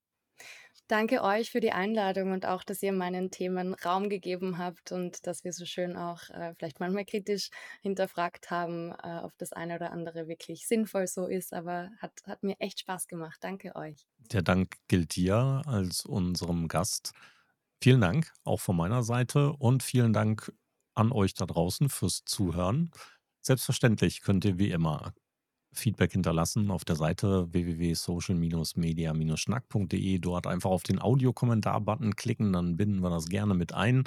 Danke 0.88 1.24
euch 1.24 1.50
für 1.50 1.62
die 1.62 1.72
Einladung 1.72 2.32
und 2.32 2.46
auch, 2.46 2.64
dass 2.64 2.84
ihr 2.84 2.94
meinen 2.94 3.32
Themen 3.32 3.74
Raum 3.74 4.08
gegeben 4.08 4.60
habt 4.60 4.92
und 4.92 5.26
dass 5.26 5.44
wir 5.44 5.52
so 5.52 5.66
schön 5.66 5.98
auch 5.98 6.30
äh, 6.30 6.54
vielleicht 6.56 6.80
manchmal 6.80 7.06
kritisch 7.06 7.50
hinterfragt 7.82 8.52
haben, 8.52 8.92
äh, 9.04 9.22
ob 9.24 9.36
das 9.40 9.52
eine 9.52 9.76
oder 9.76 9.92
andere 9.92 10.28
wirklich 10.28 10.68
sinnvoll 10.68 11.08
so 11.08 11.26
ist. 11.26 11.54
Aber 11.54 11.90
hat, 12.00 12.12
hat 12.28 12.44
mir 12.44 12.56
echt 12.60 12.82
Spaß 12.82 13.08
gemacht. 13.08 13.38
Danke 13.42 13.76
euch. 13.76 14.06
Der 14.32 14.44
Dank 14.44 14.76
gilt 14.88 15.16
dir 15.16 15.64
als 15.66 16.06
unserem 16.06 16.68
Gast. 16.68 17.14
Vielen 17.82 18.02
Dank 18.02 18.32
auch 18.44 18.60
von 18.60 18.76
meiner 18.76 19.02
Seite 19.02 19.54
und 19.54 19.82
vielen 19.82 20.14
Dank 20.14 20.54
an 20.94 21.12
euch 21.12 21.34
da 21.34 21.46
draußen 21.46 21.90
fürs 21.90 22.26
Zuhören. 22.26 22.92
Selbstverständlich 23.42 24.22
könnt 24.22 24.46
ihr 24.46 24.60
wie 24.60 24.72
immer 24.72 25.14
Feedback 25.80 26.12
hinterlassen 26.12 26.70
auf 26.72 26.84
der 26.86 26.96
Seite 26.96 27.52
www.social-media-schnack.de. 27.54 30.20
Dort 30.20 30.48
einfach 30.48 30.70
auf 30.70 30.84
den 30.84 31.02
Audiokommentar-Button 31.02 32.16
klicken, 32.16 32.54
dann 32.54 32.78
binden 32.78 33.02
wir 33.02 33.10
das 33.10 33.28
gerne 33.28 33.54
mit 33.54 33.74
ein. 33.74 34.06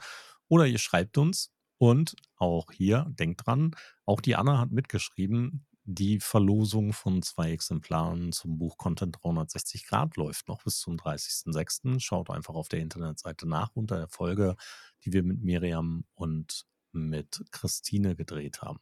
Oder 0.48 0.66
ihr 0.66 0.78
schreibt 0.78 1.18
uns. 1.18 1.50
Und 1.80 2.16
auch 2.36 2.72
hier, 2.72 3.06
denkt 3.08 3.46
dran, 3.46 3.70
auch 4.04 4.20
die 4.20 4.34
Anna 4.34 4.58
hat 4.58 4.72
mitgeschrieben, 4.72 5.64
die 5.90 6.20
Verlosung 6.20 6.92
von 6.92 7.22
zwei 7.22 7.52
Exemplaren 7.52 8.32
zum 8.32 8.58
Buch 8.58 8.76
Content 8.76 9.16
360 9.22 9.86
Grad 9.86 10.18
läuft 10.18 10.46
noch 10.46 10.62
bis 10.62 10.80
zum 10.80 10.96
30.06. 10.96 11.98
Schaut 11.98 12.28
einfach 12.28 12.54
auf 12.54 12.68
der 12.68 12.80
Internetseite 12.80 13.48
nach 13.48 13.70
unter 13.74 13.96
der 13.96 14.08
Folge, 14.08 14.56
die 15.04 15.14
wir 15.14 15.22
mit 15.22 15.42
Miriam 15.42 16.04
und 16.12 16.66
mit 16.92 17.42
Christine 17.52 18.16
gedreht 18.16 18.60
haben. 18.60 18.80